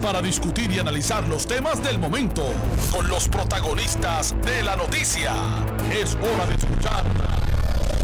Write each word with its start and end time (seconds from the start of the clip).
para 0.00 0.22
discutir 0.22 0.70
y 0.72 0.78
analizar 0.78 1.26
los 1.28 1.46
temas 1.46 1.82
del 1.82 1.98
momento 1.98 2.42
con 2.90 3.08
los 3.08 3.28
protagonistas 3.28 4.34
de 4.42 4.62
la 4.62 4.76
noticia. 4.76 5.34
Es 5.92 6.14
hora 6.14 6.46
de 6.46 6.54
escuchar 6.54 7.04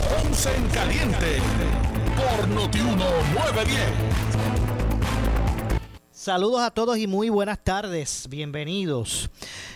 Ponce 0.09 0.55
en 0.55 0.67
Caliente 0.69 1.39
por 2.17 2.49
Notiuno 2.49 3.05
910. 3.35 3.81
Saludos 6.11 6.61
a 6.61 6.71
todos 6.71 6.99
y 6.99 7.07
muy 7.07 7.29
buenas 7.29 7.63
tardes. 7.63 8.27
Bienvenidos. 8.29 9.31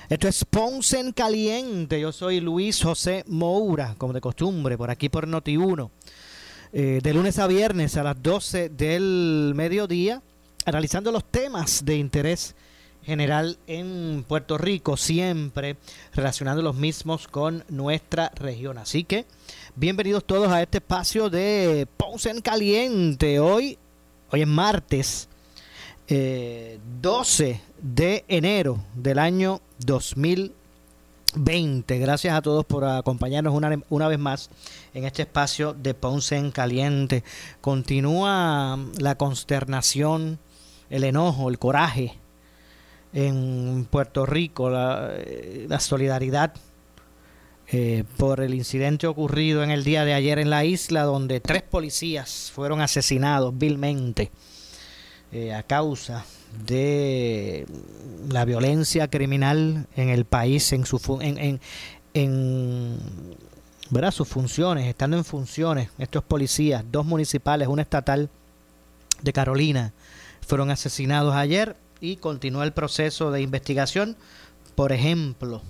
Esto 0.09 0.29
es 0.29 0.45
Ponce 0.45 1.01
en 1.01 1.13
Caliente. 1.13 2.01
Yo 2.01 2.13
soy 2.13 2.41
Luis 2.41 2.83
José 2.83 3.25
Moura, 3.29 3.95
como 3.97 4.13
de 4.13 4.21
costumbre, 4.21 4.77
por 4.77 4.91
aquí 4.91 5.09
por 5.09 5.27
Noti1. 5.27 5.91
Eh, 6.73 7.01
de 7.03 7.15
lunes 7.15 7.39
a 7.39 7.47
viernes 7.47 7.97
a 7.97 8.05
las 8.05 8.23
12 8.23 8.69
del 8.69 9.53
mediodía, 9.57 10.23
analizando 10.71 11.11
los 11.11 11.25
temas 11.25 11.85
de 11.85 11.97
interés 11.97 12.55
general 13.03 13.59
en 13.67 14.25
Puerto 14.27 14.57
Rico, 14.57 14.97
siempre 14.97 15.77
relacionando 16.15 16.63
los 16.63 16.77
mismos 16.77 17.27
con 17.27 17.65
nuestra 17.69 18.31
región. 18.37 18.79
Así 18.79 19.03
que 19.03 19.27
bienvenidos 19.75 20.25
todos 20.25 20.49
a 20.49 20.63
este 20.63 20.79
espacio 20.79 21.29
de 21.29 21.89
Ponce 21.97 22.31
en 22.31 22.41
Caliente. 22.41 23.41
Hoy, 23.41 23.79
hoy 24.31 24.43
es 24.43 24.47
martes 24.47 25.29
12 26.09 27.51
eh, 27.51 27.61
de 27.83 28.25
enero 28.29 28.79
del 28.95 29.19
año 29.19 29.61
2020. 29.81 31.99
Gracias 31.99 32.33
a 32.33 32.43
todos 32.43 32.65
por 32.65 32.85
acompañarnos 32.85 33.55
una, 33.55 33.77
una 33.89 34.07
vez 34.07 34.21
más 34.21 34.51
en 34.95 35.05
este 35.05 35.23
espacio 35.23 35.75
de 35.75 35.95
Ponce 35.95 36.37
en 36.37 36.53
Caliente. 36.53 37.25
Continúa 37.61 38.79
la 38.99 39.17
consternación, 39.17 40.39
el 40.91 41.05
enojo, 41.05 41.49
el 41.49 41.59
coraje 41.59 42.15
en 43.13 43.87
Puerto 43.91 44.27
Rico, 44.27 44.71
la, 44.71 45.81
solidaridad 45.81 46.53
eh, 47.73 48.05
por 48.17 48.41
el 48.41 48.55
incidente 48.55 49.07
ocurrido 49.07 49.63
en 49.63 49.71
el 49.71 49.85
día 49.85 50.05
de 50.05 50.15
ayer 50.15 50.39
en 50.39 50.51
la 50.51 50.65
isla, 50.65 51.05
donde 51.05 51.41
tres 51.41 51.63
policías 51.63 52.51
fueron 52.55 52.81
asesinados 52.81 53.57
vilmente 53.57 54.31
eh, 55.33 55.55
a 55.55 55.63
causa 55.63 56.25
de 56.67 57.67
la 58.29 58.45
violencia 58.45 59.09
criminal 59.09 59.87
en 59.95 60.09
el 60.09 60.25
país, 60.25 60.73
en, 60.73 60.85
su, 60.85 61.01
en, 61.21 61.61
sus 64.11 64.29
funciones, 64.29 64.89
estando 64.89 65.17
en 65.17 65.25
funciones, 65.25 65.91
estos 65.99 66.25
policías, 66.25 66.85
dos 66.91 67.07
municipales, 67.07 67.69
una 67.69 67.83
estatal 67.83 68.29
de 69.23 69.33
Carolina, 69.33 69.93
fueron 70.51 70.73
asesinados 70.73 71.33
ayer 71.37 71.77
y 72.01 72.17
continúa 72.17 72.65
el 72.65 72.73
proceso 72.73 73.31
de 73.31 73.41
investigación. 73.41 74.17
Por 74.75 74.91
ejemplo, 74.91 75.63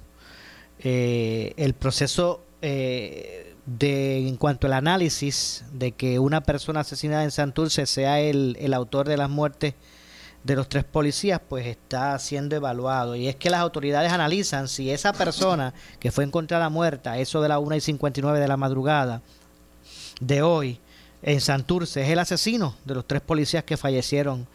eh, 0.78 1.52
el 1.58 1.74
proceso 1.74 2.42
eh, 2.62 3.54
de 3.66 4.26
en 4.26 4.36
cuanto 4.36 4.66
al 4.66 4.72
análisis 4.72 5.66
de 5.74 5.92
que 5.92 6.18
una 6.18 6.40
persona 6.40 6.80
asesinada 6.80 7.24
en 7.24 7.30
Santurce 7.30 7.84
sea 7.84 8.20
el, 8.20 8.56
el 8.58 8.72
autor 8.72 9.06
de 9.06 9.18
las 9.18 9.28
muertes 9.28 9.74
de 10.44 10.56
los 10.56 10.66
tres 10.66 10.84
policías, 10.84 11.42
pues 11.46 11.66
está 11.66 12.18
siendo 12.18 12.56
evaluado. 12.56 13.16
Y 13.16 13.28
es 13.28 13.36
que 13.36 13.50
las 13.50 13.60
autoridades 13.60 14.10
analizan 14.10 14.66
si 14.66 14.90
esa 14.90 15.12
persona 15.12 15.74
que 15.98 16.10
fue 16.10 16.24
encontrada 16.24 16.70
muerta, 16.70 17.18
eso 17.18 17.42
de 17.42 17.50
la 17.50 17.58
1 17.58 17.76
y 17.76 17.80
59 17.82 18.40
de 18.40 18.48
la 18.48 18.56
madrugada 18.56 19.20
de 20.22 20.40
hoy, 20.40 20.80
en 21.20 21.42
Santurce, 21.42 22.00
es 22.00 22.08
el 22.08 22.18
asesino 22.18 22.76
de 22.86 22.94
los 22.94 23.06
tres 23.06 23.20
policías 23.20 23.64
que 23.64 23.76
fallecieron 23.76 24.48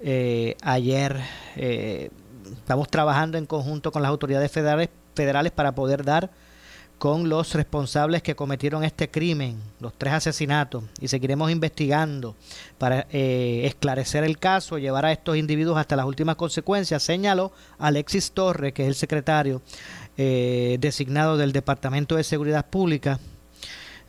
eh, 0.00 0.56
ayer. 0.62 1.20
Eh, 1.56 2.10
estamos 2.52 2.88
trabajando 2.88 3.38
en 3.38 3.46
conjunto 3.46 3.90
con 3.90 4.02
las 4.02 4.10
autoridades 4.10 4.50
federales, 4.50 4.88
federales 5.14 5.52
para 5.52 5.74
poder 5.74 6.04
dar 6.04 6.30
con 6.98 7.28
los 7.28 7.52
responsables 7.54 8.22
que 8.22 8.34
cometieron 8.34 8.82
este 8.82 9.10
crimen, 9.10 9.60
los 9.80 9.92
tres 9.94 10.14
asesinatos, 10.14 10.84
y 10.98 11.08
seguiremos 11.08 11.50
investigando 11.50 12.34
para 12.78 13.06
eh, 13.10 13.62
esclarecer 13.64 14.24
el 14.24 14.38
caso, 14.38 14.78
llevar 14.78 15.04
a 15.04 15.12
estos 15.12 15.36
individuos 15.36 15.78
hasta 15.78 15.96
las 15.96 16.06
últimas 16.06 16.36
consecuencias, 16.36 17.02
señaló 17.02 17.52
Alexis 17.78 18.32
Torres, 18.32 18.72
que 18.72 18.82
es 18.82 18.88
el 18.88 18.94
secretario 18.94 19.60
eh, 20.16 20.78
designado 20.80 21.36
del 21.36 21.52
Departamento 21.52 22.16
de 22.16 22.24
Seguridad 22.24 22.66
Pública. 22.66 23.20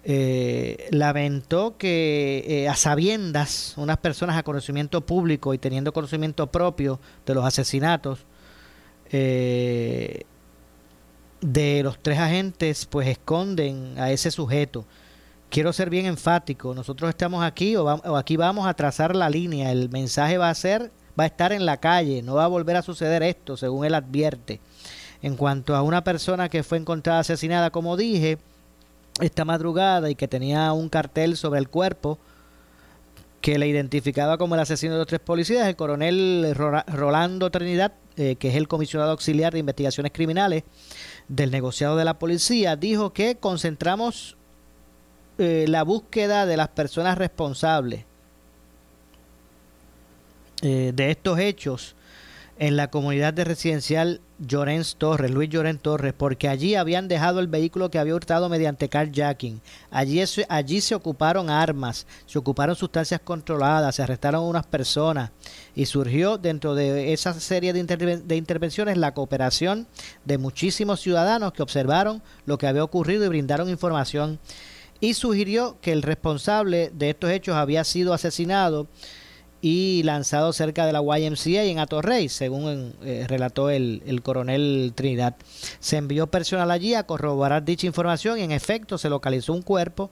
Eh, 0.10 0.88
lamentó 0.92 1.76
que 1.78 2.66
a 2.72 2.76
sabiendas 2.76 3.74
unas 3.76 3.98
personas 3.98 4.38
a 4.38 4.44
conocimiento 4.44 5.02
público 5.02 5.54
y 5.54 5.58
teniendo 5.58 5.92
conocimiento 5.92 6.48
propio 6.48 7.00
de 7.26 7.36
los 7.36 7.44
asesinatos, 7.44 8.26
de 11.42 11.82
los 11.84 12.00
tres 12.00 12.20
agentes 12.20 12.86
pues 12.86 13.08
esconden 13.08 13.96
a 13.98 14.12
ese 14.12 14.32
sujeto. 14.32 14.86
Quiero 15.50 15.72
ser 15.72 15.90
bien 15.90 16.06
enfático, 16.06 16.74
nosotros 16.74 17.10
estamos 17.10 17.44
aquí 17.44 17.76
o, 17.76 17.88
aquí 18.18 18.36
vamos 18.36 18.68
a 18.68 18.74
trazar 18.74 19.16
la 19.16 19.30
línea, 19.30 19.72
el 19.72 19.90
mensaje 19.90 20.38
va 20.38 20.50
a 20.50 20.56
ser, 20.56 20.92
va 21.18 21.24
a 21.24 21.28
estar 21.28 21.54
en 21.54 21.66
la 21.66 21.78
calle, 21.78 22.22
no 22.22 22.36
va 22.36 22.46
a 22.46 22.50
volver 22.50 22.76
a 22.76 22.82
suceder 22.82 23.24
esto, 23.24 23.56
según 23.56 23.86
él 23.86 23.96
advierte. 23.96 24.60
En 25.22 25.36
cuanto 25.36 25.76
a 25.76 25.82
una 25.82 26.04
persona 26.04 26.50
que 26.50 26.64
fue 26.64 26.78
encontrada 26.78 27.20
asesinada, 27.20 27.70
como 27.70 27.96
dije, 27.96 28.38
esta 29.22 29.46
madrugada 29.46 30.10
y 30.10 30.16
que 30.16 30.28
tenía 30.28 30.72
un 30.74 30.90
cartel 30.90 31.38
sobre 31.38 31.60
el 31.60 31.70
cuerpo 31.70 32.20
que 33.42 33.58
le 33.58 33.68
identificaba 33.68 34.38
como 34.38 34.56
el 34.56 34.62
asesino 34.62 34.94
de 34.94 35.00
los 35.00 35.08
tres 35.08 35.22
policías, 35.22 35.68
el 35.68 35.76
coronel 35.76 36.54
Rolando 36.56 37.50
Trinidad, 37.50 37.94
eh, 38.18 38.36
que 38.36 38.50
es 38.50 38.56
el 38.56 38.68
comisionado 38.68 39.12
auxiliar 39.12 39.54
de 39.54 39.60
investigaciones 39.60 40.12
criminales, 40.12 40.64
del 41.28 41.52
negociado 41.52 41.98
de 41.98 42.06
la 42.06 42.20
policía, 42.20 42.76
dijo 42.76 43.14
que 43.14 43.36
concentramos 43.38 44.38
eh, 45.38 45.66
la 45.68 45.84
búsqueda 45.84 46.46
de 46.46 46.58
las 46.58 46.70
personas 46.70 47.18
responsables 47.18 48.06
eh, 50.62 50.92
de 50.96 51.12
estos 51.12 51.38
hechos 51.38 51.96
en 52.60 52.76
la 52.76 52.90
comunidad 52.90 53.34
de 53.34 53.44
residencial 53.44 54.22
Llorens 54.40 54.96
Torres, 54.98 55.32
Luis 55.32 55.50
Llorens 55.50 55.82
Torres, 55.82 56.14
porque 56.18 56.48
allí 56.48 56.76
habían 56.76 57.08
dejado 57.08 57.40
el 57.40 57.48
vehículo 57.48 57.90
que 57.90 58.00
había 58.00 58.16
hurtado 58.16 58.50
mediante 58.50 58.90
carjacking. 58.90 59.62
Allí, 59.90 60.24
allí 60.50 60.82
se 60.82 60.96
ocuparon 60.96 61.50
armas, 61.50 62.08
se 62.26 62.40
ocuparon 62.40 62.76
sustancias 62.76 63.22
controladas, 63.24 63.96
se 63.96 64.04
arrestaron 64.04 64.44
unas 64.44 64.66
personas 64.66 65.32
y 65.76 65.86
surgió 65.86 66.38
dentro 66.38 66.76
de 66.76 67.14
esa 67.14 67.34
serie 67.40 67.74
de, 67.74 67.84
de 67.84 68.36
intervenciones 68.36 68.98
la 68.98 69.14
cooperación 69.14 69.88
de 70.26 70.38
muchísimos 70.38 71.00
ciudadanos 71.00 71.54
que 71.54 71.64
observaron 71.64 72.22
lo 72.46 72.58
que 72.58 72.68
había 72.68 72.84
ocurrido 72.84 73.26
y 73.26 73.30
brindaron 73.30 73.70
información 73.70 74.40
y 75.00 75.14
sugirió 75.14 75.78
que 75.82 75.92
el 75.92 76.02
responsable 76.02 76.92
de 76.94 77.12
estos 77.12 77.30
hechos 77.30 77.56
había 77.56 77.84
sido 77.84 78.14
asesinado 78.14 78.88
y 79.62 80.04
lanzado 80.04 80.54
cerca 80.54 80.86
de 80.86 80.94
la 80.94 81.02
YMCA 81.02 81.66
y 81.66 81.70
en 81.72 81.80
Atorrey, 81.80 82.30
según 82.30 82.94
eh, 83.02 83.26
relató 83.28 83.70
el, 83.70 84.04
el, 84.06 84.22
coronel 84.22 84.94
Trinidad. 84.96 85.36
Se 85.80 85.98
envió 85.98 86.28
personal 86.28 86.70
allí 86.72 86.94
a 86.94 87.04
corroborar 87.04 87.66
dicha 87.66 87.88
información 87.88 88.40
y 88.40 88.44
en 88.44 88.52
efecto 88.52 88.98
se 88.98 89.10
localizó 89.10 89.54
un 89.54 89.62
cuerpo 89.62 90.12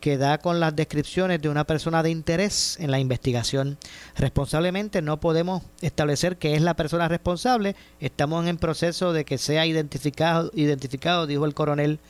que 0.00 0.16
da 0.16 0.38
con 0.38 0.58
las 0.58 0.74
descripciones 0.74 1.40
de 1.40 1.48
una 1.48 1.64
persona 1.64 2.02
de 2.02 2.10
interés 2.10 2.76
en 2.80 2.90
la 2.90 2.98
investigación. 2.98 3.78
Responsablemente 4.16 5.02
no 5.02 5.20
podemos 5.20 5.62
establecer 5.82 6.38
que 6.38 6.54
es 6.54 6.62
la 6.62 6.74
persona 6.74 7.06
responsable, 7.06 7.76
estamos 8.00 8.46
en 8.46 8.56
proceso 8.56 9.12
de 9.12 9.24
que 9.24 9.38
sea 9.38 9.66
identificado, 9.66 10.50
identificado 10.54 11.26
dijo 11.26 11.44
el 11.44 11.54
coronel 11.54 12.00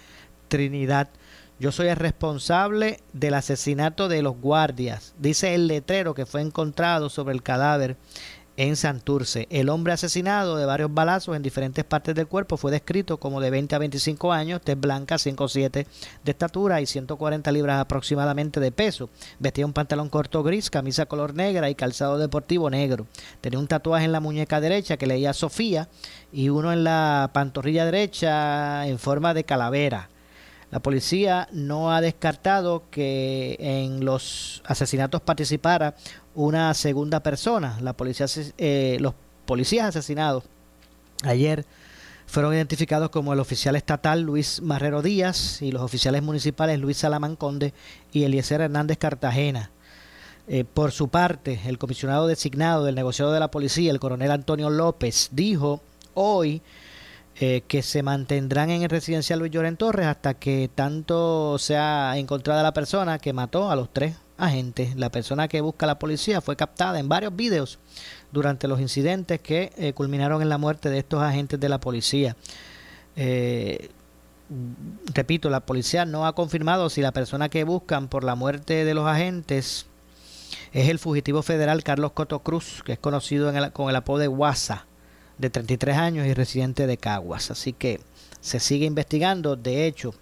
Trinidad. 0.48 1.08
Yo 1.60 1.72
soy 1.72 1.88
el 1.88 1.96
responsable 1.96 3.00
del 3.12 3.34
asesinato 3.34 4.08
de 4.08 4.22
los 4.22 4.40
guardias, 4.40 5.12
dice 5.18 5.54
el 5.54 5.66
letrero 5.66 6.14
que 6.14 6.24
fue 6.24 6.40
encontrado 6.40 7.10
sobre 7.10 7.34
el 7.34 7.42
cadáver 7.42 7.98
en 8.56 8.76
Santurce. 8.76 9.46
El 9.50 9.68
hombre 9.68 9.92
asesinado 9.92 10.56
de 10.56 10.64
varios 10.64 10.94
balazos 10.94 11.36
en 11.36 11.42
diferentes 11.42 11.84
partes 11.84 12.14
del 12.14 12.28
cuerpo 12.28 12.56
fue 12.56 12.70
descrito 12.72 13.18
como 13.18 13.42
de 13.42 13.50
20 13.50 13.74
a 13.74 13.78
25 13.78 14.32
años, 14.32 14.62
tez 14.62 14.80
blanca, 14.80 15.16
5'7 15.16 15.86
de 16.24 16.30
estatura 16.30 16.80
y 16.80 16.86
140 16.86 17.52
libras 17.52 17.78
aproximadamente 17.78 18.58
de 18.58 18.72
peso. 18.72 19.10
Vestía 19.38 19.66
un 19.66 19.74
pantalón 19.74 20.08
corto 20.08 20.42
gris, 20.42 20.70
camisa 20.70 21.04
color 21.04 21.34
negra 21.34 21.68
y 21.68 21.74
calzado 21.74 22.16
deportivo 22.16 22.70
negro. 22.70 23.06
Tenía 23.42 23.58
un 23.58 23.68
tatuaje 23.68 24.06
en 24.06 24.12
la 24.12 24.20
muñeca 24.20 24.62
derecha 24.62 24.96
que 24.96 25.06
leía 25.06 25.34
Sofía 25.34 25.90
y 26.32 26.48
uno 26.48 26.72
en 26.72 26.84
la 26.84 27.28
pantorrilla 27.34 27.84
derecha 27.84 28.86
en 28.86 28.98
forma 28.98 29.34
de 29.34 29.44
calavera. 29.44 30.08
La 30.70 30.80
policía 30.80 31.48
no 31.52 31.92
ha 31.92 32.00
descartado 32.00 32.84
que 32.90 33.56
en 33.58 34.04
los 34.04 34.62
asesinatos 34.64 35.20
participara 35.20 35.96
una 36.34 36.72
segunda 36.74 37.20
persona. 37.20 37.78
La 37.80 37.92
policía, 37.92 38.26
eh, 38.56 38.96
los 39.00 39.14
policías 39.46 39.86
asesinados 39.86 40.44
ayer 41.24 41.66
fueron 42.26 42.54
identificados 42.54 43.10
como 43.10 43.32
el 43.32 43.40
oficial 43.40 43.74
estatal 43.74 44.22
Luis 44.22 44.62
Marrero 44.62 45.02
Díaz 45.02 45.60
y 45.60 45.72
los 45.72 45.82
oficiales 45.82 46.22
municipales 46.22 46.78
Luis 46.78 46.98
Salamán 46.98 47.34
Conde 47.34 47.74
y 48.12 48.22
Eliezer 48.22 48.60
Hernández 48.60 48.98
Cartagena. 48.98 49.72
Eh, 50.46 50.64
por 50.64 50.92
su 50.92 51.08
parte, 51.08 51.60
el 51.66 51.78
comisionado 51.78 52.28
designado 52.28 52.84
del 52.84 52.94
negociado 52.94 53.32
de 53.32 53.40
la 53.40 53.50
policía, 53.50 53.90
el 53.90 53.98
coronel 53.98 54.30
Antonio 54.30 54.70
López, 54.70 55.30
dijo 55.32 55.80
hoy 56.14 56.62
eh, 57.42 57.62
que 57.66 57.80
se 57.80 58.02
mantendrán 58.02 58.68
en 58.68 58.82
el 58.82 58.90
residencial 58.90 59.38
Luis 59.38 59.50
Lloren 59.50 59.78
Torres 59.78 60.06
hasta 60.06 60.34
que 60.34 60.68
tanto 60.74 61.56
sea 61.56 62.18
encontrada 62.18 62.62
la 62.62 62.74
persona 62.74 63.18
que 63.18 63.32
mató 63.32 63.70
a 63.70 63.76
los 63.76 63.90
tres 63.90 64.14
agentes. 64.36 64.94
La 64.96 65.08
persona 65.10 65.48
que 65.48 65.62
busca 65.62 65.86
la 65.86 65.98
policía 65.98 66.42
fue 66.42 66.54
captada 66.54 66.98
en 66.98 67.08
varios 67.08 67.34
videos 67.34 67.78
durante 68.30 68.68
los 68.68 68.78
incidentes 68.78 69.40
que 69.40 69.72
eh, 69.78 69.94
culminaron 69.94 70.42
en 70.42 70.50
la 70.50 70.58
muerte 70.58 70.90
de 70.90 70.98
estos 70.98 71.22
agentes 71.22 71.58
de 71.58 71.70
la 71.70 71.80
policía. 71.80 72.36
Eh, 73.16 73.88
repito, 75.14 75.48
la 75.48 75.60
policía 75.60 76.04
no 76.04 76.26
ha 76.26 76.34
confirmado 76.34 76.90
si 76.90 77.00
la 77.00 77.12
persona 77.12 77.48
que 77.48 77.64
buscan 77.64 78.08
por 78.08 78.22
la 78.22 78.34
muerte 78.34 78.84
de 78.84 78.92
los 78.92 79.06
agentes 79.08 79.86
es 80.74 80.90
el 80.90 80.98
fugitivo 80.98 81.42
federal 81.42 81.84
Carlos 81.84 82.12
Coto 82.12 82.40
Cruz, 82.40 82.82
que 82.84 82.92
es 82.92 82.98
conocido 82.98 83.50
con 83.72 83.88
el 83.88 83.96
apodo 83.96 84.18
de 84.18 84.26
Guasa 84.26 84.84
de 85.40 85.50
33 85.50 85.96
años 85.96 86.26
y 86.26 86.34
residente 86.34 86.86
de 86.86 86.96
Caguas. 86.96 87.50
Así 87.50 87.72
que 87.72 88.00
se 88.40 88.60
sigue 88.60 88.86
investigando. 88.86 89.56
De 89.56 89.86
hecho, 89.86 90.14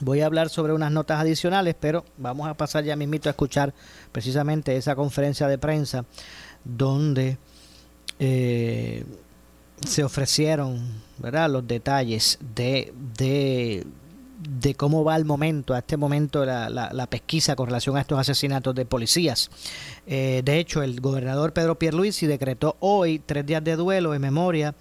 voy 0.00 0.20
a 0.20 0.26
hablar 0.26 0.48
sobre 0.48 0.72
unas 0.72 0.90
notas 0.90 1.20
adicionales, 1.20 1.76
pero 1.78 2.04
vamos 2.16 2.48
a 2.48 2.54
pasar 2.54 2.84
ya 2.84 2.96
mismito 2.96 3.28
a 3.28 3.32
escuchar 3.32 3.72
precisamente 4.10 4.76
esa 4.76 4.96
conferencia 4.96 5.46
de 5.48 5.58
prensa 5.58 6.04
donde 6.64 7.38
eh, 8.18 9.04
se 9.86 10.04
ofrecieron 10.04 11.02
¿verdad? 11.18 11.50
los 11.50 11.66
detalles 11.66 12.38
de, 12.54 12.92
de 13.16 13.86
de 14.48 14.74
cómo 14.74 15.04
va 15.04 15.16
el 15.16 15.24
momento, 15.24 15.74
a 15.74 15.78
este 15.78 15.96
momento, 15.96 16.44
la, 16.44 16.68
la, 16.68 17.06
pesquisa 17.06 17.54
con 17.56 17.66
relación 17.66 17.96
a 17.96 18.00
estos 18.00 18.18
asesinatos 18.18 18.74
de 18.74 18.84
policías. 18.84 19.50
Eh, 20.06 20.42
de 20.44 20.58
hecho, 20.58 20.82
el 20.82 21.00
gobernador 21.00 21.52
Pedro 21.52 21.78
Pierluisi 21.78 22.26
decretó 22.26 22.76
hoy 22.80 23.20
tres 23.24 23.46
días 23.46 23.62
de 23.62 23.76
duelo 23.76 24.14
en 24.14 24.22
memoria 24.22 24.74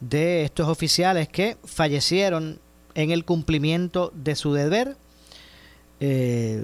de 0.00 0.44
estos 0.44 0.68
oficiales 0.68 1.28
que 1.28 1.56
fallecieron 1.64 2.58
en 2.94 3.10
el 3.10 3.24
cumplimiento 3.24 4.12
de 4.14 4.36
su 4.36 4.52
deber. 4.52 4.96
Eh, 6.00 6.62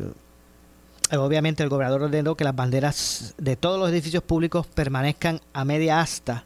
obviamente 1.12 1.62
el 1.62 1.68
gobernador 1.68 2.02
ordenó 2.02 2.34
que 2.36 2.44
las 2.44 2.54
banderas 2.54 3.34
de 3.38 3.56
todos 3.56 3.78
los 3.78 3.90
edificios 3.90 4.22
públicos 4.22 4.66
permanezcan 4.66 5.40
a 5.52 5.64
media 5.64 6.00
asta 6.00 6.44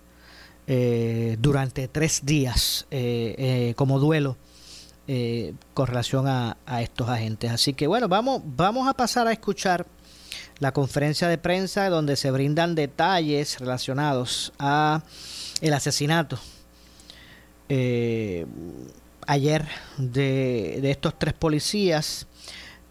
eh, 0.67 1.37
durante 1.41 1.89
tres 1.89 2.25
días 2.25 2.87
como 3.77 3.99
duelo 3.99 4.37
eh, 5.11 5.55
con 5.73 5.87
relación 5.87 6.27
a, 6.29 6.59
estos 6.83 7.09
agentes. 7.09 7.51
Así 7.51 7.73
que 7.73 7.87
bueno, 7.87 8.09
vamos, 8.09 8.43
vamos 8.45 8.87
a 8.87 8.93
pasar 8.93 9.27
a 9.27 9.33
escuchar 9.33 9.87
la 10.59 10.73
conferencia 10.73 11.29
de 11.29 11.39
prensa 11.39 11.89
donde 11.89 12.15
se 12.15 12.31
brindan 12.31 12.75
detalles 12.75 13.59
relacionados 13.59 14.53
a 14.59 15.03
el 15.63 15.73
asesinato 15.73 16.39
eh, 17.71 18.45
ayer 19.27 19.67
de, 19.97 20.91
estos 20.91 21.19
tres 21.19 21.33
policías 21.33 22.27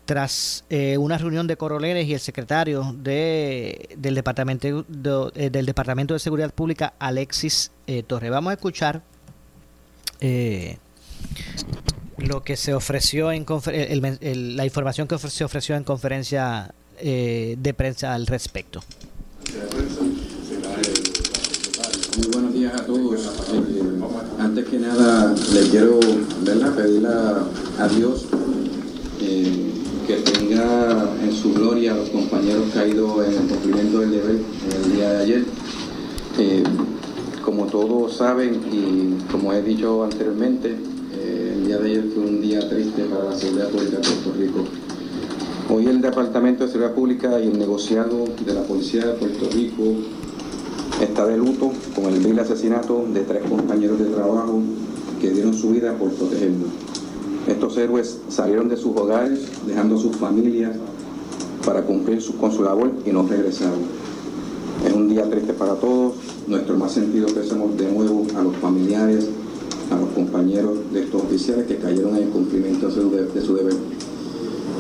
tras 0.06 0.64
eh, 0.72 0.98
una 0.98 1.20
reunión 1.20 1.46
de 1.46 1.56
coroneles 1.56 2.08
y 2.08 2.16
el 2.16 2.20
secretario 2.20 2.96
de, 2.98 3.96
del, 3.96 4.16
departamento, 4.16 4.84
del 4.88 5.66
Departamento 5.68 6.16
de 6.16 6.20
Seguridad 6.20 6.52
Pública, 6.52 6.96
Alexis 6.98 7.70
Torre. 8.08 8.32
Vamos 8.32 8.50
a 8.50 8.54
escuchar 8.56 9.04
lo 12.28 12.44
que 12.44 12.58
se 12.58 12.74
ofreció 12.74 13.32
en 13.32 13.46
la 14.56 14.66
información 14.66 15.08
que 15.08 15.18
se 15.18 15.44
ofreció 15.44 15.76
en 15.76 15.84
conferencia 15.84 16.74
eh, 17.00 17.56
de 17.60 17.74
prensa 17.74 18.14
al 18.14 18.26
respecto. 18.26 18.82
Muy 22.18 22.28
buenos 22.34 22.54
días 22.54 22.74
a 22.74 22.86
todos. 22.86 23.22
Eh, 23.22 24.40
antes 24.40 24.66
que 24.66 24.80
nada, 24.80 25.36
le 25.54 25.70
quiero 25.70 26.00
pedir 26.76 27.06
a, 27.08 27.88
Dios 27.88 28.26
eh, 29.22 29.72
que 30.08 30.16
tenga 30.18 31.16
en 31.22 31.32
su 31.32 31.54
gloria 31.54 31.94
a 31.94 31.98
los 31.98 32.10
compañeros 32.10 32.66
caídos 32.74 33.28
en 33.28 33.34
el 33.34 33.48
cumplimiento 33.48 34.00
del 34.00 34.12
deber 34.12 34.40
el 34.76 34.92
día 34.94 35.10
de 35.12 35.24
ayer. 35.24 35.46
como 37.44 37.66
todos 37.68 38.18
saben 38.18 38.60
y 38.72 39.24
como 39.32 39.54
he 39.54 39.62
dicho 39.62 40.04
anteriormente, 40.04 40.70
el 40.70 40.97
día 41.68 41.78
de 41.80 41.90
ayer 41.90 42.10
fue 42.16 42.24
un 42.24 42.42
día 42.42 42.70
triste 42.70 43.04
para 43.04 43.26
la 43.26 43.36
seguridad 43.36 43.68
pública 43.70 43.98
de 43.98 44.08
Puerto 44.08 44.34
Rico. 44.40 44.64
Hoy 45.70 45.88
el 45.88 46.00
Departamento 46.00 46.64
de 46.64 46.72
Seguridad 46.72 46.96
Pública 46.96 47.42
y 47.42 47.48
el 47.48 47.60
negociado 47.60 48.24
de 48.46 48.54
la 48.54 48.62
Policía 48.62 49.06
de 49.06 49.14
Puerto 49.16 49.50
Rico 49.52 49.84
está 51.02 51.26
de 51.26 51.38
luto 51.38 51.74
con 51.94 52.06
el 52.06 52.22
vil 52.22 52.40
asesinato 52.40 53.06
de 53.14 53.20
tres 53.20 53.44
compañeros 53.50 54.00
de 54.00 54.06
trabajo 54.06 54.62
que 55.20 55.32
dieron 55.32 55.54
su 55.54 55.72
vida 55.72 55.94
por 55.98 56.12
protegernos. 56.12 56.70
Estos 57.48 57.78
héroes 57.78 58.18
salieron 58.30 58.70
de 58.70 58.78
sus 58.78 58.96
hogares, 58.96 59.42
dejando 59.66 59.98
sus 59.98 60.16
familias 60.16 60.72
para 61.66 61.82
cumplir 61.82 62.24
con 62.40 62.54
su 62.54 62.64
labor 62.64 62.94
y 63.06 63.12
no 63.12 63.28
regresaron. 63.28 63.80
Es 64.86 64.94
un 64.94 65.10
día 65.10 65.30
triste 65.30 65.52
para 65.52 65.74
todos. 65.76 66.14
Nuestro 66.48 66.78
más 66.78 66.94
sentido 66.94 67.28
pésamo 67.28 67.68
de 67.76 67.92
nuevo 67.92 68.26
a 68.38 68.42
los 68.42 68.56
familiares, 68.56 69.28
a 69.92 69.96
los 69.96 70.10
compañeros 70.10 70.78
de 70.92 71.04
estos 71.04 71.24
oficiales 71.24 71.66
que 71.68 71.78
cayeron 71.78 72.16
en 72.16 72.24
el 72.24 72.30
cumplimiento 72.30 72.88
de 72.88 73.42
su, 73.42 73.56
deber. 73.56 73.74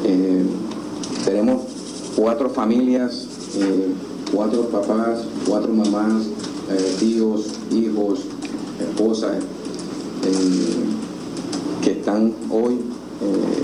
Eh, 0.05 0.43
tenemos 1.25 1.61
cuatro 2.15 2.49
familias, 2.49 3.27
eh, 3.57 3.87
cuatro 4.33 4.63
papás, 4.69 5.19
cuatro 5.47 5.73
mamás, 5.73 6.23
eh, 6.69 6.95
tíos, 6.99 7.47
hijos, 7.71 8.21
esposas, 8.79 9.37
que 11.81 11.91
están 11.91 12.33
hoy 12.49 12.79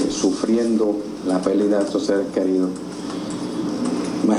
sufriendo 0.10 0.98
la 1.28 1.42
pérdida 1.42 1.80
de 1.80 1.84
estos 1.84 2.06
seres 2.06 2.28
queridos. 2.34 2.70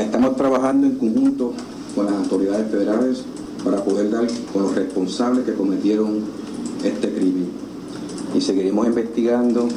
estamos 0.01 0.37
trabajando 0.37 0.87
en 0.87 0.95
conjunto 0.95 1.53
con 1.95 2.07
las 2.07 2.15
autoridades 2.15 2.71
federales 2.71 3.25
para 3.63 3.85
poder 3.85 4.11
dar 4.11 4.27
con 4.53 4.63
los 4.63 4.75
responsables 4.75 5.45
que 5.45 5.55
cometieron 5.55 6.23
este 6.85 7.13
crimen. 7.13 7.49
Y 8.35 8.41
seguiremos 8.41 8.87
investigando 8.87 9.69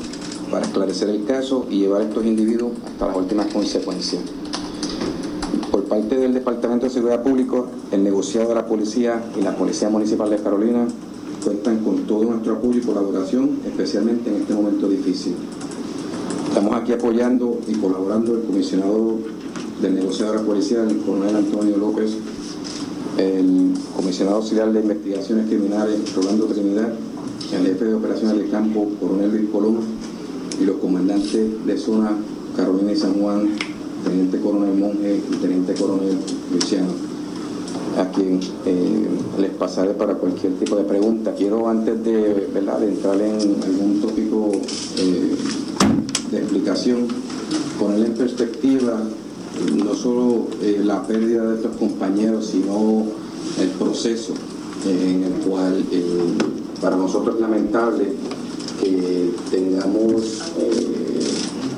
para 0.51 0.65
esclarecer 0.65 1.09
el 1.09 1.25
caso 1.25 1.65
y 1.69 1.79
llevar 1.79 2.01
a 2.01 2.05
estos 2.05 2.25
individuos 2.25 2.73
hasta 2.85 3.07
las 3.07 3.17
últimas 3.17 3.47
consecuencias. 3.53 4.21
Por 5.71 5.83
parte 5.83 6.15
del 6.17 6.33
Departamento 6.33 6.85
de 6.85 6.91
Seguridad 6.91 7.23
Pública, 7.23 7.63
el 7.91 8.03
negociado 8.03 8.49
de 8.49 8.55
la 8.55 8.65
Policía 8.65 9.23
y 9.37 9.41
la 9.41 9.55
Policía 9.55 9.89
Municipal 9.89 10.29
de 10.29 10.37
Carolina 10.37 10.87
cuentan 11.43 11.79
con 11.83 12.03
todo 12.07 12.23
nuestro 12.23 12.53
apoyo 12.53 12.79
y 12.79 12.81
colaboración, 12.81 13.59
especialmente 13.65 14.29
en 14.29 14.41
este 14.41 14.53
momento 14.53 14.89
difícil. 14.89 15.35
Estamos 16.47 16.75
aquí 16.75 16.93
apoyando 16.93 17.59
y 17.67 17.75
colaborando 17.75 18.33
el 18.33 18.43
comisionado 18.43 19.17
del 19.81 19.95
negociado 19.95 20.33
de 20.33 20.39
la 20.39 20.45
Policía, 20.45 20.83
el 20.83 20.97
coronel 20.99 21.35
Antonio 21.35 21.77
López, 21.77 22.17
el 23.17 23.73
comisionado 23.95 24.37
auxiliar 24.37 24.71
de 24.71 24.81
investigaciones 24.81 25.47
criminales 25.47 26.13
Rolando 26.15 26.45
Trinidad, 26.45 26.93
el 27.53 27.65
jefe 27.65 27.85
de 27.85 27.93
operaciones 27.95 28.37
del 28.37 28.49
campo 28.49 28.87
coronel 28.99 29.31
Luis 29.31 29.49
Colón 29.49 29.79
y 30.61 30.65
los 30.65 30.77
comandantes 30.77 31.65
de 31.65 31.77
zona 31.77 32.11
Carolina 32.55 32.91
y 32.91 32.95
San 32.95 33.13
Juan, 33.15 33.49
teniente 34.03 34.39
coronel 34.39 34.75
Monge 34.75 35.21
y 35.31 35.35
teniente 35.37 35.73
coronel 35.73 36.17
Luciano, 36.53 36.89
a 37.97 38.11
quien 38.11 38.39
eh, 38.65 39.07
les 39.39 39.51
pasaré 39.51 39.93
para 39.93 40.15
cualquier 40.15 40.53
tipo 40.53 40.75
de 40.75 40.83
pregunta. 40.83 41.33
Quiero 41.35 41.67
antes 41.67 42.03
de, 42.03 42.49
entrar 42.55 43.21
en 43.21 43.63
algún 43.63 43.99
tópico 44.01 44.51
eh, 44.97 45.35
de 46.31 46.37
explicación, 46.37 47.07
poner 47.79 48.05
en 48.05 48.13
perspectiva 48.13 48.99
no 49.83 49.95
solo 49.95 50.47
eh, 50.61 50.81
la 50.83 51.05
pérdida 51.05 51.43
de 51.45 51.55
estos 51.55 51.75
compañeros, 51.77 52.47
sino 52.47 53.05
el 53.59 53.69
proceso 53.69 54.33
en 54.85 55.23
el 55.23 55.33
cual 55.45 55.83
para 56.81 56.95
nosotros 56.95 57.35
es 57.35 57.41
lamentable 57.41 58.13
que 58.81 59.31
tengamos 59.49 60.43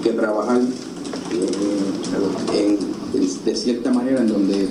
que 0.04 0.12
trabajar 0.12 0.62
de 3.46 3.56
cierta 3.56 3.92
manera 3.92 4.22
en 4.22 4.28
donde 4.28 4.68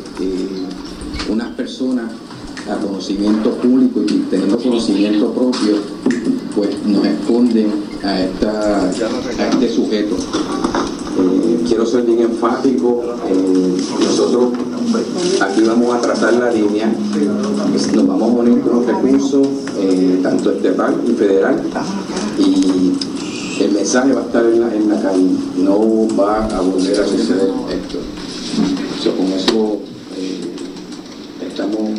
unas 1.30 1.54
personas 1.54 2.12
a 2.70 2.76
conocimiento 2.76 3.52
público 3.52 4.02
y 4.02 4.26
teniendo 4.30 4.58
conocimiento 4.58 5.32
propio, 5.32 5.76
pues 6.54 6.70
nos 6.84 7.06
esconden 7.06 7.72
a, 8.04 8.20
esta, 8.20 8.84
a 8.84 9.48
este 9.50 9.68
sujeto. 9.70 10.16
Eh, 11.18 11.64
quiero 11.66 11.84
ser 11.84 12.02
bien 12.02 12.20
enfático, 12.20 13.02
nosotros 14.00 14.52
aquí 15.40 15.62
vamos 15.62 15.94
a 15.94 16.00
tratar 16.00 16.34
la 16.34 16.50
línea, 16.50 16.92
nos 17.94 18.06
vamos 18.06 18.22
a 18.22 18.40
unir 18.40 18.60
con 18.60 18.76
los 18.76 18.86
recursos, 18.86 19.46
eh, 19.78 20.20
tanto 20.22 20.52
estatal 20.52 20.94
y 21.06 21.12
federal, 21.12 21.60
y 22.38 22.92
el 23.62 23.72
mensaje 23.72 24.12
va 24.12 24.20
a 24.20 24.24
estar 24.24 24.44
en 24.44 24.88
la, 24.88 25.02
calle, 25.02 25.30
no 25.56 26.06
va 26.16 26.46
a 26.46 26.60
volver 26.60 27.00
a 27.00 27.06
suceder 27.06 27.50
esto. 27.70 27.98
con 29.16 29.26
eso 29.32 29.78
eh, 30.16 30.54
estamos 31.48 31.98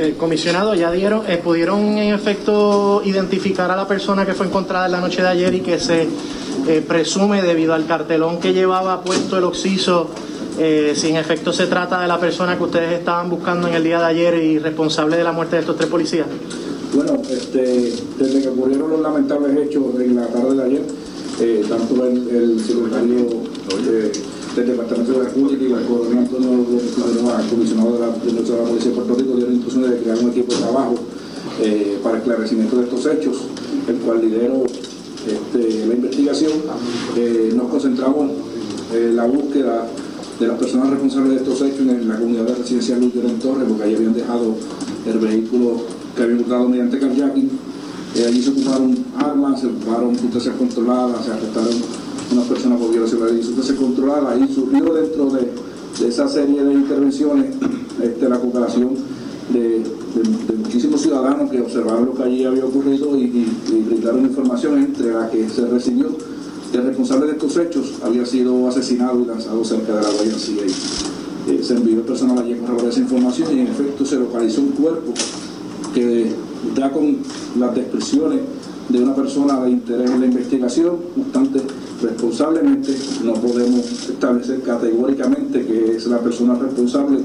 eh, 0.00 0.14
comisionado, 0.16 0.74
ya 0.74 0.90
dieron, 0.90 1.28
eh, 1.28 1.36
pudieron 1.36 1.98
en 1.98 2.14
efecto 2.14 3.02
identificar 3.04 3.70
a 3.70 3.76
la 3.76 3.86
persona 3.86 4.24
que 4.24 4.32
fue 4.32 4.46
encontrada 4.46 4.86
en 4.86 4.92
la 4.92 5.00
noche 5.00 5.20
de 5.20 5.28
ayer 5.28 5.54
y 5.54 5.60
que 5.60 5.78
se 5.78 6.08
eh, 6.66 6.82
presume 6.88 7.42
debido 7.42 7.74
al 7.74 7.84
cartelón 7.84 8.40
que 8.40 8.54
llevaba 8.54 9.02
puesto 9.02 9.36
el 9.36 9.44
occiso, 9.44 10.08
si 10.56 11.08
en 11.08 11.16
efecto 11.16 11.52
se 11.52 11.66
trata 11.66 12.00
de 12.00 12.08
la 12.08 12.18
persona 12.18 12.56
que 12.56 12.64
ustedes 12.64 12.98
estaban 12.98 13.28
buscando 13.28 13.68
en 13.68 13.74
el 13.74 13.84
día 13.84 13.98
de 13.98 14.06
ayer 14.06 14.34
y 14.42 14.58
responsable 14.58 15.18
de 15.18 15.24
la 15.24 15.32
muerte 15.32 15.56
de 15.56 15.60
estos 15.60 15.76
tres 15.76 15.88
policías. 15.88 16.26
Bueno, 16.94 17.20
este, 17.30 17.92
desde 18.18 18.42
que 18.42 18.48
ocurrieron 18.48 18.90
los 18.90 19.00
lamentables 19.00 19.56
hechos 19.56 19.84
en 20.00 20.16
la 20.16 20.26
tarde 20.28 20.56
de 20.56 20.62
ayer, 20.62 21.66
tanto 21.68 22.06
el, 22.06 22.28
el 22.28 22.60
secretario 22.60 23.26
del 24.56 24.66
Departamento 24.66 25.12
de 25.12 25.18
la 25.18 25.24
República 25.24 25.64
y 25.64 25.72
el 25.72 25.86
coronel 25.86 26.28
comisionado 27.48 27.92
de 27.92 28.00
la, 28.00 28.06
de 28.08 28.32
la 28.32 28.64
Policía 28.64 28.90
de 28.90 28.96
Puerto 28.96 29.14
Rico 29.14 29.36
dieron 29.36 29.54
instrucciones 29.54 29.90
de 29.90 29.96
crear 29.98 30.18
un 30.18 30.30
equipo 30.30 30.52
de 30.52 30.60
trabajo 30.60 30.94
eh, 31.62 31.98
para 32.02 32.18
esclarecimiento 32.18 32.76
de 32.76 32.84
estos 32.84 33.06
hechos, 33.06 33.36
el 33.86 33.96
cual 33.96 34.20
lidero 34.20 34.64
este, 35.26 35.86
la 35.86 35.94
investigación. 35.94 36.52
Eh, 37.16 37.52
nos 37.54 37.68
concentramos 37.68 38.30
en 38.92 39.16
la 39.16 39.26
búsqueda 39.26 39.86
de 40.38 40.46
las 40.46 40.58
personas 40.58 40.90
responsables 40.90 41.30
de 41.30 41.36
estos 41.36 41.60
hechos 41.60 41.80
en 41.80 42.08
la 42.08 42.16
comunidad 42.16 42.44
de 42.44 42.54
residencial 42.54 43.00
Luis 43.00 43.14
en 43.14 43.38
Torres, 43.38 43.64
porque 43.68 43.84
ahí 43.84 43.94
habían 43.94 44.14
dejado 44.14 44.54
el 45.06 45.18
vehículo 45.18 45.82
que 46.16 46.22
habían 46.22 46.40
usado 46.40 46.68
mediante 46.68 46.98
carjacking. 46.98 47.50
Eh, 48.16 48.24
allí 48.26 48.42
se 48.42 48.50
ocuparon 48.50 48.96
armas, 49.16 49.60
se 49.60 49.66
ocuparon 49.66 50.18
sustancias 50.18 50.56
controladas, 50.56 51.24
se 51.24 51.30
arrestaron 51.30 51.74
una 52.32 52.42
persona 52.42 52.76
por 52.76 52.90
violación 52.90 53.20
de 53.20 53.26
la 53.26 53.32
ley 53.32 53.42
se 53.42 53.76
controlada 53.76 54.36
y 54.36 54.52
surgió 54.52 54.94
dentro 54.94 55.30
de, 55.30 55.50
esa 56.06 56.28
serie 56.28 56.62
de 56.62 56.72
intervenciones 56.72 57.54
este, 58.02 58.28
la 58.28 58.38
cooperación 58.38 58.94
de, 59.52 59.82
muchísimos 60.56 61.02
ciudadanos 61.02 61.50
que 61.50 61.60
observaron 61.60 62.06
lo 62.06 62.14
que 62.14 62.22
allí 62.22 62.44
había 62.44 62.64
ocurrido 62.64 63.16
y, 63.16 63.46
brindaron 63.86 64.24
información 64.24 64.78
entre 64.78 65.12
la 65.12 65.28
que 65.28 65.48
se 65.48 65.66
recibió 65.66 66.08
que 66.70 66.78
el 66.78 66.84
responsable 66.84 67.26
de 67.26 67.32
estos 67.32 67.56
hechos 67.56 67.94
había 68.04 68.24
sido 68.24 68.68
asesinado 68.68 69.20
y 69.20 69.26
lanzado 69.26 69.64
cerca 69.64 69.96
de 69.96 70.02
la 70.02 70.10
Guayancía. 70.10 70.62
Eh, 71.48 71.60
se 71.62 71.74
envió 71.74 72.02
personal 72.02 72.38
allí 72.38 72.52
a 72.52 72.58
corroborar 72.58 72.90
esa 72.90 73.00
información 73.00 73.56
y 73.56 73.60
en 73.60 73.66
efecto 73.66 74.04
se 74.04 74.16
localizó 74.16 74.60
un 74.60 74.68
cuerpo 74.68 75.12
que 75.92 76.30
da 76.76 76.92
con 76.92 77.16
las 77.58 77.74
descripciones 77.74 78.40
de 78.88 79.02
una 79.02 79.14
persona 79.14 79.60
de 79.64 79.70
interés 79.70 80.10
en 80.10 80.20
la 80.20 80.26
investigación, 80.26 80.96
obstante 81.18 81.60
responsablemente, 82.02 82.94
no 83.24 83.34
podemos 83.34 84.08
establecer 84.08 84.62
categóricamente 84.62 85.64
que 85.66 85.96
es 85.96 86.06
la 86.06 86.18
persona 86.18 86.54
responsable. 86.54 87.18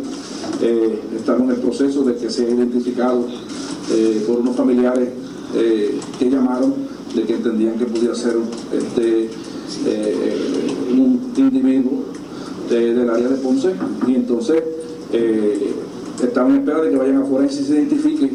Eh, 0.61 0.99
estamos 1.15 1.43
en 1.43 1.49
el 1.51 1.57
proceso 1.57 2.03
de 2.03 2.15
que 2.15 2.29
sea 2.29 2.49
identificado 2.49 3.25
eh, 3.93 4.23
por 4.27 4.39
unos 4.39 4.55
familiares 4.55 5.09
eh, 5.55 5.99
que 6.19 6.29
llamaron 6.29 6.73
de 7.15 7.23
que 7.23 7.35
entendían 7.35 7.75
que 7.75 7.85
pudiera 7.85 8.13
ser 8.13 8.35
este, 8.73 9.29
un 10.91 11.31
individuo 11.37 12.03
del 12.69 13.09
área 13.09 13.29
de 13.29 13.35
Ponce 13.35 13.73
y 14.05 14.15
entonces 14.15 14.61
estamos 16.21 16.53
en 16.53 16.59
espera 16.59 16.81
de 16.81 16.89
que 16.89 16.97
vayan 16.97 17.17
a 17.17 17.25
forense 17.25 17.61
y 17.61 17.65
se 17.65 17.73
identifique 17.75 18.31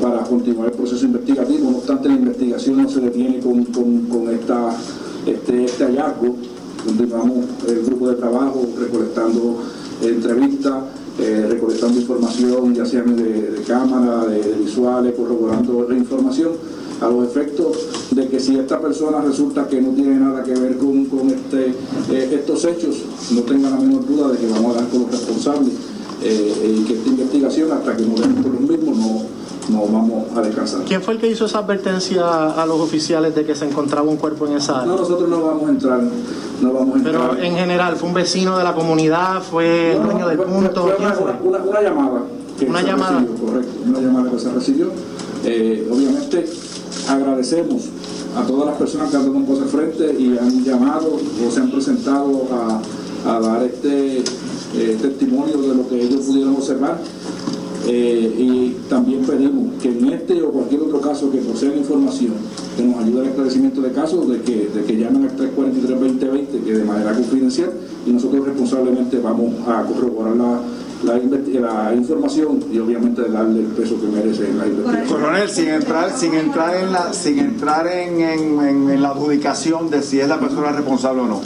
para 0.00 0.24
continuar 0.24 0.68
el 0.68 0.74
proceso 0.74 1.04
investigativo. 1.06 1.70
No 1.70 1.78
obstante, 1.78 2.08
la 2.08 2.16
investigación 2.16 2.82
no 2.82 2.88
se 2.88 3.00
detiene 3.00 3.38
con, 3.38 3.64
con 3.64 4.30
esta 4.30 4.76
este, 5.26 5.64
este 5.64 5.84
hallazgo. 5.84 6.36
Continuamos 6.84 7.46
el 7.68 7.82
grupo 7.84 8.08
de 8.08 8.16
trabajo 8.16 8.66
recolectando 8.78 9.62
entrevistas, 10.02 10.74
eh, 11.20 11.46
recolectando 11.48 12.00
información, 12.00 12.74
ya 12.74 12.84
sea 12.84 13.02
de, 13.02 13.62
cámara, 13.66 14.26
de, 14.26 14.40
visuales, 14.64 15.14
corroborando 15.14 15.86
la 15.88 15.96
información 15.96 16.52
a 17.00 17.08
los 17.08 17.28
efectos 17.28 17.76
de 18.10 18.28
que 18.28 18.40
si 18.40 18.56
esta 18.56 18.80
persona 18.80 19.20
resulta 19.20 19.66
que 19.66 19.80
no 19.80 19.90
tiene 19.90 20.16
nada 20.16 20.42
que 20.42 20.54
ver 20.54 20.76
con, 20.78 21.06
este, 21.28 21.74
eh, 22.10 22.28
estos 22.32 22.64
hechos, 22.64 23.02
no 23.32 23.42
tenga 23.42 23.70
la 23.70 23.76
menor 23.76 24.06
duda 24.06 24.28
de 24.28 24.38
que 24.38 24.46
vamos 24.48 24.76
a 24.76 24.80
dar 24.80 24.88
con 24.88 25.02
los 25.02 25.10
responsables 25.10 25.72
eh, 26.22 26.76
y 26.78 26.84
que 26.84 26.94
esta 26.94 27.08
investigación, 27.08 27.72
hasta 27.72 27.96
que 27.96 28.04
no 28.04 28.14
den 28.14 28.34
por 28.36 28.52
los 28.52 28.60
mismos, 28.60 28.96
no, 28.96 29.22
no 29.68 29.86
vamos 29.86 30.36
a 30.36 30.40
descansar. 30.40 30.82
¿Quién 30.84 31.02
fue 31.02 31.14
el 31.14 31.20
que 31.20 31.28
hizo 31.28 31.46
esa 31.46 31.60
advertencia 31.60 32.50
a 32.50 32.66
los 32.66 32.80
oficiales 32.80 33.34
de 33.34 33.44
que 33.44 33.54
se 33.54 33.66
encontraba 33.66 34.08
un 34.08 34.16
cuerpo 34.16 34.46
en 34.46 34.56
esa 34.56 34.80
área? 34.80 34.86
No, 34.86 34.96
nosotros 34.96 35.28
no 35.28 35.42
vamos 35.42 35.68
a 35.68 35.70
entrar. 35.70 36.00
No 36.60 36.72
vamos 36.72 36.94
a 36.94 36.98
entrar. 36.98 37.30
Pero 37.30 37.42
en 37.42 37.54
general, 37.54 37.96
¿fue 37.96 38.08
un 38.08 38.14
vecino 38.14 38.58
de 38.58 38.64
la 38.64 38.74
comunidad? 38.74 39.42
¿Fue 39.42 39.96
el 39.96 40.02
dueño 40.02 40.28
del 40.28 40.38
punto? 40.38 40.82
Fue, 40.82 40.96
una, 40.96 41.58
una, 41.64 41.82
llamada. 41.82 42.22
Que 42.58 42.66
una 42.66 42.82
llamada. 42.82 43.20
Recibió, 43.20 43.46
correcto, 43.46 43.72
una 43.86 44.00
llamada 44.00 44.30
que 44.30 44.38
se 44.38 44.50
recibió. 44.50 44.86
Eh, 45.44 45.88
obviamente, 45.90 46.46
agradecemos 47.08 47.82
a 48.36 48.42
todas 48.46 48.66
las 48.66 48.76
personas 48.76 49.10
que 49.10 49.16
han 49.16 49.26
dado 49.26 49.36
un 49.36 49.46
paso 49.46 49.64
frente 49.66 50.16
y 50.18 50.38
han 50.38 50.64
llamado 50.64 51.08
o 51.14 51.50
se 51.50 51.60
han 51.60 51.70
presentado 51.70 52.48
a, 52.52 52.80
a 53.30 53.40
dar 53.40 53.62
este 53.62 54.18
eh, 54.74 54.98
testimonio 55.00 55.58
de 55.58 55.74
lo 55.74 55.88
que 55.88 56.00
ellos 56.00 56.24
pudieron 56.26 56.54
observar. 56.56 56.98
Eh, 57.86 58.34
y 58.38 58.76
también 58.88 59.24
pedimos 59.24 59.74
que 59.82 59.88
en 59.88 60.12
este 60.12 60.40
o 60.40 60.52
cualquier 60.52 60.82
otro 60.82 61.00
caso 61.00 61.30
que 61.32 61.38
poseen 61.38 61.78
información 61.78 62.34
que 62.76 62.84
nos 62.84 63.02
ayude 63.02 63.22
al 63.22 63.26
esclarecimiento 63.26 63.80
de 63.80 63.90
casos, 63.90 64.28
de 64.28 64.40
que, 64.40 64.68
de 64.68 64.84
que 64.84 64.96
llamen 64.96 65.24
al 65.24 65.36
343-2020, 65.36 66.64
que 66.64 66.72
de 66.74 66.84
manera 66.84 67.12
confidencial, 67.12 67.72
y 68.06 68.10
nosotros 68.10 68.46
responsablemente 68.46 69.18
vamos 69.18 69.54
a 69.66 69.82
corroborar 69.82 70.36
la, 70.36 70.60
la, 71.02 71.94
información 71.94 72.60
y 72.72 72.78
obviamente 72.78 73.22
darle 73.22 73.60
el 73.60 73.66
peso 73.66 74.00
que 74.00 74.06
merece 74.06 74.48
en 74.48 74.58
la 74.58 74.66
investigación. 74.68 75.20
Coronel, 75.20 75.48
sin 75.48 75.68
entrar, 75.68 76.16
sin 76.16 76.34
entrar 76.34 76.76
en 76.76 76.92
la, 76.92 77.12
sin 77.12 77.38
entrar 77.40 77.86
en, 77.88 78.20
en, 78.20 78.90
en 78.90 79.02
la 79.02 79.08
adjudicación 79.08 79.90
de 79.90 80.02
si 80.02 80.20
es 80.20 80.28
la 80.28 80.38
persona 80.38 80.70
responsable 80.70 81.22
o 81.22 81.26
no. 81.26 81.40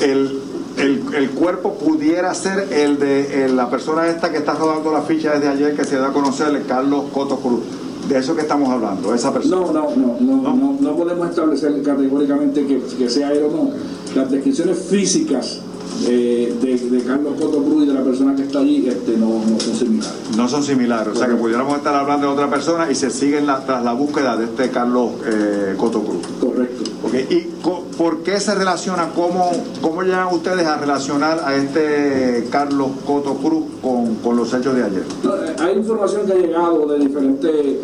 El, 0.00 0.43
el, 0.76 1.30
cuerpo 1.30 1.74
pudiera 1.74 2.34
ser 2.34 2.68
el 2.72 2.98
de 2.98 3.48
la 3.48 3.70
persona 3.70 4.08
esta 4.08 4.30
que 4.30 4.38
está 4.38 4.54
rodando 4.54 4.92
la 4.92 5.02
ficha 5.02 5.32
desde 5.32 5.48
ayer 5.48 5.76
que 5.76 5.84
se 5.84 5.96
da 5.96 6.08
a 6.08 6.12
conocer, 6.12 6.54
el 6.54 6.66
Carlos 6.66 7.04
Coto 7.12 7.36
Cruz. 7.36 7.62
De 8.08 8.18
eso 8.18 8.34
que 8.36 8.42
estamos 8.42 8.68
hablando, 8.68 9.14
esa 9.14 9.32
persona. 9.32 9.56
No, 9.56 9.72
no, 9.72 9.96
no, 9.96 10.16
no, 10.20 10.54
no, 10.54 10.76
no, 10.78 10.96
podemos 10.96 11.30
establecer 11.30 11.82
categóricamente 11.82 12.66
que, 12.66 12.78
que 12.98 13.08
sea 13.08 13.32
él 13.32 13.44
o 13.44 13.50
no. 13.50 13.70
Las 14.14 14.30
descripciones 14.30 14.78
físicas 14.78 15.60
eh, 16.06 16.54
de, 16.60 17.02
Carlos 17.02 17.34
Coto 17.40 17.62
Cruz 17.62 17.84
y 17.84 17.86
de 17.86 17.94
la 17.94 18.02
persona 18.02 18.34
que 18.34 18.42
está 18.42 18.58
allí 18.58 18.86
este, 18.88 19.16
no, 19.16 19.40
son 19.58 19.74
similares. 19.74 20.14
No 20.36 20.48
son 20.48 20.62
similares, 20.62 21.14
o 21.14 21.16
sea 21.16 21.28
que 21.28 21.34
pudiéramos 21.34 21.76
estar 21.76 21.94
hablando 21.94 22.26
de 22.26 22.32
otra 22.32 22.50
persona 22.50 22.90
y 22.90 22.94
se 22.94 23.10
siguen 23.10 23.46
tras 23.46 23.84
la 23.84 23.92
búsqueda 23.92 24.36
de 24.36 24.44
este 24.44 24.70
Carlos 24.70 25.12
eh, 25.26 25.74
Coto 25.76 26.02
Cruz. 26.02 26.26
Correcto. 26.40 26.82
¿Y 27.30 27.48
por 27.96 28.22
qué 28.22 28.40
se 28.40 28.54
relaciona, 28.54 29.10
cómo, 29.14 29.50
cómo 29.80 30.02
llegan 30.02 30.28
ustedes 30.28 30.66
a 30.66 30.76
relacionar 30.76 31.40
a 31.44 31.54
este 31.56 32.46
Carlos 32.50 32.90
Coto 33.06 33.34
Cruz 33.34 33.64
con, 33.82 34.36
los 34.36 34.52
hechos 34.52 34.74
de 34.74 34.84
ayer? 34.84 35.02
Eh, 35.24 35.56
hay 35.58 35.76
información 35.76 36.26
que 36.26 36.32
ha 36.32 36.36
llegado 36.36 36.86
de 36.86 36.98
diferentes, 36.98 37.76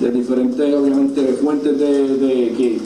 de 0.00 0.10
diferentes 0.10 0.74
obviamente, 0.74 1.38
fuentes 1.42 1.78
de, 1.78 2.54
que 2.56 2.80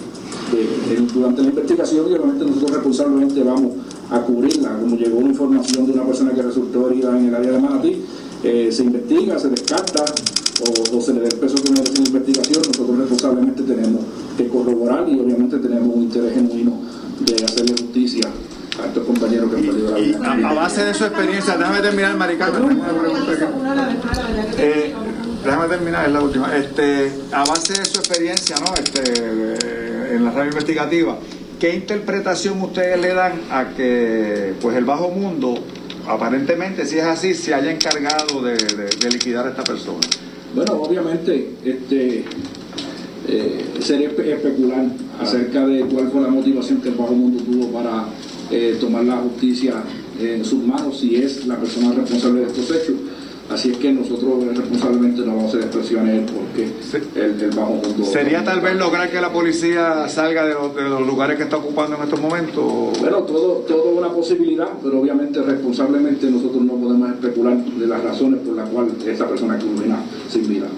durante 1.15 1.43
la 1.43 1.49
investigación 1.49 2.07
y 2.09 2.15
obviamente 2.15 2.45
nosotros 2.45 2.73
responsablemente 2.73 3.43
vamos 3.43 3.73
a 4.11 4.21
cubrirla. 4.21 4.77
Como 4.79 4.97
llegó 4.97 5.19
una 5.19 5.31
información 5.31 5.87
de 5.87 5.93
una 5.93 6.05
persona 6.05 6.33
que 6.33 6.43
resultó 6.43 6.89
herida 6.89 7.17
en 7.17 7.27
el 7.29 7.35
área 7.35 7.53
de 7.53 7.59
Manatí, 7.59 8.05
eh, 8.43 8.71
se 8.73 8.83
investiga, 8.85 9.39
se 9.39 9.49
descarta 9.49 10.05
o, 10.93 11.01
se 11.01 11.15
le 11.15 11.21
da 11.21 11.29
el 11.29 11.37
peso 11.39 11.57
que 11.63 11.71
merece 11.71 11.93
la 11.99 12.07
investigación, 12.09 12.63
nosotros 12.67 12.99
responsablemente 12.99 13.63
tenemos 13.63 14.03
que 14.37 14.49
corroborar 14.49 15.09
y 15.09 15.19
obviamente 15.21 15.59
tenemos 15.59 15.95
un 15.95 16.03
interés 16.05 16.35
genuino 16.35 16.81
de 17.21 17.45
hacerle 17.45 17.73
justicia 17.73 18.29
a 18.83 18.87
estos 18.87 19.05
compañeros 19.07 19.51
que 19.51 19.57
han 19.57 19.63
perdido 19.67 19.91
la 19.91 19.97
vida. 19.99 20.19
a, 20.49 20.51
a 20.51 20.55
base 20.55 20.85
de 20.85 20.95
su 20.95 21.05
experiencia, 21.05 21.57
déjame 21.57 21.81
terminar, 21.81 22.17
Maricarmen, 22.17 22.69
tengo 22.69 22.81
una 22.81 23.01
pregunta 23.01 23.33
aquí. 23.33 23.45
Eh, 24.59 24.95
déjame 25.45 25.69
terminar, 25.69 26.07
es 26.07 26.13
la 26.13 26.21
última. 26.23 26.57
Este, 26.57 27.13
a 27.33 27.45
base 27.45 27.73
de 27.75 27.85
su 27.85 27.99
experiencia, 27.99 28.57
¿no? 28.59 28.75
Este, 28.75 29.03
eh, 29.07 30.15
en 30.17 30.25
la 30.25 30.31
radio 30.31 30.51
investigativa, 30.51 31.19
¿qué 31.59 31.75
interpretación 31.75 32.61
ustedes 32.63 33.01
le 33.01 33.15
dan 33.15 33.33
a 33.51 33.69
que, 33.77 34.55
pues, 34.61 34.77
el 34.77 34.85
bajo 34.85 35.11
mundo, 35.11 35.55
aparentemente, 36.09 36.87
si 36.87 36.99
es 36.99 37.05
así, 37.05 37.35
se 37.35 37.53
haya 37.55 37.71
encargado 37.71 38.43
de, 38.43 38.55
de- 38.55 38.97
de 38.99 39.11
liquidar 39.11 39.47
a 39.47 39.51
esta 39.51 39.65
persona? 39.65 39.99
Bueno, 40.55 40.73
obviamente, 40.83 41.51
este 41.65 42.25
eh, 43.29 43.65
sería 43.81 44.11
espe- 44.11 44.27
especular 44.35 44.85
acerca 45.21 45.67
de 45.67 45.81
cuál 45.83 46.11
fue 46.11 46.21
la 46.23 46.29
motivación 46.29 46.81
que 46.81 46.89
el 46.89 46.95
bajo 46.97 47.13
mundo 47.15 47.43
tuvo 47.43 47.69
para 47.69 48.07
eh, 48.51 48.77
tomar 48.81 49.05
la 49.05 49.17
justicia 49.19 49.75
en 50.21 50.45
sus 50.45 50.65
manos, 50.65 50.99
si 50.99 51.15
es 51.17 51.47
la 51.47 51.57
persona 51.57 51.93
responsable 51.93 52.41
de 52.41 52.47
estos 52.49 52.65
hechos. 52.71 52.95
Así 53.51 53.73
es 53.73 53.79
que 53.79 53.91
nosotros 53.93 54.45
eh, 54.45 54.53
responsablemente 54.55 55.23
no 55.23 55.35
vamos 55.35 55.45
a 55.47 55.49
hacer 55.49 55.61
expresiones 55.63 56.31
porque 56.31 56.71
el, 57.17 57.43
el 57.43 57.51
bajo 57.51 57.73
mundo... 57.73 58.05
¿Sería 58.05 58.45
tal 58.45 58.61
vez 58.61 58.77
lograr 58.77 59.11
que 59.11 59.21
la 59.21 59.33
policía 59.33 60.09
salga 60.09 60.47
de 60.47 60.55
los, 60.55 60.75
de 60.75 60.83
los 60.83 61.05
lugares 61.05 61.37
que 61.37 61.43
está 61.43 61.57
ocupando 61.57 61.97
en 61.97 62.03
estos 62.03 62.21
momentos? 62.21 62.65
Bueno, 63.01 63.19
todo, 63.25 63.65
todo 63.67 63.91
es 63.91 63.99
una 63.99 64.11
posibilidad, 64.11 64.69
pero 64.81 65.01
obviamente 65.01 65.43
responsablemente 65.43 66.31
nosotros 66.31 66.63
no 66.63 66.75
podemos 66.75 67.11
especular 67.11 67.57
de 67.57 67.87
las 67.89 68.05
razones 68.05 68.41
por 68.41 68.55
las 68.55 68.69
cuales 68.69 68.95
esta 69.05 69.27
persona 69.27 69.59
culmina 69.59 69.99
sin 70.29 70.49
vida. 70.49 70.69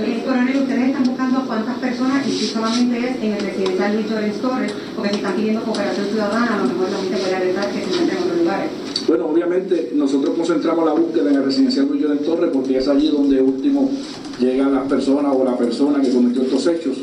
Eh, 0.00 0.22
coronel, 0.24 0.56
ustedes 0.56 0.86
están 0.86 1.04
buscando 1.04 1.38
a 1.40 1.46
cuántas 1.46 1.78
personas 1.78 2.26
y 2.28 2.30
si 2.30 2.46
solamente 2.46 2.98
es 2.98 3.16
en 3.24 3.32
el 3.32 3.40
residencial 3.40 3.94
Luis 3.96 4.08
Lorenz 4.08 4.36
Torres, 4.36 4.72
porque 4.94 5.10
si 5.10 5.16
están 5.16 5.34
pidiendo 5.34 5.62
cooperación 5.62 6.06
ciudadana, 6.06 6.54
a 6.54 6.58
lo 6.58 6.64
mejor 6.64 6.90
la 6.90 6.98
gente 6.98 7.16
puede 7.16 7.34
arriesgar 7.34 7.66
que 7.70 7.78
se 7.80 7.84
encuentren 7.86 8.18
en 8.18 8.22
otros 8.22 8.38
lugares. 8.38 8.70
Bueno, 9.06 9.26
obviamente 9.26 9.92
nosotros 9.94 10.36
concentramos 10.36 10.84
la 10.84 10.92
búsqueda 10.92 11.30
en 11.30 11.36
el 11.36 11.44
residencial 11.44 11.86
Luis 11.88 12.02
Llorens 12.02 12.22
Torres 12.22 12.50
porque 12.52 12.78
es 12.78 12.88
allí 12.88 13.08
donde 13.08 13.40
último 13.40 13.90
llegan 14.38 14.74
las 14.74 14.86
personas 14.88 15.34
o 15.34 15.44
la 15.44 15.56
persona 15.56 16.00
que 16.00 16.10
cometió 16.10 16.42
estos 16.42 16.66
hechos. 16.66 16.98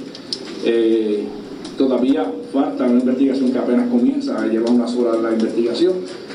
Eh, 0.63 1.23
todavía 1.77 2.31
falta 2.51 2.85
una 2.85 2.99
investigación 2.99 3.51
que 3.51 3.57
apenas 3.57 3.89
comienza, 3.89 4.45
lleva 4.47 4.71
unas 4.71 4.95
horas 4.95 5.21
la 5.21 5.31
investigación. 5.31 5.93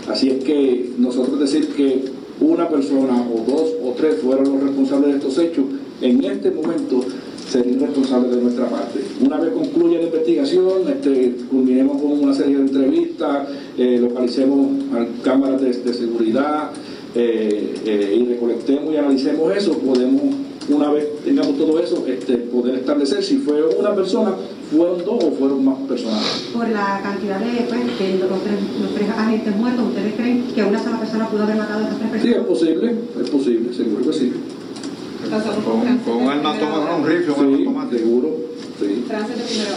Así 0.08 0.30
es 0.30 0.44
que 0.44 0.92
nosotros 0.98 1.38
decir 1.38 1.68
que 1.68 2.04
una 2.40 2.68
persona 2.68 3.24
o 3.32 3.44
dos 3.48 3.70
o 3.84 3.92
tres 3.96 4.16
fueron 4.22 4.52
los 4.52 4.62
responsables 4.62 5.12
de 5.12 5.18
estos 5.18 5.38
hechos, 5.38 5.64
en 6.00 6.24
este 6.24 6.50
momento 6.50 7.04
sería 7.52 7.72
irresponsable 7.74 8.28
de 8.34 8.42
nuestra 8.42 8.66
parte. 8.68 9.00
Una 9.20 9.38
vez 9.38 9.52
concluya 9.52 9.98
la 9.98 10.04
investigación, 10.06 10.88
este, 10.88 11.36
culminemos 11.50 12.00
con 12.00 12.12
una 12.12 12.32
serie 12.34 12.56
de 12.56 12.62
entrevistas, 12.62 13.48
eh, 13.76 13.98
localicemos 14.00 14.68
a- 14.94 15.22
cámaras 15.22 15.60
de, 15.60 15.72
de 15.72 15.92
seguridad 15.94 16.70
eh, 17.14 17.74
eh, 17.84 18.16
y 18.20 18.24
recolectemos 18.26 18.94
y 18.94 18.96
analicemos 18.96 19.54
eso, 19.54 19.76
podemos, 19.78 20.22
una 20.68 20.90
vez 20.92 21.06
tengamos 21.24 21.58
todo 21.58 21.78
eso, 21.78 22.04
este, 22.08 22.36
poder 22.38 22.76
establecer 22.76 23.22
si 23.22 23.36
fue 23.36 23.62
una 23.78 23.94
persona, 23.94 24.32
fueron 24.74 25.04
dos 25.04 25.22
o 25.22 25.32
fueron 25.32 25.62
más 25.62 25.76
personas. 25.86 26.44
Por 26.54 26.66
la 26.70 27.00
cantidad 27.02 27.38
de, 27.38 27.66
pues, 27.68 27.80
de 27.98 28.18
los, 28.18 28.42
tres, 28.42 28.54
los 28.80 28.94
tres 28.94 29.08
agentes 29.10 29.54
muertos, 29.56 29.84
¿ustedes 29.88 30.14
creen 30.14 30.44
que 30.54 30.64
una 30.64 30.82
sola 30.82 30.98
persona 30.98 31.28
pudo 31.28 31.42
haber 31.42 31.56
matado 31.56 31.80
a 31.84 31.88
esas 31.88 31.98
tres 31.98 32.22
Sí, 32.22 32.28
es 32.28 32.34
personas? 32.36 32.48
posible, 32.48 32.94
es 33.22 33.30
posible, 33.30 33.74
seguro 33.74 34.04
que 34.10 34.12
sí. 34.18 34.32
Con, 35.32 35.98
con 35.98 36.22
un 36.22 36.28
arma 36.28 36.52
un 36.96 37.06
rifle, 37.06 37.32
un 37.32 37.88
Sí, 37.90 37.96
seguro, 37.96 38.28
sí. 38.78 39.04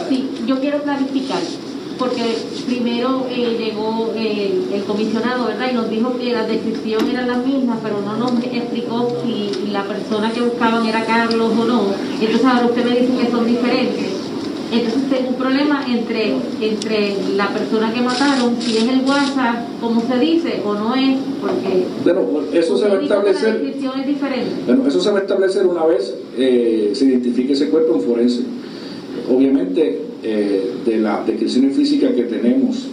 Sí, 0.08 0.30
yo 0.46 0.60
quiero 0.60 0.82
clarificar, 0.82 1.40
porque 1.98 2.22
primero 2.66 3.26
eh, 3.30 3.56
llegó 3.58 4.12
eh, 4.14 4.60
el 4.74 4.84
comisionado, 4.84 5.46
¿verdad? 5.46 5.68
Y 5.70 5.74
nos 5.74 5.88
dijo 5.88 6.18
que 6.18 6.32
la 6.32 6.46
descripción 6.46 7.08
era 7.08 7.26
la 7.26 7.38
misma, 7.38 7.78
pero 7.82 8.02
no 8.02 8.16
nos 8.18 8.44
explicó 8.44 9.08
si 9.24 9.70
la 9.70 9.84
persona 9.84 10.30
que 10.30 10.42
buscaban 10.42 10.84
era 10.84 11.06
Carlos 11.06 11.52
o 11.58 11.64
no. 11.64 11.82
Entonces 12.20 12.44
ahora 12.44 12.66
usted 12.66 12.84
me 12.84 13.00
dice 13.00 13.24
que 13.24 13.30
son 13.30 13.46
diferentes. 13.46 14.15
Entonces 14.72 15.02
tengo 15.08 15.28
un 15.28 15.34
problema 15.36 15.84
entre, 15.88 16.34
entre 16.60 17.14
la 17.36 17.48
persona 17.50 17.92
que 17.92 18.00
mataron, 18.00 18.56
si 18.60 18.78
es 18.78 18.84
el 18.84 19.00
WhatsApp, 19.06 19.64
como 19.80 20.00
se 20.00 20.18
dice, 20.18 20.60
o 20.64 20.74
no 20.74 20.94
es, 20.94 21.16
porque 21.40 21.84
Bueno, 22.02 22.22
eso 22.52 22.76
se 22.76 22.88
va 22.88 22.96
a 22.98 23.02
establecer. 23.02 23.52
descripción 23.60 24.00
es 24.00 24.06
diferente. 24.06 24.50
Bueno, 24.66 24.86
eso 24.88 25.00
se 25.00 25.10
va 25.10 25.18
a 25.18 25.22
establecer 25.22 25.66
una 25.66 25.84
vez 25.86 26.14
eh, 26.36 26.90
se 26.94 27.04
identifique 27.06 27.52
ese 27.52 27.68
cuerpo 27.68 27.94
en 27.94 28.02
forense. 28.02 28.42
Obviamente, 29.30 30.02
eh, 30.22 30.72
de 30.84 30.98
las 30.98 31.26
descripciones 31.26 31.76
físicas 31.76 32.12
que 32.12 32.22
tenemos 32.24 32.88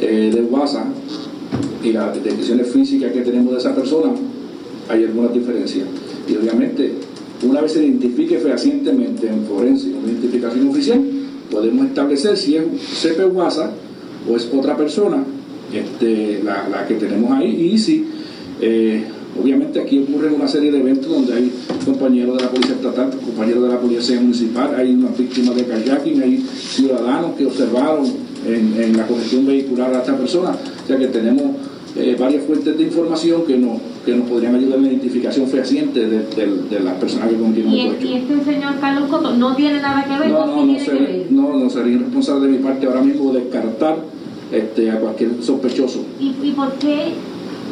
eh, 0.00 0.30
de 0.32 0.42
WhatsApp 0.42 0.86
y 1.82 1.92
las 1.92 2.14
descripciones 2.22 2.70
físicas 2.70 3.12
que 3.12 3.22
tenemos 3.22 3.52
de 3.52 3.58
esa 3.58 3.74
persona, 3.74 4.12
hay 4.88 5.04
algunas 5.04 5.32
diferencias. 5.32 5.86
Y 6.28 6.36
obviamente, 6.36 6.92
una 7.42 7.60
vez 7.60 7.72
se 7.72 7.84
identifique 7.84 8.38
fehacientemente 8.38 9.26
en 9.28 9.44
forense, 9.44 9.88
una 9.88 10.12
identificación 10.12 10.68
oficial, 10.68 11.00
podemos 11.50 11.86
establecer 11.86 12.36
si 12.36 12.56
es 12.56 12.64
CP 13.02 13.24
WhatsApp 13.26 13.72
o 14.30 14.36
es 14.36 14.50
otra 14.52 14.76
persona 14.76 15.24
este, 15.72 16.42
la, 16.44 16.68
la 16.68 16.86
que 16.86 16.94
tenemos 16.94 17.30
ahí. 17.32 17.72
Y 17.72 17.78
si 17.78 18.06
eh, 18.60 19.04
obviamente 19.40 19.80
aquí 19.80 20.00
ocurren 20.00 20.34
una 20.34 20.48
serie 20.48 20.70
de 20.70 20.80
eventos 20.80 21.10
donde 21.10 21.32
hay 21.34 21.52
compañeros 21.84 22.36
de 22.36 22.42
la 22.44 22.50
policía 22.50 22.74
estatal, 22.74 23.10
compañeros 23.24 23.62
de 23.62 23.68
la 23.68 23.80
policía 23.80 24.20
municipal, 24.20 24.74
hay 24.76 24.94
unas 24.94 25.16
víctimas 25.16 25.56
de 25.56 25.64
kayaking, 25.64 26.22
hay 26.22 26.38
ciudadanos 26.38 27.36
que 27.36 27.46
observaron 27.46 28.06
en, 28.46 28.82
en 28.82 28.96
la 28.96 29.06
congestión 29.06 29.46
vehicular 29.46 29.94
a 29.94 30.00
esta 30.00 30.16
persona, 30.16 30.50
o 30.50 30.86
sea 30.86 30.98
que 30.98 31.06
tenemos 31.06 31.56
eh, 31.96 32.16
varias 32.18 32.44
fuentes 32.44 32.76
de 32.76 32.82
información 32.82 33.44
que 33.46 33.56
nos, 33.56 33.78
que 34.04 34.14
nos 34.16 34.28
podrían 34.28 34.54
ayudar 34.54 34.78
en 34.78 34.82
la 34.84 34.88
identificación 34.88 35.46
fehaciente 35.46 36.00
de, 36.00 36.18
de- 36.24 36.62
de 36.70 36.80
las 36.80 36.94
personas 36.94 37.28
que 37.28 37.36
cometieron 37.36 37.72
Y, 37.72 37.80
el- 37.80 37.86
y 38.02 38.14
hechos. 38.14 38.30
este 38.30 38.52
señor 38.52 38.80
Carlos 38.80 39.08
Coto 39.10 39.34
no 39.36 39.54
tiene 39.54 39.80
nada 39.80 40.02
que 40.04 40.18
ver, 40.18 40.30
No, 40.30 40.46
no, 40.46 40.56
no, 40.56 40.66
no 40.66 40.72
ver. 40.72 41.26
no, 41.30 41.56
no 41.58 41.70
sería 41.70 41.92
irresponsable 41.94 42.46
de 42.46 42.52
mi 42.56 42.58
parte 42.64 42.86
ahora 42.86 43.02
mismo 43.02 43.32
descartar 43.32 43.96
este, 44.52 44.90
a 44.90 44.98
cualquier 44.98 45.30
sospechoso. 45.42 46.02
¿Y, 46.18 46.28
y 46.48 46.52
por, 46.52 46.72
qué, 46.74 47.12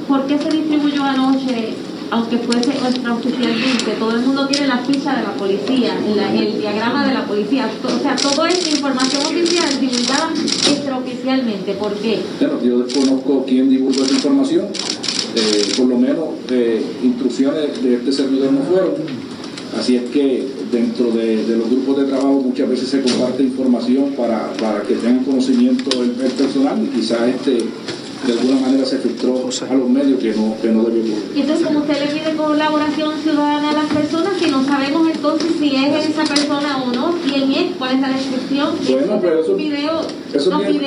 por 0.06 0.26
qué 0.26 0.38
se 0.38 0.50
distribuyó 0.50 1.02
anoche, 1.02 1.70
aunque 2.10 2.36
fuese 2.38 2.70
extraoficialmente? 2.72 3.92
Todo 3.98 4.10
el 4.14 4.20
mundo 4.20 4.46
tiene 4.48 4.66
la 4.68 4.78
ficha 4.78 5.16
de 5.16 5.22
la 5.22 5.32
policía, 5.32 5.94
la- 6.14 6.34
el 6.34 6.60
diagrama 6.60 7.06
de 7.08 7.14
la 7.14 7.24
policía. 7.26 7.70
To- 7.80 7.88
O 7.88 7.98
sea, 8.00 8.14
todo 8.16 8.44
es 8.46 8.70
información 8.70 9.22
oficial 9.22 9.80
divulgada 9.80 10.30
extraoficialmente. 10.70 11.72
¿Por 11.72 11.94
qué? 11.94 12.20
Bueno, 12.38 12.62
yo 12.62 12.78
desconozco 12.80 13.44
quién 13.46 13.70
divulgó 13.70 14.02
esa 14.04 14.14
información. 14.14 14.66
Por 15.76 15.86
lo 15.86 15.98
menos 15.98 16.28
instrucciones 17.02 17.82
de 17.82 17.94
este 17.94 18.12
servidor 18.12 18.52
no 18.52 18.62
fueron. 18.62 18.94
Así 19.78 19.96
es 19.96 20.10
que 20.10 20.46
dentro 20.72 21.10
de, 21.10 21.44
de 21.44 21.56
los 21.56 21.70
grupos 21.70 21.98
de 21.98 22.04
trabajo 22.04 22.40
muchas 22.40 22.68
veces 22.68 22.88
se 22.88 23.02
comparte 23.02 23.42
información 23.42 24.12
para, 24.16 24.52
para 24.54 24.82
que 24.82 24.94
tengan 24.94 25.24
conocimiento 25.24 26.02
el, 26.02 26.20
el 26.20 26.32
personal 26.32 26.82
y 26.82 26.96
quizás 26.98 27.28
este, 27.28 27.58
de 28.26 28.32
alguna 28.32 28.60
manera 28.60 28.84
se 28.84 28.98
filtró 28.98 29.48
a 29.48 29.74
los 29.74 29.88
medios 29.88 30.18
que 30.20 30.32
no, 30.34 30.56
que 30.60 30.68
no 30.68 30.82
debió 30.84 31.14
ocurrir. 31.14 31.32
Y 31.36 31.40
entonces, 31.40 31.66
como 31.66 31.80
usted 31.80 32.00
le 32.00 32.06
pide 32.20 32.36
colaboración 32.36 33.18
ciudadana 33.22 33.70
a 33.70 33.72
las 33.74 33.86
personas, 33.92 34.32
si 34.38 34.50
no 34.50 34.64
sabemos 34.64 35.08
entonces 35.14 35.52
si 35.58 35.76
es 35.76 36.08
esa 36.08 36.24
persona 36.24 36.82
o 36.82 36.92
no, 36.92 37.14
quién 37.24 37.52
es, 37.52 37.76
cuál 37.78 37.94
es 37.96 38.00
la 38.00 38.08
descripción, 38.08 38.70
Bueno, 38.88 39.18
pero 39.20 39.40
eso- 39.42 39.54
video, 39.54 40.00
Eso 40.34 40.58
bien, 40.58 40.80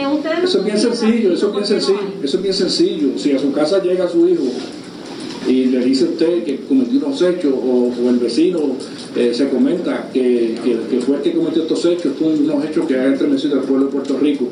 eso 0.43 0.59
es 0.59 0.65
bien 0.65 0.77
sencillo, 0.77 1.33
eso 1.33 1.47
es 1.47 1.51
bien 1.51 1.51
¿por 1.53 1.53
qué 1.53 1.59
no 1.61 1.65
sencillo, 1.65 1.99
eso 2.23 2.37
es 2.37 2.43
bien 2.43 2.53
sencillo. 2.53 3.07
Si 3.17 3.31
a 3.31 3.39
su 3.39 3.51
casa 3.51 3.81
llega 3.81 4.07
su 4.09 4.27
hijo 4.27 4.43
y 5.47 5.65
le 5.65 5.79
dice 5.83 6.05
usted 6.05 6.43
que 6.43 6.57
cometió 6.67 6.99
unos 7.05 7.21
hechos 7.21 7.53
o, 7.53 7.91
el 8.09 8.17
vecino 8.19 8.59
eh, 9.15 9.31
se 9.33 9.49
comenta 9.49 10.09
que, 10.13 10.55
que- 10.63 10.77
que 10.89 11.01
fue 11.01 11.17
el 11.17 11.21
que 11.23 11.33
cometió 11.33 11.63
estos 11.63 11.83
hechos, 11.85 12.13
unos 12.21 12.63
hechos 12.65 12.85
que 12.85 12.95
han 12.99 13.13
estremecido 13.13 13.55
al 13.59 13.65
pueblo 13.65 13.85
de 13.87 13.91
Puerto 13.91 14.17
Rico, 14.19 14.45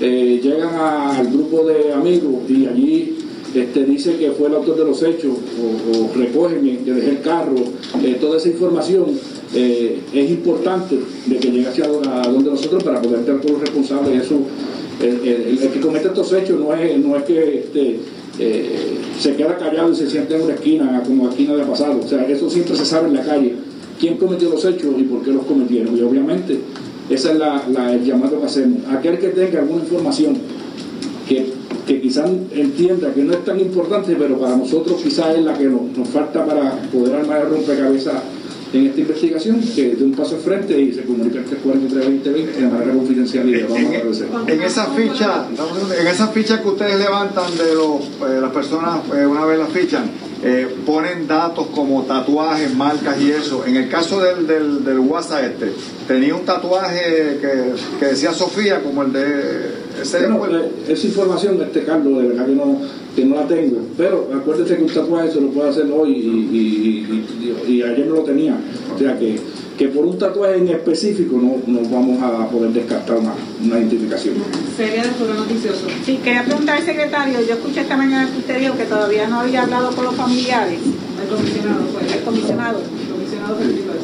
eh, 0.00 0.40
llegan 0.42 0.74
al 0.74 1.26
grupo 1.28 1.64
de 1.66 1.92
amigos 1.92 2.34
y 2.48 2.66
allí 2.66 3.14
este, 3.54 3.84
dice 3.84 4.16
que 4.16 4.32
fue 4.32 4.48
el 4.48 4.54
autor 4.56 4.76
de 4.76 4.84
los 4.84 5.02
hechos 5.02 5.32
o, 5.32 5.98
o 5.98 6.10
recogen 6.16 6.84
que 6.84 6.92
dejé 6.92 7.10
el 7.10 7.20
carro, 7.20 7.54
eh, 8.02 8.16
toda 8.20 8.36
esa 8.38 8.48
información 8.48 9.04
es 9.56 10.30
importante 10.30 10.98
de 11.26 11.36
que 11.36 11.48
llegue 11.52 11.68
hacia 11.68 11.84
a 11.84 12.28
donde 12.28 12.50
nosotros 12.50 12.82
para 12.82 13.00
poder 13.00 13.20
estar 13.20 13.40
con 13.40 13.52
los 13.52 13.60
responsables. 13.60 14.24
Eso, 14.24 14.40
el, 15.00 15.28
el- 15.28 15.58
el 15.62 15.68
que 15.68 15.80
comete 15.80 16.08
estos 16.08 16.32
hechos 16.32 16.58
no 16.58 16.74
es, 16.74 16.98
no 16.98 17.14
es 17.16 17.22
que 17.22 17.58
este, 17.58 17.98
eh, 18.38 18.98
se 19.18 19.34
queda 19.36 19.56
callado 19.56 19.92
y 19.92 19.96
se 19.96 20.08
siente 20.10 20.34
en 20.36 20.42
una 20.42 20.54
esquina 20.54 21.02
como 21.06 21.28
aquí 21.28 21.44
nada 21.44 21.62
ha 21.64 21.66
pasado. 21.66 22.00
O 22.04 22.08
sea, 22.08 22.24
eso 22.26 22.48
siempre 22.50 22.74
se 22.76 22.84
sabe 22.84 23.08
en 23.08 23.14
la 23.14 23.22
calle. 23.22 23.54
¿Quién 24.00 24.16
cometió 24.16 24.50
los 24.50 24.64
hechos 24.64 24.94
y 24.98 25.04
por 25.04 25.22
qué 25.22 25.30
los 25.30 25.44
cometieron? 25.46 25.96
Y 25.96 26.02
obviamente 26.02 26.58
ese 27.08 27.32
es 27.32 27.38
la- 27.38 27.64
la- 27.72 27.92
el 27.94 28.04
llamado 28.04 28.40
que 28.40 28.46
hacemos. 28.46 28.78
Aquel 28.90 29.18
que 29.18 29.28
tenga 29.28 29.60
alguna 29.60 29.82
información 29.82 30.36
que, 31.28 31.52
que 31.86 32.00
quizás 32.00 32.28
entienda 32.52 33.12
que 33.14 33.22
no 33.22 33.32
es 33.32 33.44
tan 33.44 33.60
importante, 33.60 34.16
pero 34.18 34.38
para 34.38 34.56
nosotros 34.56 35.00
quizás 35.02 35.36
es 35.36 35.44
la 35.44 35.54
que 35.54 35.64
nos, 35.64 35.82
nos 35.96 36.08
falta 36.08 36.44
para 36.44 36.72
poder 36.92 37.14
armar 37.14 37.42
el 37.42 37.50
rompecabezas 37.50 38.14
en 38.78 38.86
esta 38.86 39.00
investigación, 39.00 39.60
que 39.74 39.94
de 39.94 40.04
un 40.04 40.12
paso 40.12 40.36
al 40.36 40.40
frente 40.42 40.78
y 40.78 40.92
se 40.92 41.02
comunica 41.02 41.38
el 41.38 41.46
343-2020 41.46 42.22
de 42.22 42.66
manera 42.66 42.92
confidencial 42.92 43.48
y 43.48 43.62
vamos 43.62 43.78
a 43.78 43.88
agradecer. 43.88 44.28
En 44.46 44.62
esa 44.62 44.86
ficha, 44.86 45.46
en 46.00 46.06
esa 46.06 46.28
ficha 46.28 46.60
que 46.60 46.68
ustedes 46.68 46.98
levantan 46.98 47.56
de 47.56 47.74
los, 47.74 48.00
eh, 48.28 48.40
las 48.40 48.52
personas 48.52 49.00
eh, 49.14 49.26
una 49.26 49.44
vez 49.44 49.58
las 49.58 49.70
fichan, 49.70 50.10
eh, 50.42 50.68
ponen 50.84 51.26
datos 51.26 51.68
como 51.68 52.02
tatuajes, 52.02 52.74
marcas 52.74 53.20
y 53.20 53.30
eso. 53.30 53.64
En 53.64 53.76
el 53.76 53.88
caso 53.88 54.20
del, 54.20 54.46
del, 54.46 54.84
del 54.84 54.98
WhatsApp 54.98 55.44
este, 55.44 55.72
tenía 56.06 56.34
un 56.34 56.44
tatuaje 56.44 57.38
que, 57.40 57.74
que 57.98 58.06
decía 58.06 58.32
Sofía 58.32 58.82
como 58.82 59.02
el 59.04 59.12
de 59.12 59.84
ese 60.02 60.26
Bueno, 60.26 60.60
esa 60.88 61.06
información, 61.06 61.62
este 61.62 61.84
Carlos, 61.84 62.22
de 62.22 62.28
verdad 62.28 62.46
que 62.46 62.52
no, 62.52 62.78
que 63.14 63.24
no 63.24 63.36
la 63.36 63.46
tengo. 63.46 63.78
Pero 63.96 64.28
acuérdate 64.34 64.76
que 64.76 64.82
un 64.82 64.88
tatuaje 64.92 65.30
se 65.30 65.40
lo 65.40 65.48
puede 65.48 65.70
hacer 65.70 65.86
hoy 65.92 66.10
y, 66.12 66.56
y- 66.56 67.06
y- 67.10 67.68
y- 67.68 67.72
y 67.74 67.82
ayer 67.82 68.06
no 68.06 68.16
lo 68.16 68.22
tenía. 68.22 68.56
O 68.94 68.98
sea 68.98 69.18
que, 69.18 69.38
que 69.78 69.88
por 69.88 70.04
un 70.04 70.18
tatuaje 70.18 70.56
en 70.58 70.68
específico 70.68 71.36
no, 71.40 71.56
no 71.66 71.88
vamos 71.88 72.22
a 72.22 72.48
poder 72.48 72.70
descartar 72.72 73.16
una, 73.18 73.32
una 73.64 73.78
identificación. 73.78 74.34
Sería 74.76 75.02
de 75.02 75.08
noticioso. 75.34 75.86
Sí, 76.04 76.18
quería 76.22 76.44
preguntar 76.44 76.78
al 76.78 76.84
secretario, 76.84 77.38
yo 77.46 77.54
escuché 77.54 77.80
esta 77.82 77.96
mañana 77.96 78.28
que 78.30 78.38
usted 78.38 78.60
dijo 78.60 78.76
que 78.76 78.84
todavía 78.84 79.28
no 79.28 79.40
había 79.40 79.62
hablado 79.62 79.90
con 79.94 80.04
los 80.04 80.14
familiares, 80.14 80.78
El 81.22 81.28
comisionado 81.36 81.82
fue. 81.92 82.16
el 82.18 82.22
comisionado. 82.24 82.78
El 82.78 83.12
comisionado 83.14 83.56
principal. 83.56 83.96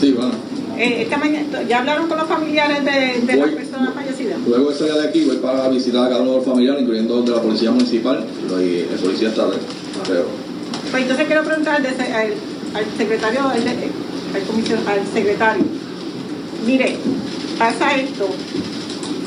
Sí, 0.00 0.12
bueno. 0.12 0.47
Eh, 0.78 1.02
esta 1.02 1.16
mañana, 1.18 1.62
¿Ya 1.68 1.78
hablaron 1.80 2.06
con 2.06 2.18
los 2.18 2.28
familiares 2.28 2.84
de, 2.84 3.26
de 3.26 3.36
las 3.36 3.50
personas 3.50 3.94
fallecidas? 3.94 4.38
Luego 4.46 4.70
de 4.70 4.76
salir 4.76 4.94
de 4.94 5.08
aquí 5.08 5.24
voy 5.24 5.38
para 5.38 5.68
visitar 5.68 6.06
a 6.06 6.08
cada 6.08 6.22
uno 6.22 6.30
de 6.30 6.36
los 6.36 6.46
familiares, 6.46 6.82
incluyendo 6.82 7.20
de 7.22 7.32
la 7.32 7.42
policía 7.42 7.72
municipal 7.72 8.24
y 8.60 8.78
el 8.92 8.98
policía 9.02 9.28
estatal. 9.30 9.58
Pero, 10.06 10.26
Pues 10.92 11.02
entonces 11.02 11.26
quiero 11.26 11.42
preguntar 11.42 11.76
al, 11.76 11.82
secretario, 12.96 13.40
al, 13.40 13.50
al 13.50 13.58
al 13.58 15.12
secretario, 15.12 15.64
mire, 16.64 16.96
pasa 17.58 17.96
esto, 17.96 18.28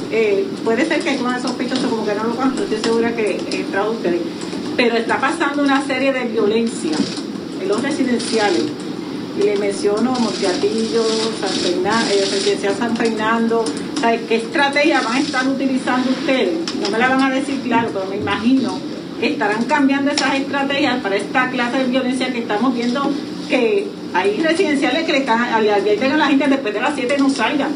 eh, 0.09 0.45
puede 0.63 0.85
ser 0.85 1.01
que 1.01 1.09
hay 1.09 1.17
más 1.19 1.41
sospechoso 1.41 1.89
como 1.89 2.05
que 2.05 2.15
no 2.15 2.23
lo 2.25 2.35
conozco, 2.35 2.63
estoy 2.63 2.79
segura 2.81 3.13
que 3.13 3.41
entra 3.51 3.89
ustedes, 3.89 4.21
pero 4.77 4.95
está 4.95 5.19
pasando 5.19 5.63
una 5.63 5.85
serie 5.85 6.13
de 6.13 6.25
violencia 6.25 6.95
en 7.61 7.67
los 7.67 7.81
residenciales. 7.81 8.63
Y 9.37 9.43
le 9.43 9.57
menciono 9.57 10.11
Monteatillo, 10.11 11.03
San 11.39 11.49
Fernando, 11.49 12.13
eh, 12.13 12.27
Residencial 12.31 12.75
San 12.75 12.97
Fernando, 12.97 13.65
¿sabe 13.99 14.21
¿qué 14.27 14.35
estrategia 14.35 15.01
van 15.01 15.15
a 15.15 15.19
estar 15.19 15.47
utilizando 15.47 16.09
ustedes? 16.11 16.57
No 16.81 16.89
me 16.89 16.97
la 16.97 17.09
van 17.09 17.21
a 17.21 17.29
decir 17.29 17.59
claro, 17.61 17.89
pero 17.93 18.05
me 18.07 18.17
imagino 18.17 18.77
que 19.19 19.27
estarán 19.27 19.63
cambiando 19.65 20.11
esas 20.11 20.35
estrategias 20.35 20.99
para 21.01 21.15
esta 21.15 21.49
clase 21.49 21.77
de 21.77 21.83
violencia 21.85 22.31
que 22.33 22.39
estamos 22.39 22.73
viendo 22.73 23.09
que 23.47 23.87
hay 24.13 24.37
residenciales 24.41 25.03
que 25.03 25.11
le, 25.11 25.17
están, 25.19 25.63
le 25.63 25.71
advierten 25.71 26.11
a 26.11 26.17
la 26.17 26.27
gente 26.27 26.47
después 26.47 26.73
de 26.73 26.81
las 26.81 26.95
7 26.95 27.15
no 27.17 27.29
salgan 27.29 27.71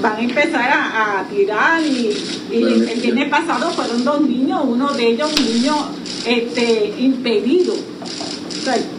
van 0.00 0.16
a 0.16 0.20
empezar 0.20 0.70
a, 0.70 1.20
a 1.20 1.28
tirar 1.28 1.82
y, 1.82 2.16
y 2.50 2.60
Bueno, 2.60 2.90
el 2.90 3.00
viernes 3.00 3.28
pasado 3.28 3.70
fueron 3.70 4.04
dos 4.04 4.20
niños, 4.20 4.60
uno 4.64 4.92
de 4.92 5.06
ellos 5.08 5.30
un 5.38 5.44
niño 5.44 5.74
este, 6.26 6.94
impedido. 6.98 7.74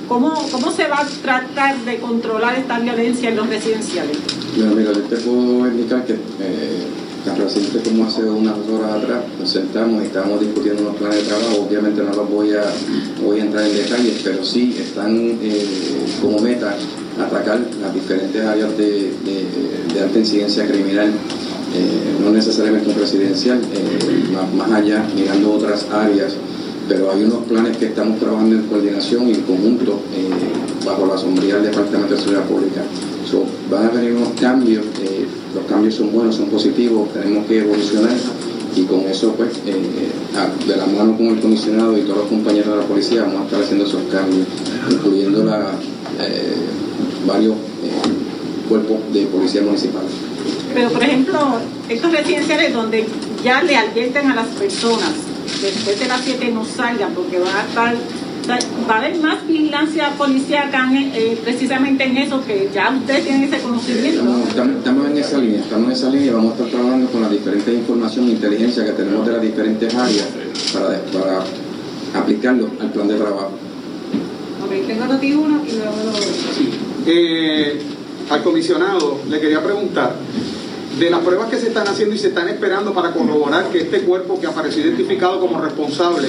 ¿Cómo, 0.07 0.33
¿Cómo 0.51 0.71
se 0.71 0.87
va 0.87 1.01
a 1.01 1.05
tratar 1.05 1.77
de 1.83 1.97
controlar 1.97 2.57
esta 2.57 2.79
violencia 2.79 3.29
en 3.29 3.35
los 3.35 3.47
residenciales? 3.47 4.17
Bueno, 4.55 4.75
mira, 4.75 4.93
yo 4.93 5.01
te 5.01 5.17
puedo 5.17 5.67
indicar 5.67 6.05
que 6.05 6.13
eh, 6.13 6.87
tan 7.25 7.37
reciente 7.37 7.79
como 7.79 8.05
hace 8.05 8.23
unas 8.23 8.55
horas 8.69 9.03
atrás 9.03 9.23
nos 9.37 9.49
sentamos 9.49 10.01
y 10.01 10.05
estábamos 10.05 10.39
discutiendo 10.39 10.83
unos 10.83 10.95
planes 10.95 11.17
de 11.17 11.23
trabajo. 11.23 11.67
Obviamente 11.67 12.01
no 12.01 12.13
los 12.13 12.29
voy 12.29 12.51
a, 12.53 12.63
voy 13.23 13.39
a 13.39 13.43
entrar 13.43 13.65
en 13.65 13.75
detalles, 13.75 14.21
pero 14.23 14.43
sí 14.43 14.75
están 14.79 15.37
eh, 15.41 15.65
como 16.21 16.39
meta 16.39 16.75
atacar 17.19 17.59
las 17.81 17.93
diferentes 17.93 18.45
áreas 18.45 18.77
de, 18.77 19.11
alta 20.01 20.19
incidencia 20.19 20.67
criminal, 20.67 21.07
eh, 21.07 22.23
no 22.23 22.31
necesariamente 22.31 22.89
un 22.89 22.95
residencial, 22.95 23.59
eh, 23.73 24.37
más 24.55 24.71
allá, 24.71 25.03
mirando 25.15 25.53
otras 25.53 25.87
áreas 25.91 26.35
pero 26.87 27.11
hay 27.11 27.23
unos 27.23 27.43
planes 27.45 27.77
que 27.77 27.87
estamos 27.87 28.19
trabajando 28.19 28.55
en 28.55 28.63
coordinación 28.63 29.27
y 29.27 29.33
en 29.33 29.41
conjunto 29.41 29.99
eh, 30.13 30.29
bajo 30.85 31.05
la 31.05 31.17
sombría 31.17 31.55
del 31.55 31.71
Departamento 31.71 32.15
de 32.15 32.19
Seguridad 32.19 32.45
Pública. 32.45 32.81
So, 33.29 33.43
van 33.69 33.87
a 33.87 33.89
venir 33.89 34.13
unos 34.13 34.29
cambios, 34.39 34.85
eh, 35.01 35.25
los 35.53 35.65
cambios 35.65 35.95
son 35.95 36.11
buenos, 36.11 36.35
son 36.35 36.47
positivos, 36.47 37.11
tenemos 37.13 37.45
que 37.45 37.59
evolucionar 37.59 38.15
y 38.75 38.83
con 38.83 39.01
eso, 39.01 39.33
pues, 39.33 39.49
eh, 39.65 39.75
de 40.67 40.77
la 40.77 40.85
mano 40.85 41.17
con 41.17 41.27
el 41.27 41.39
comisionado 41.39 41.97
y 41.97 42.01
todos 42.01 42.19
los 42.19 42.27
compañeros 42.27 42.69
de 42.69 42.75
la 42.77 42.87
policía 42.87 43.23
vamos 43.23 43.41
a 43.41 43.45
estar 43.45 43.61
haciendo 43.63 43.85
esos 43.85 44.03
cambios, 44.11 44.47
incluyendo 44.89 45.43
la, 45.43 45.71
varios 47.25 47.55
cuerpos 48.69 48.97
de 49.13 49.25
policía 49.25 49.61
municipal. 49.61 50.03
Pero, 50.73 50.89
por 50.89 51.03
ejemplo, 51.03 51.39
estos 51.89 52.11
residenciales 52.11 52.73
donde 52.73 53.07
ya 53.43 53.63
le 53.63 53.75
advierten 53.75 54.31
a 54.31 54.35
las 54.35 54.47
personas, 54.47 55.11
después 55.61 55.99
de 55.99 56.07
las 56.07 56.21
7 56.21 56.51
no 56.53 56.63
salgan 56.65 57.13
porque 57.13 57.39
van 57.39 57.55
a 57.55 57.61
estar, 57.67 57.95
va 58.89 58.95
a 58.95 58.97
haber 58.99 59.17
más 59.19 59.45
vigilancia 59.47 60.11
policíaca 60.17 60.89
eh, 60.93 61.37
precisamente 61.43 62.03
en 62.05 62.17
eso, 62.17 62.43
que 62.45 62.69
ya 62.73 62.89
ustedes 62.97 63.23
tienen 63.25 63.43
ese 63.43 63.59
conocimiento. 63.61 64.19
Estamos, 64.21 64.47
estamos- 64.49 64.75
estamos 64.77 65.07
en 65.09 65.17
esa 65.17 65.37
línea, 65.39 65.59
estamos 65.59 65.85
en 65.87 65.91
esa 65.91 66.09
línea 66.09 66.27
y 66.27 66.29
vamos 66.31 66.51
a 66.51 66.55
estar 66.55 66.67
trabajando 66.69 67.09
con 67.11 67.21
las 67.21 67.31
diferentes 67.31 67.73
información 67.73 68.27
e 68.27 68.31
inteligencia 68.31 68.85
que 68.85 68.91
tenemos 68.91 69.25
de 69.25 69.31
las 69.33 69.41
diferentes 69.41 69.93
áreas 69.95 70.27
para, 70.73 71.01
para 71.11 71.43
aplicarlo 72.21 72.69
al 72.79 72.91
plan 72.91 73.07
de 73.07 73.15
trabajo. 73.15 73.51
Ok, 74.63 74.87
tengo 74.87 75.05
noti 75.05 75.33
uno 75.33 75.61
y 75.67 75.71
luego 75.75 75.91
lo 76.05 77.11
Eh, 77.11 77.79
al 78.29 78.43
comisionado 78.43 79.19
le 79.29 79.39
quería 79.39 79.63
preguntar, 79.63 80.15
de 80.99 81.09
las 81.09 81.19
pruebas 81.21 81.49
que 81.49 81.57
se 81.57 81.67
están 81.67 81.87
haciendo 81.87 82.15
y 82.15 82.17
se 82.17 82.29
están 82.29 82.47
esperando 82.49 82.93
para 82.93 83.11
corroborar 83.13 83.69
que 83.71 83.79
este 83.79 84.01
cuerpo 84.01 84.39
que 84.39 84.47
apareció 84.47 84.83
identificado 84.83 85.39
como 85.39 85.61
responsable, 85.61 86.27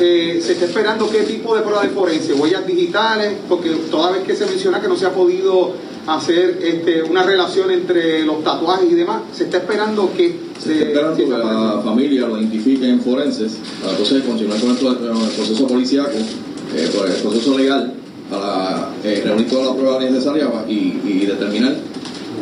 eh, 0.00 0.40
se 0.44 0.52
está 0.52 0.66
esperando 0.66 1.08
qué 1.10 1.22
tipo 1.22 1.54
de 1.56 1.62
pruebas 1.62 1.84
de 1.84 1.88
forense, 1.90 2.34
huellas 2.34 2.66
digitales, 2.66 3.32
porque 3.48 3.70
toda 3.90 4.12
vez 4.12 4.22
que 4.24 4.34
se 4.36 4.44
menciona 4.46 4.80
que 4.80 4.88
no 4.88 4.96
se 4.96 5.06
ha 5.06 5.12
podido 5.12 5.72
hacer 6.06 6.58
este, 6.62 7.02
una 7.04 7.22
relación 7.22 7.70
entre 7.70 8.24
los 8.24 8.42
tatuajes 8.42 8.90
y 8.90 8.94
demás, 8.94 9.22
se 9.32 9.44
está 9.44 9.58
esperando 9.58 10.12
que 10.16 10.36
se 10.62 10.72
está 10.74 10.84
esperando 10.88 11.16
que 11.16 11.26
la 11.28 11.80
familia 11.84 12.26
lo 12.26 12.38
identifique 12.38 12.88
en 12.88 13.00
forenses 13.00 13.52
para 13.80 13.92
entonces 13.92 14.22
continuar 14.24 14.60
con 14.60 14.70
el, 14.70 14.76
pro- 14.76 14.98
con 14.98 15.22
el 15.22 15.28
proceso 15.30 15.66
policíaco, 15.66 16.10
eh, 16.74 16.90
el 16.92 17.22
proceso 17.22 17.56
legal, 17.56 17.94
para 18.30 18.90
eh, 19.04 19.22
reunir 19.24 19.48
todas 19.48 19.66
las 19.68 19.76
pruebas 19.76 20.02
necesarias 20.10 20.48
y, 20.68 20.72
y 21.04 21.26
determinar 21.26 21.76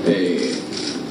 eh, 0.07 0.50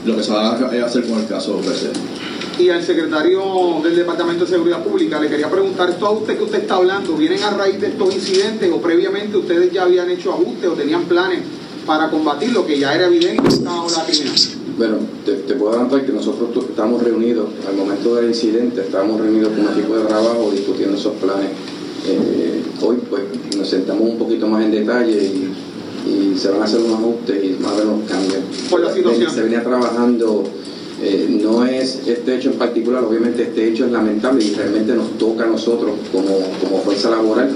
lo 0.09 0.17
que 0.17 0.23
se 0.23 0.31
va 0.31 0.49
a 0.49 0.85
hacer 0.85 1.05
con 1.05 1.19
el 1.19 1.27
caso 1.27 1.61
se. 1.63 2.63
y 2.63 2.69
al 2.69 2.83
secretario 2.83 3.79
del 3.83 3.95
Departamento 3.95 4.45
de 4.45 4.51
Seguridad 4.51 4.83
Pública 4.83 5.19
le 5.19 5.29
quería 5.29 5.49
preguntar, 5.49 5.89
¿esto 5.89 6.07
a 6.07 6.11
usted 6.11 6.37
que 6.37 6.43
usted 6.43 6.59
está 6.61 6.75
hablando 6.75 7.15
vienen 7.15 7.43
a 7.43 7.51
raíz 7.51 7.79
de 7.79 7.87
estos 7.87 8.13
incidentes 8.13 8.71
o 8.71 8.81
previamente 8.81 9.37
ustedes 9.37 9.71
ya 9.71 9.83
habían 9.83 10.09
hecho 10.09 10.33
ajustes 10.33 10.69
o 10.69 10.73
tenían 10.73 11.03
planes 11.03 11.41
para 11.85 12.09
combatir 12.09 12.51
lo 12.51 12.65
que 12.65 12.77
ya 12.77 12.93
era 12.93 13.05
evidente 13.05 13.43
que 13.43 13.49
estaba 13.49 13.83
la 13.83 14.05
criminal? 14.05 14.35
Bueno, 14.77 14.97
te, 15.25 15.33
te 15.33 15.53
puedo 15.55 15.71
adelantar 15.71 16.05
que 16.05 16.11
nosotros 16.11 16.65
estamos 16.69 17.03
reunidos, 17.03 17.49
al 17.67 17.75
momento 17.75 18.15
del 18.15 18.29
incidente, 18.29 18.81
estábamos 18.81 19.21
reunidos 19.21 19.49
con 19.49 19.67
un 19.67 19.73
equipo 19.73 19.95
de 19.95 20.05
trabajo 20.05 20.49
discutiendo 20.51 20.97
esos 20.97 21.13
planes. 21.15 21.49
Eh, 22.07 22.63
hoy 22.81 22.97
pues 23.09 23.23
nos 23.57 23.69
sentamos 23.69 24.09
un 24.09 24.17
poquito 24.17 24.47
más 24.47 24.63
en 24.63 24.71
detalle 24.71 25.17
y, 25.21 25.53
y 26.05 26.37
se 26.37 26.49
van 26.49 26.61
a 26.61 26.65
hacer 26.65 26.79
unos 26.79 26.99
ajustes 26.99 27.43
y 27.43 27.63
a 27.63 27.69
haber 27.69 27.87
unos 27.87 28.09
cambios. 28.09 28.39
Por 28.69 28.81
la 28.81 28.93
situación. 28.93 29.31
Se 29.31 29.41
venía 29.41 29.63
trabajando, 29.63 30.43
eh, 31.01 31.27
no 31.29 31.65
es 31.65 32.01
este 32.07 32.35
hecho 32.35 32.49
en 32.49 32.57
particular, 32.57 33.03
obviamente 33.03 33.43
este 33.43 33.69
hecho 33.69 33.85
es 33.85 33.91
lamentable 33.91 34.43
y 34.43 34.53
realmente 34.53 34.93
nos 34.93 35.17
toca 35.17 35.45
a 35.45 35.47
nosotros 35.47 35.91
como, 36.11 36.39
como 36.61 36.81
fuerza 36.81 37.09
laboral, 37.09 37.49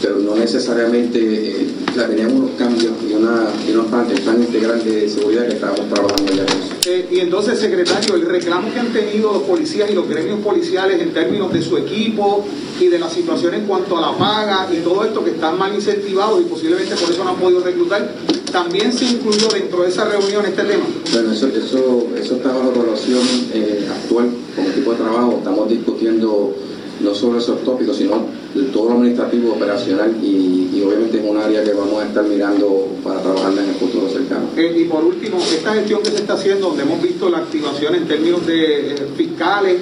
pero 0.00 0.18
no 0.18 0.36
necesariamente, 0.36 1.18
eh, 1.18 1.66
o 1.90 1.94
sea, 1.94 2.06
teníamos 2.06 2.34
unos 2.34 2.50
cambios 2.52 2.92
y, 3.08 3.14
una, 3.14 3.48
y 3.66 3.72
unos 3.72 3.86
planes, 3.86 4.20
plan 4.20 4.40
integral 4.40 4.84
de 4.84 5.08
seguridad 5.08 5.46
que 5.48 5.54
estábamos 5.54 5.88
trabajando 5.88 6.32
ya 6.32 6.46
con 6.46 6.56
eso. 6.56 6.74
Eh, 6.86 7.08
y 7.10 7.20
entonces, 7.20 7.58
secretario, 7.58 8.14
el 8.14 8.26
reclamo 8.26 8.72
que 8.72 8.78
han 8.78 8.92
tenido 8.92 9.32
los 9.32 9.42
policías 9.42 9.90
y 9.90 9.94
los 9.94 10.08
gremios 10.08 10.40
policiales 10.40 11.00
en 11.00 11.12
términos 11.12 11.52
de 11.52 11.62
su 11.62 11.76
equipo 11.78 12.44
y 12.80 12.88
de 12.88 12.98
la 12.98 13.08
situación 13.08 13.54
en 13.54 13.66
cuanto 13.66 13.96
a 13.96 14.00
la 14.00 14.18
paga 14.18 14.68
y 14.72 14.82
todo 14.82 15.04
esto 15.04 15.24
que 15.24 15.30
están 15.30 15.58
mal 15.58 15.74
incentivados 15.74 16.40
y 16.40 16.44
posiblemente 16.44 16.94
por 16.94 17.10
eso 17.10 17.24
no 17.24 17.30
han 17.30 17.36
podido 17.36 17.60
reclutar, 17.60 18.14
también 18.52 18.92
se 18.92 19.06
incluyó 19.06 19.48
dentro 19.48 19.82
de 19.82 19.88
esa 19.88 20.04
reunión 20.04 20.44
este 20.44 20.62
tema. 20.62 20.84
Bueno, 21.12 21.32
eso, 21.32 21.48
eso, 21.48 22.06
eso 22.16 22.36
está 22.36 22.48
bajo 22.50 22.70
evaluación 22.84 23.22
eh, 23.52 23.88
actual 23.90 24.30
como 24.54 24.68
equipo 24.68 24.92
de 24.92 24.96
trabajo. 24.98 25.34
Estamos 25.38 25.68
discutiendo 25.68 26.54
no 27.00 27.14
solo 27.14 27.38
esos 27.38 27.62
tópicos, 27.64 27.96
sino 27.96 28.24
todo 28.72 28.90
lo 28.90 28.94
administrativo, 28.96 29.52
operacional 29.52 30.14
y, 30.22 30.80
obviamente 30.84 31.18
es 31.18 31.24
un 31.28 31.38
área 31.38 31.64
que 31.64 31.72
vamos 31.72 32.02
a 32.02 32.06
estar 32.06 32.24
mirando 32.24 32.88
para 33.02 33.20
trabajarla 33.20 33.62
en 33.62 33.70
el 33.70 33.74
futuro 33.76 34.08
cercano. 34.08 34.48
Eh, 34.56 34.80
y 34.80 34.84
por 34.84 35.02
último, 35.02 35.38
esta 35.38 35.72
gestión 35.74 36.02
que 36.02 36.10
se 36.10 36.16
está 36.16 36.34
haciendo, 36.34 36.68
donde 36.68 36.82
hemos 36.82 37.02
visto 37.02 37.30
la 37.30 37.38
activación 37.38 37.94
en 37.94 38.06
términos 38.06 38.46
de 38.46 38.92
eh, 38.92 38.96
fiscales 39.16 39.80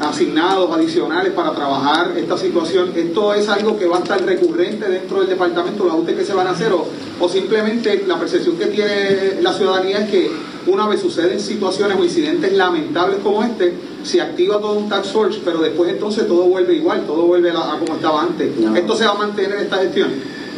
asignados 0.00 0.74
adicionales 0.74 1.32
para 1.32 1.52
trabajar 1.54 2.14
esta 2.16 2.36
situación. 2.36 2.90
¿Esto 2.96 3.32
es 3.34 3.48
algo 3.48 3.78
que 3.78 3.86
va 3.86 3.98
a 3.98 4.00
estar 4.00 4.24
recurrente 4.24 4.88
dentro 4.88 5.20
del 5.20 5.28
departamento, 5.28 5.84
los 5.84 5.92
ajustes 5.92 6.16
que 6.16 6.24
se 6.24 6.32
van 6.32 6.46
a 6.46 6.50
hacer 6.50 6.72
o 6.72 7.28
simplemente 7.28 8.04
la 8.08 8.18
percepción 8.18 8.56
que 8.56 8.66
tiene 8.66 9.42
la 9.42 9.52
ciudadanía 9.52 9.98
es 9.98 10.10
que 10.10 10.30
una 10.66 10.86
vez 10.88 11.00
suceden 11.00 11.40
situaciones 11.40 11.98
o 11.98 12.04
incidentes 12.04 12.52
lamentables 12.52 13.18
como 13.22 13.42
este, 13.42 13.74
se 14.02 14.20
activa 14.20 14.58
todo 14.60 14.78
un 14.78 14.88
tax 14.88 15.08
force, 15.12 15.40
pero 15.44 15.58
después 15.60 15.90
entonces 15.90 16.26
todo 16.26 16.44
vuelve 16.44 16.74
igual, 16.74 17.04
todo 17.06 17.26
vuelve 17.26 17.50
a, 17.50 17.78
como 17.78 17.96
estaba 17.96 18.22
antes. 18.22 18.50
¿Esto 18.74 18.96
se 18.96 19.04
va 19.04 19.12
a 19.12 19.18
mantener 19.18 19.58
esta 19.58 19.78
gestión? 19.78 20.10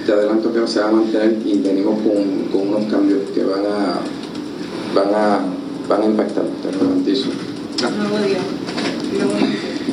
Te 0.06 0.12
adelanto 0.12 0.52
que 0.52 0.66
se 0.66 0.80
va 0.80 0.88
a 0.88 0.92
mantener 0.92 1.38
y 1.44 1.58
venimos 1.58 2.00
con, 2.00 2.48
con 2.50 2.68
unos 2.68 2.90
cambios 2.90 3.20
que 3.32 3.44
van 3.44 3.64
a, 3.64 4.00
van 4.94 5.14
a, 5.14 5.40
van 5.88 6.02
a 6.02 6.04
impactar, 6.06 6.44
te 6.62 6.72
lo 6.72 6.78
garantizo. 6.80 7.28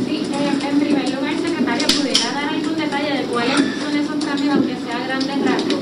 Sí, 0.05 0.23
eh, 0.31 0.69
en 0.69 0.79
primer 0.79 1.09
lugar, 1.09 1.33
secretario, 1.35 1.87
¿pudiera 1.87 2.31
dar 2.33 2.53
algún 2.53 2.75
detalle 2.75 3.17
de 3.17 3.23
cuáles 3.25 3.55
son 3.55 3.97
esos 3.97 4.25
cambios, 4.25 4.55
aunque 4.55 4.75
sea 4.85 4.97
a 4.97 5.07
grandes 5.07 5.45
rasgos? 5.45 5.79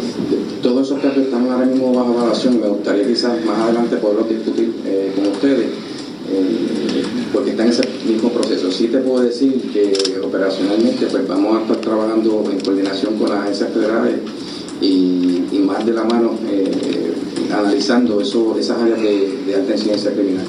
Todos 0.62 0.88
esos 0.88 1.00
cambios 1.00 1.27
ahora 1.58 1.72
mismo 1.72 1.92
bajo 1.92 2.14
evaluación 2.14 2.62
me 2.62 2.68
gustaría 2.68 3.08
quizás 3.08 3.44
más 3.44 3.60
adelante 3.62 3.98
poderlos 3.98 4.30
discutir 4.30 4.76
eh, 4.86 5.12
con 5.16 5.28
ustedes, 5.28 5.66
eh, 6.30 7.04
porque 7.34 7.52
están 7.52 7.66
en 7.66 7.72
ese 7.72 7.84
mismo 8.06 8.30
proceso. 8.30 8.72
Sí 8.72 8.88
te 8.88 9.00
puedo 9.00 9.22
decir 9.22 9.72
que 9.74 10.20
operacionalmente 10.24 11.08
pues 11.08 11.28
vamos 11.28 11.58
a 11.58 11.62
estar 11.64 11.78
trabajando 11.78 12.46
en 12.52 12.60
coordinación 12.60 13.18
con 13.18 13.30
las 13.30 13.40
agencias 13.40 13.72
federales 13.74 14.20
y, 14.82 15.44
más 15.66 15.86
de 15.86 15.92
la 15.92 16.04
mano 16.04 16.34
eh, 16.48 17.14
analizando 17.52 18.22
eso, 18.22 18.56
esas 18.58 18.80
áreas 18.80 19.02
de, 19.02 19.54
alta 19.54 19.74
incidencia 19.74 20.14
criminal. 20.14 20.46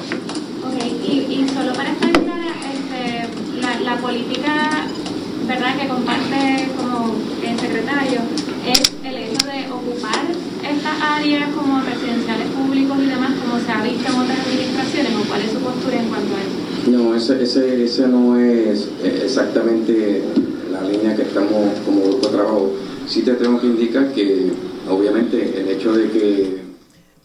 Ok, 0.62 1.08
y, 1.08 1.44
solo 1.48 1.72
para 1.72 1.90
estar 1.90 2.12
clara, 2.12 2.54
este, 2.70 3.84
la, 3.84 3.96
política, 4.00 4.86
¿verdad?, 5.48 5.76
que 5.80 5.88
comparte 5.88 6.68
como 6.76 7.16
el 7.42 7.58
secretario, 7.58 8.20
es 8.64 8.92
el 9.02 9.16
hecho 9.16 9.46
de 9.46 9.72
ocupar 9.72 10.17
áreas 11.00 11.50
como 11.54 11.80
residenciales 11.82 12.48
públicos 12.48 12.98
y 13.00 13.06
demás, 13.06 13.32
como 13.40 13.58
se 13.60 13.70
ha 13.70 13.82
visto 13.82 14.12
en 14.12 14.18
otras 14.18 14.38
administraciones, 14.40 15.12
o 15.14 15.28
cuál 15.28 15.40
es 15.42 15.52
su 15.52 15.58
postura 15.58 15.96
en 15.96 16.08
cuanto 16.08 16.34
a 16.34 16.40
eso. 16.40 16.90
No, 16.90 17.14
ese, 17.14 17.42
ese, 17.42 17.84
ese 17.84 18.08
no 18.08 18.38
es 18.38 18.88
eh, 19.02 19.22
exactamente 19.24 20.22
la 20.70 20.82
línea 20.82 21.14
que 21.14 21.22
estamos 21.22 21.78
como 21.84 22.02
grupo 22.02 22.28
de 22.28 22.34
trabajo. 22.34 22.72
Sí 23.06 23.22
te 23.22 23.34
tengo 23.34 23.60
que 23.60 23.66
indicar 23.66 24.12
que 24.12 24.52
obviamente 24.88 25.60
el 25.60 25.68
hecho 25.68 25.92
de 25.92 26.10
que 26.10 26.62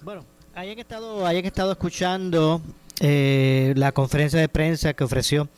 Bueno, 0.01 0.23
hayan 0.55 0.79
estado, 0.79 1.25
hayan 1.25 1.45
estado 1.45 1.71
escuchando 1.71 2.61
eh, 2.99 3.73
la 3.75 3.91
conferencia 3.91 4.39
de 4.39 4.49
prensa 4.49 4.93
que 4.93 5.03
ofreció 5.03 5.49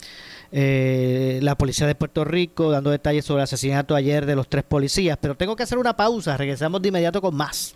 eh, 0.51 1.39
la 1.41 1.57
policía 1.57 1.85
de 1.85 1.95
Puerto 1.95 2.23
Rico, 2.23 2.71
dando 2.71 2.89
detalles 2.89 3.25
sobre 3.25 3.41
el 3.41 3.43
asesinato 3.43 3.95
ayer 3.95 4.25
de 4.25 4.35
los 4.35 4.47
tres 4.47 4.63
policías. 4.63 5.17
Pero 5.19 5.35
tengo 5.35 5.55
que 5.55 5.63
hacer 5.63 5.77
una 5.77 5.97
pausa, 5.97 6.37
regresamos 6.37 6.81
de 6.81 6.89
inmediato 6.89 7.21
con 7.21 7.35
más. 7.35 7.75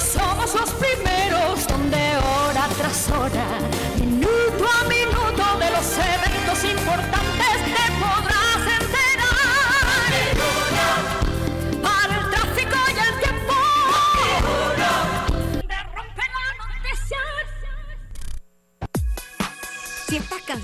Somos 0.00 0.54
los 0.54 0.70
primeros 0.70 1.66
donde 1.68 2.16
hora 2.16 2.68
tras 2.76 3.10
hora, 3.10 3.46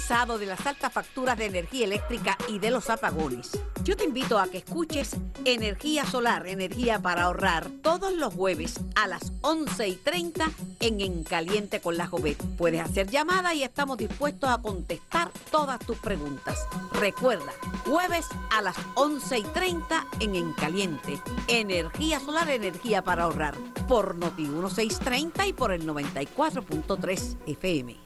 de 0.06 0.46
las 0.46 0.64
altas 0.64 0.92
facturas 0.92 1.36
de 1.36 1.46
energía 1.46 1.84
eléctrica 1.84 2.38
y 2.48 2.60
de 2.60 2.70
los 2.70 2.90
apagones, 2.90 3.58
yo 3.82 3.96
te 3.96 4.04
invito 4.04 4.38
a 4.38 4.46
que 4.46 4.58
escuches 4.58 5.16
Energía 5.44 6.06
Solar, 6.06 6.46
Energía 6.46 7.00
para 7.00 7.24
ahorrar, 7.24 7.68
todos 7.82 8.12
los 8.14 8.32
jueves 8.32 8.78
a 8.94 9.08
las 9.08 9.32
11 9.40 9.88
y 9.88 9.96
30 9.96 10.48
en 10.78 11.00
En 11.00 11.24
Caliente 11.24 11.80
con 11.80 11.96
la 11.96 12.06
Jovet. 12.06 12.40
Puedes 12.56 12.82
hacer 12.82 13.10
llamada 13.10 13.52
y 13.52 13.64
estamos 13.64 13.98
dispuestos 13.98 14.48
a 14.48 14.58
contestar 14.58 15.32
todas 15.50 15.80
tus 15.80 15.98
preguntas. 15.98 16.56
Recuerda, 16.92 17.52
jueves 17.84 18.26
a 18.52 18.62
las 18.62 18.76
11 18.94 19.38
y 19.38 19.42
30 19.42 20.06
en 20.20 20.36
En 20.36 20.52
Caliente. 20.52 21.20
Energía 21.48 22.20
Solar, 22.20 22.48
Energía 22.48 23.02
para 23.02 23.24
ahorrar, 23.24 23.56
por 23.88 24.14
Noti 24.14 24.42
1630 24.42 25.48
y 25.48 25.52
por 25.52 25.72
el 25.72 25.84
94.3 25.84 27.38
FM. 27.48 28.05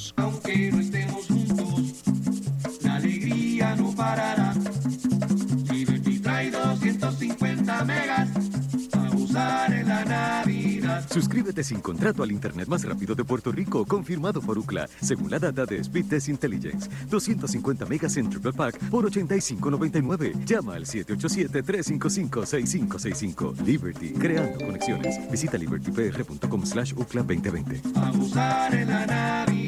Aunque 0.15 0.71
no 0.71 0.79
estemos 0.79 1.27
juntos, 1.27 2.01
la 2.81 2.95
alegría 2.95 3.75
no 3.75 3.93
parará. 3.95 4.55
Liberty 5.71 6.17
trae 6.19 6.49
250 6.49 7.85
megas 7.85 8.29
a 8.93 9.15
usar 9.15 9.71
en 9.73 9.87
la 9.87 10.03
Navidad. 10.05 11.05
Suscríbete 11.11 11.63
sin 11.63 11.81
contrato 11.81 12.23
al 12.23 12.31
Internet 12.31 12.67
más 12.67 12.83
rápido 12.83 13.13
de 13.15 13.23
Puerto 13.23 13.51
Rico, 13.51 13.85
confirmado 13.85 14.41
por 14.41 14.57
UCLA, 14.57 14.87
según 15.01 15.29
la 15.29 15.37
data 15.39 15.65
de 15.65 15.77
Speed 15.77 16.05
Test 16.07 16.29
Intelligence. 16.29 16.89
250 17.09 17.85
megas 17.85 18.17
en 18.17 18.29
Triple 18.29 18.53
Pack 18.53 18.79
por 18.89 19.05
85.99. 19.09 20.45
Llama 20.45 20.75
al 20.75 20.85
787-355-6565. 20.85 23.61
Liberty, 23.63 24.13
creando 24.13 24.65
conexiones. 24.65 25.19
Visita 25.29 25.57
libertypr.com 25.57 26.65
slash 26.65 26.93
UCLA 26.93 27.23
2020. 27.23 27.81
A 27.99 28.11
usar 28.11 28.73
en 28.73 28.89
la 28.89 29.05
Navidad. 29.05 29.60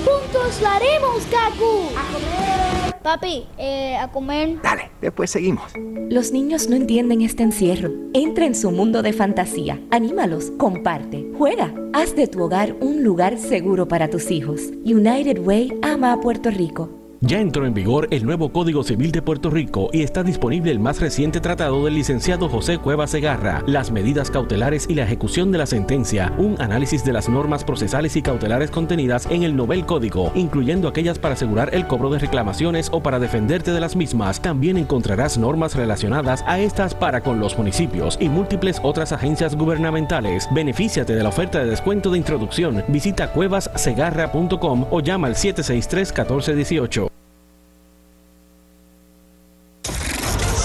¡Juntos 0.05 0.61
lo 0.61 0.67
haremos, 0.67 1.23
Gaku! 1.29 1.89
¡A 1.97 2.03
comer! 2.13 2.48
Papi, 3.03 3.45
eh, 3.57 3.95
a 3.95 4.11
comer. 4.11 4.61
Dale, 4.61 4.91
después 5.01 5.29
seguimos. 5.31 5.71
Los 6.09 6.31
niños 6.31 6.69
no 6.69 6.75
entienden 6.75 7.21
este 7.21 7.43
encierro. 7.43 7.91
Entra 8.13 8.45
en 8.45 8.55
su 8.55 8.71
mundo 8.71 9.01
de 9.01 9.13
fantasía. 9.13 9.79
Anímalos, 9.91 10.51
comparte, 10.57 11.25
juega. 11.37 11.73
Haz 11.93 12.15
de 12.15 12.27
tu 12.27 12.43
hogar 12.43 12.75
un 12.81 13.03
lugar 13.03 13.37
seguro 13.37 13.87
para 13.87 14.09
tus 14.09 14.31
hijos. 14.31 14.61
United 14.83 15.39
Way 15.39 15.79
ama 15.81 16.13
a 16.13 16.19
Puerto 16.19 16.51
Rico. 16.51 16.98
Ya 17.21 17.41
entró 17.41 17.65
en 17.65 17.73
vigor 17.73 18.07
el 18.11 18.25
nuevo 18.25 18.53
Código 18.53 18.81
Civil 18.81 19.11
de 19.11 19.21
Puerto 19.21 19.49
Rico 19.49 19.89
y 19.91 20.03
está 20.03 20.23
disponible 20.23 20.71
el 20.71 20.79
más 20.79 21.01
reciente 21.01 21.41
tratado 21.41 21.83
del 21.83 21.95
licenciado 21.95 22.47
José 22.47 22.77
Cueva 22.77 23.07
Segarra, 23.07 23.61
las 23.67 23.91
medidas 23.91 24.31
cautelares 24.31 24.85
y 24.89 24.95
la 24.95 25.03
ejecución 25.03 25.51
de 25.51 25.57
la 25.57 25.65
sentencia, 25.65 26.33
un 26.37 26.55
análisis 26.61 27.03
de 27.03 27.11
las 27.11 27.27
normas 27.27 27.65
procesales 27.65 28.15
y 28.15 28.21
cautelares 28.21 28.71
contenidas 28.71 29.27
en 29.29 29.43
el 29.43 29.53
novel 29.53 29.85
código, 29.85 30.31
incluyendo 30.33 30.87
aquellas 30.87 31.19
para 31.19 31.33
asegurar 31.33 31.75
el 31.75 31.87
cobro 31.87 32.09
de 32.09 32.19
reclamaciones 32.19 32.87
o 32.93 33.03
para 33.03 33.19
defenderte 33.19 33.73
de 33.73 33.81
las 33.81 33.97
mismas. 33.97 34.41
También 34.41 34.77
encontrarás 34.77 35.37
normas 35.37 35.75
relacionadas 35.75 36.41
a 36.47 36.59
estas 36.59 36.95
para 36.95 37.19
con 37.19 37.41
los 37.41 37.57
municipios 37.57 38.17
y 38.21 38.29
múltiples 38.29 38.79
otras 38.81 39.11
agencias 39.11 39.57
gubernamentales. 39.57 40.47
Benefíciate 40.53 41.15
de 41.15 41.23
la 41.23 41.29
oferta 41.29 41.59
de 41.59 41.65
descuento 41.65 42.11
de 42.11 42.17
introducción. 42.17 42.81
Visita 42.87 43.33
cuevassegarra.com 43.33 44.85
o 44.89 45.01
llama 45.01 45.27
al 45.27 45.35
763 45.35 46.13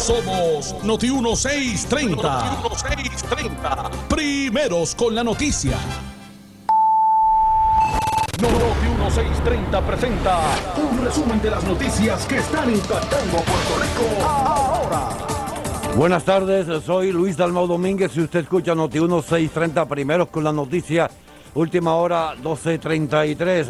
Somos 0.05 0.75
Noti 0.85 1.11
1630. 1.11 2.61
Noti 2.63 2.69
1630. 2.69 3.91
Primeros 4.07 4.95
con 4.95 5.15
la 5.15 5.25
noticia. 5.25 5.79
Noti 8.39 8.87
1630 8.87 9.81
presenta 9.87 10.41
un 10.77 11.03
resumen 11.03 11.41
de 11.41 11.51
las 11.51 11.65
noticias 11.65 12.27
que 12.27 12.37
están 12.37 12.71
impactando 12.71 13.39
a 13.39 13.41
Puerto 13.41 13.79
Rico 13.81 14.29
ahora. 14.29 15.09
Buenas 15.97 16.23
tardes, 16.23 16.67
soy 16.85 17.11
Luis 17.11 17.39
Dalmau 17.39 17.67
Domínguez 17.67 18.15
y 18.19 18.21
usted 18.21 18.41
escucha 18.41 18.75
Noti 18.75 19.01
1630 19.01 19.89
primeros 19.89 20.29
con 20.29 20.45
la 20.45 20.53
noticia, 20.53 21.11
última 21.55 21.95
hora 21.95 22.35
1233. 22.35 23.69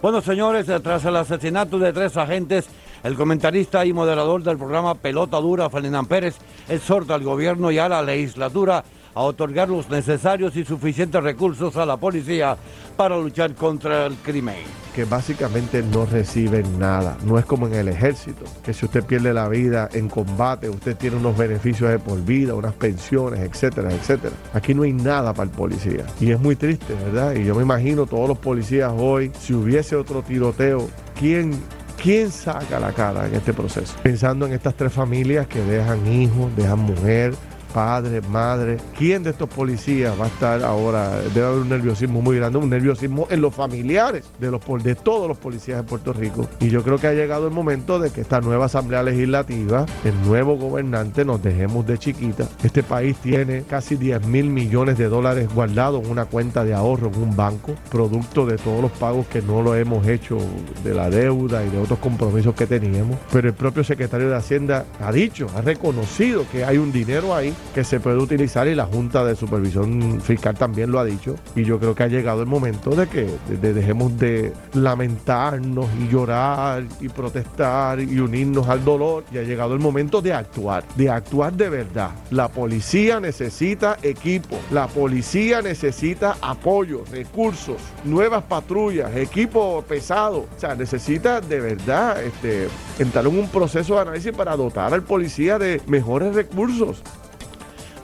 Bueno, 0.00 0.22
señores, 0.22 0.66
tras 0.80 1.04
el 1.06 1.16
asesinato 1.16 1.76
de 1.80 1.92
tres 1.92 2.16
agentes, 2.16 2.68
el 3.02 3.16
comentarista 3.16 3.84
y 3.84 3.92
moderador 3.92 4.42
del 4.42 4.58
programa 4.58 4.94
Pelota 4.94 5.38
Dura, 5.38 5.70
Ferdinand 5.70 6.08
Pérez, 6.08 6.36
exhorta 6.68 7.14
al 7.14 7.22
gobierno 7.22 7.70
y 7.70 7.78
a 7.78 7.88
la 7.88 8.02
legislatura 8.02 8.84
a 9.14 9.20
otorgar 9.22 9.68
los 9.68 9.90
necesarios 9.90 10.56
y 10.56 10.64
suficientes 10.64 11.22
recursos 11.22 11.76
a 11.76 11.84
la 11.84 11.96
policía 11.96 12.56
para 12.96 13.18
luchar 13.18 13.54
contra 13.54 14.06
el 14.06 14.14
crimen. 14.16 14.56
Que 14.94 15.04
básicamente 15.04 15.82
no 15.82 16.04
reciben 16.04 16.78
nada. 16.78 17.16
No 17.24 17.38
es 17.38 17.44
como 17.44 17.66
en 17.66 17.74
el 17.74 17.88
ejército, 17.88 18.44
que 18.62 18.74
si 18.74 18.84
usted 18.84 19.04
pierde 19.04 19.32
la 19.32 19.48
vida 19.48 19.88
en 19.92 20.08
combate, 20.08 20.68
usted 20.68 20.96
tiene 20.96 21.16
unos 21.16 21.36
beneficios 21.36 21.90
de 21.90 21.98
por 21.98 22.22
vida, 22.24 22.54
unas 22.54 22.74
pensiones, 22.74 23.40
etcétera, 23.40 23.90
etcétera. 23.92 24.34
Aquí 24.52 24.74
no 24.74 24.82
hay 24.82 24.92
nada 24.92 25.32
para 25.32 25.50
el 25.50 25.56
policía. 25.56 26.06
Y 26.20 26.30
es 26.30 26.40
muy 26.40 26.56
triste, 26.56 26.94
¿verdad? 26.94 27.34
Y 27.34 27.44
yo 27.44 27.54
me 27.54 27.62
imagino 27.62 28.06
todos 28.06 28.28
los 28.28 28.38
policías 28.38 28.92
hoy, 28.94 29.32
si 29.38 29.54
hubiese 29.54 29.96
otro 29.96 30.22
tiroteo, 30.22 30.88
¿quién 31.18 31.58
¿Quién 32.02 32.32
saca 32.32 32.80
la 32.80 32.92
cara 32.92 33.28
en 33.28 33.34
este 33.36 33.54
proceso? 33.54 33.94
Pensando 34.02 34.44
en 34.46 34.52
estas 34.52 34.74
tres 34.74 34.92
familias 34.92 35.46
que 35.46 35.62
dejan 35.62 36.04
hijos, 36.12 36.54
dejan 36.56 36.80
mujer, 36.80 37.32
padre, 37.72 38.20
madre. 38.20 38.76
¿Quién 38.96 39.22
de 39.22 39.30
estos 39.30 39.48
policías 39.48 40.18
va 40.20 40.26
a 40.26 40.28
estar 40.28 40.62
ahora? 40.62 41.10
Debe 41.34 41.46
haber 41.46 41.60
un 41.60 41.68
nerviosismo 41.68 42.22
muy 42.22 42.36
grande, 42.36 42.58
un 42.58 42.70
nerviosismo 42.70 43.26
en 43.30 43.40
los 43.40 43.54
familiares 43.54 44.24
de, 44.38 44.50
los, 44.50 44.60
de 44.82 44.94
todos 44.94 45.28
los 45.28 45.38
policías 45.38 45.78
de 45.78 45.84
Puerto 45.84 46.12
Rico. 46.12 46.48
Y 46.60 46.68
yo 46.68 46.82
creo 46.82 46.98
que 46.98 47.06
ha 47.06 47.12
llegado 47.12 47.46
el 47.46 47.52
momento 47.52 47.98
de 47.98 48.10
que 48.10 48.20
esta 48.20 48.40
nueva 48.40 48.66
Asamblea 48.66 49.02
Legislativa, 49.02 49.86
el 50.04 50.20
nuevo 50.22 50.56
gobernante, 50.56 51.24
nos 51.24 51.42
dejemos 51.42 51.86
de 51.86 51.98
chiquita. 51.98 52.48
Este 52.62 52.82
país 52.82 53.16
tiene 53.16 53.62
casi 53.62 53.96
10 53.96 54.26
mil 54.26 54.46
millones 54.46 54.98
de 54.98 55.08
dólares 55.08 55.48
guardados 55.52 56.04
en 56.04 56.10
una 56.10 56.26
cuenta 56.26 56.64
de 56.64 56.74
ahorro 56.74 57.10
en 57.14 57.22
un 57.22 57.36
banco, 57.36 57.74
producto 57.90 58.46
de 58.46 58.56
todos 58.56 58.82
los 58.82 58.92
pagos 58.92 59.26
que 59.26 59.42
no 59.42 59.62
lo 59.62 59.74
hemos 59.74 60.06
hecho 60.06 60.38
de 60.84 60.94
la 60.94 61.10
deuda 61.10 61.64
y 61.64 61.70
de 61.70 61.78
otros 61.78 61.98
compromisos 61.98 62.54
que 62.54 62.66
teníamos. 62.66 63.18
Pero 63.32 63.48
el 63.48 63.54
propio 63.54 63.84
secretario 63.84 64.28
de 64.28 64.36
Hacienda 64.36 64.84
ha 65.00 65.12
dicho, 65.12 65.46
ha 65.56 65.60
reconocido 65.60 66.44
que 66.50 66.64
hay 66.64 66.78
un 66.78 66.92
dinero 66.92 67.34
ahí 67.34 67.54
que 67.74 67.84
se 67.84 68.00
puede 68.00 68.18
utilizar 68.18 68.68
y 68.68 68.74
la 68.74 68.84
Junta 68.86 69.24
de 69.24 69.34
Supervisión 69.34 70.20
Fiscal 70.20 70.54
también 70.56 70.90
lo 70.92 70.98
ha 71.00 71.04
dicho. 71.04 71.36
Y 71.56 71.64
yo 71.64 71.78
creo 71.78 71.94
que 71.94 72.02
ha 72.02 72.08
llegado 72.08 72.40
el 72.42 72.46
momento 72.46 72.90
de 72.90 73.06
que 73.06 73.28
de- 73.48 73.72
dejemos 73.72 74.18
de 74.18 74.52
lamentarnos 74.74 75.86
y 76.00 76.08
llorar 76.08 76.84
y 77.00 77.08
protestar 77.08 78.00
y 78.00 78.18
unirnos 78.20 78.68
al 78.68 78.84
dolor. 78.84 79.24
Y 79.32 79.38
ha 79.38 79.42
llegado 79.42 79.74
el 79.74 79.80
momento 79.80 80.20
de 80.22 80.32
actuar, 80.32 80.84
de 80.96 81.10
actuar 81.10 81.52
de 81.54 81.68
verdad. 81.70 82.10
La 82.30 82.48
policía 82.48 83.20
necesita 83.20 83.96
equipo, 84.02 84.58
la 84.70 84.86
policía 84.86 85.62
necesita 85.62 86.36
apoyo, 86.42 87.04
recursos, 87.10 87.76
nuevas 88.04 88.42
patrullas, 88.44 89.14
equipo 89.16 89.82
pesado. 89.88 90.46
O 90.56 90.60
sea, 90.60 90.74
necesita 90.74 91.40
de 91.40 91.60
verdad 91.60 92.22
este, 92.22 92.68
entrar 92.98 93.26
en 93.26 93.38
un 93.38 93.48
proceso 93.48 93.94
de 93.94 94.00
análisis 94.02 94.32
para 94.32 94.56
dotar 94.56 94.92
al 94.92 95.02
policía 95.02 95.58
de 95.58 95.80
mejores 95.86 96.34
recursos. 96.34 97.02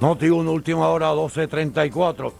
Noti 0.00 0.28
1, 0.28 0.52
última 0.52 0.88
hora 0.88 1.12
12.34. 1.12 2.32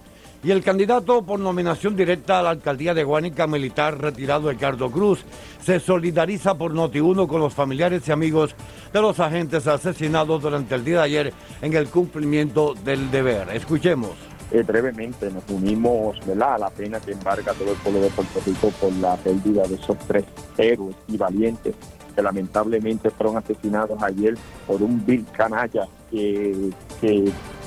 Y 0.45 0.53
el 0.53 0.63
candidato 0.63 1.23
por 1.23 1.41
nominación 1.41 1.97
directa 1.97 2.39
a 2.39 2.43
la 2.43 2.51
alcaldía 2.51 2.95
de 2.95 3.03
Guánica, 3.03 3.49
militar 3.49 4.01
retirado 4.01 4.49
Ricardo 4.49 4.89
Cruz, 4.93 5.25
se 5.61 5.81
solidariza 5.81 6.55
por 6.55 6.73
Noti 6.73 7.01
1 7.01 7.27
con 7.27 7.41
los 7.41 7.55
familiares 7.55 8.07
y 8.07 8.13
amigos 8.13 8.55
de 8.93 9.03
los 9.03 9.19
agentes 9.19 9.67
asesinados 9.67 10.41
durante 10.41 10.77
el 10.77 10.85
día 10.85 10.99
de 10.99 11.03
ayer 11.03 11.33
en 11.61 11.75
el 11.75 11.89
cumplimiento 11.89 12.75
del 12.75 13.11
deber. 13.11 13.49
Escuchemos. 13.49 14.13
Eh, 14.53 14.63
brevemente 14.63 15.29
nos 15.29 15.43
unimos 15.51 16.25
¿verdad? 16.25 16.55
a 16.55 16.59
la 16.59 16.71
pena 16.71 17.01
que 17.01 17.11
embarga 17.11 17.53
todo 17.55 17.73
el 17.73 17.77
pueblo 17.79 18.01
de 18.01 18.09
Puerto 18.11 18.41
Rico 18.47 18.71
por 18.81 18.93
la 18.95 19.17
pérdida 19.17 19.67
de 19.67 19.75
esos 19.75 19.99
tres 20.07 20.25
héroes 20.57 20.95
y 21.09 21.17
valientes 21.17 21.75
que 22.15 22.23
lamentablemente 22.23 23.11
fueron 23.11 23.37
asesinados 23.37 24.01
ayer 24.03 24.37
por 24.67 24.81
un 24.81 25.05
vil 25.05 25.27
canalla 25.33 25.89
que, 26.11 26.73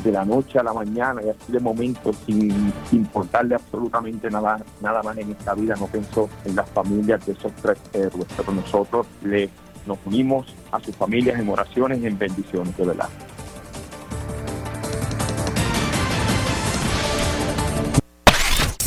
de 0.03 0.11
la 0.11 0.25
noche 0.25 0.57
a 0.59 0.63
la 0.63 0.73
mañana 0.73 1.21
y 1.23 1.29
así 1.29 1.51
de 1.51 1.59
momento 1.59 2.11
sin 2.25 2.73
importarle 2.91 3.55
absolutamente 3.55 4.29
nada, 4.29 4.59
nada 4.81 5.03
más 5.03 5.17
en 5.17 5.31
esta 5.31 5.53
vida 5.53 5.75
no 5.79 5.87
pensó 5.87 6.27
en 6.45 6.55
las 6.55 6.67
familias 6.69 7.23
de 7.25 7.33
esos 7.33 7.51
tres 7.61 7.77
héroes 7.93 8.25
pero 8.35 8.51
nosotros 8.51 9.05
le, 9.23 9.49
nos 9.85 9.97
unimos 10.05 10.53
a 10.71 10.79
sus 10.79 10.95
familias 10.95 11.39
en 11.39 11.49
oraciones 11.49 12.01
y 12.01 12.07
en 12.07 12.17
bendiciones 12.17 12.75
de 12.77 12.85
verdad. 12.85 13.09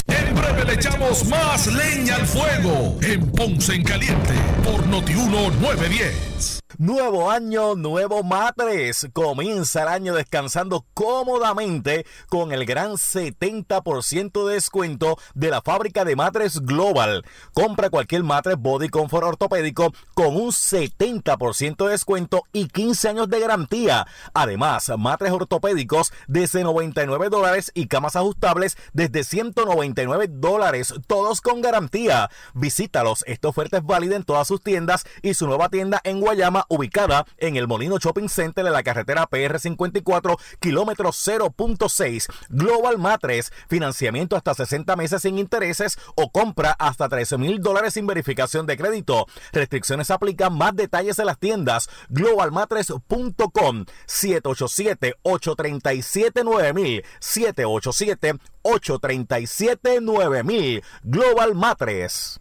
En 0.08 0.34
breve 0.34 0.64
le 0.64 0.74
echamos 0.74 1.28
más 1.28 1.66
leña 1.66 2.16
al 2.16 2.26
fuego 2.26 2.98
en 3.02 3.30
Ponce 3.32 3.74
en 3.74 3.84
Caliente 3.84 4.34
por 4.64 4.86
Noti 4.86 5.14
1 5.14 5.50
910. 5.60 6.53
Nuevo 6.78 7.30
año, 7.30 7.76
nuevo 7.76 8.24
matres. 8.24 9.06
Comienza 9.12 9.82
el 9.82 9.88
año 9.88 10.14
descansando 10.14 10.84
cómodamente 10.92 12.04
con 12.28 12.50
el 12.50 12.66
gran 12.66 12.92
70% 12.94 14.48
de 14.48 14.54
descuento 14.54 15.16
de 15.34 15.50
la 15.50 15.62
fábrica 15.62 16.04
de 16.04 16.16
matres 16.16 16.62
Global. 16.62 17.24
Compra 17.52 17.90
cualquier 17.90 18.24
matres 18.24 18.56
Body 18.58 18.88
Comfort 18.88 19.24
ortopédico 19.24 19.92
con 20.14 20.34
un 20.34 20.50
70% 20.50 21.84
de 21.84 21.92
descuento 21.92 22.42
y 22.52 22.66
15 22.66 23.08
años 23.08 23.28
de 23.28 23.38
garantía. 23.38 24.08
Además, 24.32 24.90
matres 24.98 25.30
ortopédicos 25.30 26.12
desde 26.26 26.64
99 26.64 27.28
dólares 27.28 27.70
y 27.74 27.86
camas 27.86 28.16
ajustables 28.16 28.76
desde 28.92 29.22
199 29.22 30.26
dólares, 30.28 30.92
todos 31.06 31.40
con 31.40 31.60
garantía. 31.60 32.30
Visítalos, 32.52 33.22
esta 33.28 33.46
oferta 33.46 33.76
es 33.76 33.84
válida 33.84 34.16
en 34.16 34.24
todas 34.24 34.48
sus 34.48 34.60
tiendas 34.60 35.04
y 35.22 35.34
su 35.34 35.46
nueva 35.46 35.68
tienda 35.68 36.00
en 36.02 36.20
Guayama 36.20 36.63
ubicada 36.68 37.26
en 37.38 37.56
el 37.56 37.66
Molino 37.66 37.98
Shopping 37.98 38.28
Center 38.28 38.64
de 38.64 38.70
la 38.70 38.82
carretera 38.82 39.26
PR54, 39.28 40.38
kilómetro 40.60 41.10
0.6. 41.10 42.26
Global 42.48 42.98
Matres, 42.98 43.52
financiamiento 43.68 44.36
hasta 44.36 44.54
60 44.54 44.96
meses 44.96 45.22
sin 45.22 45.38
intereses 45.38 45.98
o 46.14 46.30
compra 46.30 46.76
hasta 46.78 47.08
13 47.08 47.38
mil 47.38 47.60
dólares 47.60 47.94
sin 47.94 48.06
verificación 48.06 48.66
de 48.66 48.76
crédito. 48.76 49.26
Restricciones 49.52 50.10
aplican. 50.10 50.56
Más 50.56 50.76
detalles 50.76 51.18
en 51.18 51.26
las 51.26 51.38
tiendas 51.38 51.88
globalmatres.com 52.08 53.84
787-837-9000 54.06 57.02
787-837-9000 58.64 60.82
Global 61.02 61.54
Matres. 61.54 62.40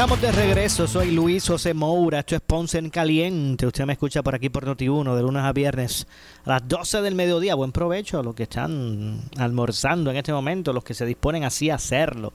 Estamos 0.00 0.22
de 0.22 0.32
regreso. 0.32 0.86
Soy 0.86 1.10
Luis 1.10 1.46
José 1.46 1.74
Moura. 1.74 2.20
Esto 2.20 2.34
es 2.34 2.40
Ponce 2.40 2.78
en 2.78 2.88
Caliente. 2.88 3.66
Usted 3.66 3.84
me 3.84 3.92
escucha 3.92 4.22
por 4.22 4.34
aquí 4.34 4.48
por 4.48 4.64
Noti1 4.64 5.14
de 5.14 5.20
lunes 5.20 5.42
a 5.42 5.52
viernes 5.52 6.06
a 6.46 6.52
las 6.52 6.66
12 6.66 7.02
del 7.02 7.14
mediodía. 7.14 7.54
Buen 7.54 7.70
provecho 7.70 8.18
a 8.18 8.22
los 8.22 8.34
que 8.34 8.44
están 8.44 9.20
almorzando 9.36 10.10
en 10.10 10.16
este 10.16 10.32
momento, 10.32 10.72
los 10.72 10.84
que 10.84 10.94
se 10.94 11.04
disponen 11.04 11.44
así 11.44 11.68
a 11.68 11.74
hacerlo. 11.74 12.32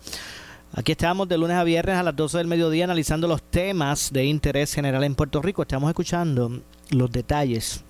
Aquí 0.75 0.91
estamos 0.91 1.27
de 1.27 1.39
lunes 1.39 1.57
a 1.57 1.63
viernes 1.63 1.95
a 1.95 2.03
las 2.03 2.15
12 2.15 2.37
del 2.37 2.45
mediodía 2.45 2.83
analizando 2.83 3.27
los 3.27 3.41
temas 3.41 4.13
de 4.13 4.25
interés 4.25 4.71
general 4.71 5.03
en 5.03 5.15
Puerto 5.15 5.41
Rico. 5.41 5.63
Estamos 5.63 5.89
escuchando 5.89 6.61
los 6.91 7.11
detalles 7.11 7.83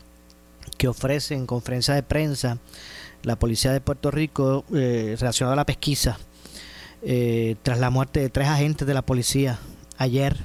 que 0.78 0.88
ofrece 0.88 1.36
en 1.36 1.46
conferencia 1.46 1.94
de 1.96 2.04
prensa 2.04 2.60
la 3.24 3.36
Policía 3.36 3.74
de 3.74 3.82
Puerto 3.82 4.10
Rico 4.10 4.64
eh, 4.74 5.18
relacionada 5.20 5.52
a 5.52 5.58
la 5.58 5.66
pesquisa 5.66 6.18
eh, 7.02 7.56
tras 7.64 7.80
la 7.80 7.90
muerte 7.90 8.20
de 8.20 8.30
tres 8.30 8.48
agentes 8.48 8.88
de 8.88 8.94
la 8.94 9.02
policía 9.02 9.60
ayer, 9.98 10.38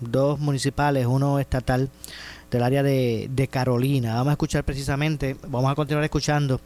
dos 0.00 0.38
municipales, 0.38 1.06
uno 1.06 1.38
estatal 1.38 1.90
del 2.50 2.62
área 2.62 2.82
de, 2.82 3.48
Carolina. 3.50 4.14
Vamos 4.14 4.28
a 4.28 4.32
escuchar 4.32 4.64
precisamente, 4.64 5.36
vamos 5.48 5.70
a 5.70 5.74
continuar 5.74 6.04
escuchando 6.04 6.60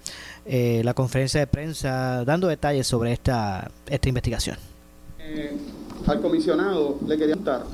eh, 0.45 0.83
la 0.85 0.95
conferencia 0.95 1.41
de 1.41 1.47
prensa 1.47 2.25
dando 2.25 2.47
detalles 2.47 2.87
sobre 2.87 3.13
esta, 3.13 3.71
esta 3.87 4.09
investigación. 4.09 4.57
Eh, 5.19 5.57
al 6.07 6.21
comisionado 6.21 6.99
le 7.07 7.17
quería 7.17 7.35
contar 7.35 7.65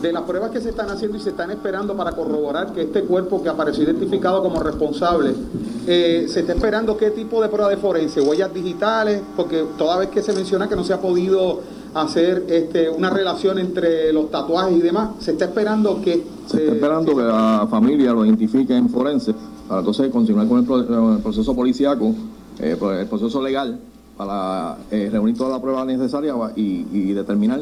de 0.00 0.12
las 0.12 0.22
pruebas 0.22 0.50
que 0.50 0.60
se 0.60 0.70
están 0.70 0.88
haciendo 0.90 1.16
y 1.16 1.20
se 1.20 1.30
están 1.30 1.50
esperando 1.50 1.96
para 1.96 2.12
corroborar 2.12 2.72
que 2.72 2.82
este 2.82 3.02
cuerpo 3.02 3.42
que 3.42 3.48
apareció 3.48 3.84
identificado 3.84 4.42
como 4.42 4.60
responsable, 4.60 5.34
eh, 5.86 6.26
se 6.28 6.40
está 6.40 6.52
esperando 6.54 6.96
qué 6.96 7.10
tipo 7.10 7.42
de 7.42 7.48
prueba 7.48 7.68
de 7.70 7.76
forense, 7.76 8.20
huellas 8.20 8.52
digitales, 8.54 9.20
porque 9.36 9.64
toda 9.76 9.98
vez 9.98 10.08
que 10.10 10.22
se 10.22 10.32
menciona 10.32 10.68
que 10.68 10.76
no 10.76 10.84
se 10.84 10.92
ha 10.92 11.00
podido 11.00 11.60
hacer 11.94 12.44
este, 12.48 12.88
una 12.88 13.10
relación 13.10 13.58
entre 13.58 14.12
los 14.12 14.30
tatuajes 14.30 14.76
y 14.76 14.80
demás, 14.80 15.10
se 15.18 15.32
está 15.32 15.46
esperando 15.46 16.00
que... 16.00 16.24
Se 16.46 16.58
está 16.62 16.74
esperando 16.74 17.16
que 17.16 17.22
la 17.22 17.66
familia 17.70 18.12
lo 18.12 18.24
identifique 18.24 18.76
en 18.76 18.88
forense, 18.88 19.34
para 19.68 19.80
entonces 19.80 20.10
continuar 20.10 20.46
con 20.48 20.58
el, 20.60 20.64
pro- 20.64 21.14
el 21.16 21.22
proceso 21.22 21.54
policíaco, 21.54 22.14
eh, 22.60 22.76
el 23.00 23.06
proceso 23.06 23.42
legal, 23.42 23.78
para 24.16 24.76
eh, 24.90 25.08
reunir 25.10 25.36
toda 25.36 25.50
la 25.50 25.60
prueba 25.62 25.84
necesaria 25.84 26.34
y, 26.54 26.86
y 26.92 27.12
determinar 27.12 27.60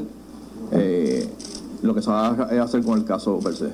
eh, 0.73 1.29
lo 1.83 1.95
que 1.95 2.03
se 2.03 2.11
va 2.11 2.29
a 2.29 2.63
hacer 2.63 2.83
con 2.83 2.99
el 2.99 3.05
caso 3.05 3.39
per 3.39 3.55
se. 3.55 3.71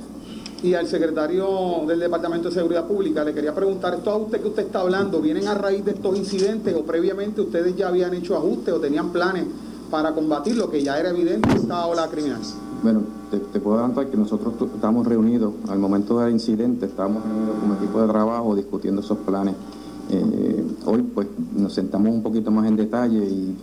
Y 0.62 0.72
al 0.72 0.86
secretario 0.86 1.82
del 1.86 2.00
Departamento 2.00 2.48
de 2.48 2.54
Seguridad 2.54 2.86
Pública 2.86 3.22
le 3.22 3.34
quería 3.34 3.54
preguntar, 3.54 3.94
¿esto 3.94 4.10
a 4.10 4.16
usted 4.16 4.40
que 4.40 4.48
usted 4.48 4.62
está 4.62 4.80
hablando 4.80 5.20
vienen 5.20 5.46
a 5.46 5.54
raíz 5.54 5.84
de 5.84 5.90
estos 5.90 6.16
incidentes 6.16 6.74
o 6.74 6.84
previamente 6.84 7.42
ustedes 7.42 7.76
ya 7.76 7.88
habían 7.88 8.14
hecho 8.14 8.34
ajustes 8.36 8.72
o 8.72 8.80
tenían 8.80 9.10
planes 9.10 9.44
para 9.90 10.12
combatir 10.12 10.56
lo 10.56 10.70
que 10.70 10.82
ya 10.82 10.98
era 10.98 11.10
evidente 11.10 11.50
esta 11.54 11.86
ola 11.86 12.08
criminal? 12.08 12.40
Bueno, 12.82 13.02
te, 13.30 13.38
te 13.38 13.60
puedo 13.60 13.76
adelantar 13.76 14.06
que 14.08 14.16
nosotros 14.16 14.54
estamos 14.74 15.06
reunidos, 15.06 15.52
al 15.68 15.78
momento 15.78 16.18
del 16.20 16.32
incidente, 16.32 16.86
estábamos 16.86 17.22
reunidos 17.24 17.56
como 17.60 17.74
equipo 17.74 18.00
de 18.00 18.08
trabajo 18.08 18.54
discutiendo 18.54 19.02
esos 19.02 19.18
planes. 19.18 19.54
Eh, 20.10 20.64
hoy 20.84 21.02
pues 21.02 21.26
nos 21.54 21.72
sentamos 21.72 22.12
un 22.12 22.22
poquito 22.22 22.50
más 22.50 22.66
en 22.66 22.76
detalle 22.76 23.24
y, 23.24 23.54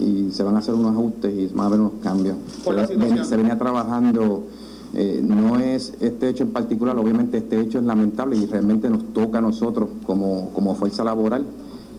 y 0.00 0.30
se 0.32 0.42
van 0.42 0.56
a 0.56 0.58
hacer 0.58 0.74
unos 0.74 0.92
ajustes 0.92 1.32
y 1.34 1.46
van 1.48 1.60
a 1.60 1.66
haber 1.66 1.80
unos 1.80 1.92
cambios. 2.02 2.36
Se, 2.62 2.70
ven- 2.72 2.86
situación. 2.88 3.24
se 3.24 3.36
venía 3.36 3.58
trabajando, 3.58 4.44
eh, 4.94 5.20
no 5.22 5.58
es 5.58 5.92
este 6.00 6.28
hecho 6.28 6.44
en 6.44 6.50
particular, 6.52 6.96
obviamente 6.98 7.38
este 7.38 7.60
hecho 7.60 7.78
es 7.78 7.84
lamentable 7.84 8.36
y 8.36 8.46
realmente 8.46 8.88
nos 8.88 9.04
toca 9.12 9.38
a 9.38 9.40
nosotros 9.40 9.88
como, 10.06 10.50
como 10.50 10.74
fuerza 10.74 11.02
laboral, 11.04 11.44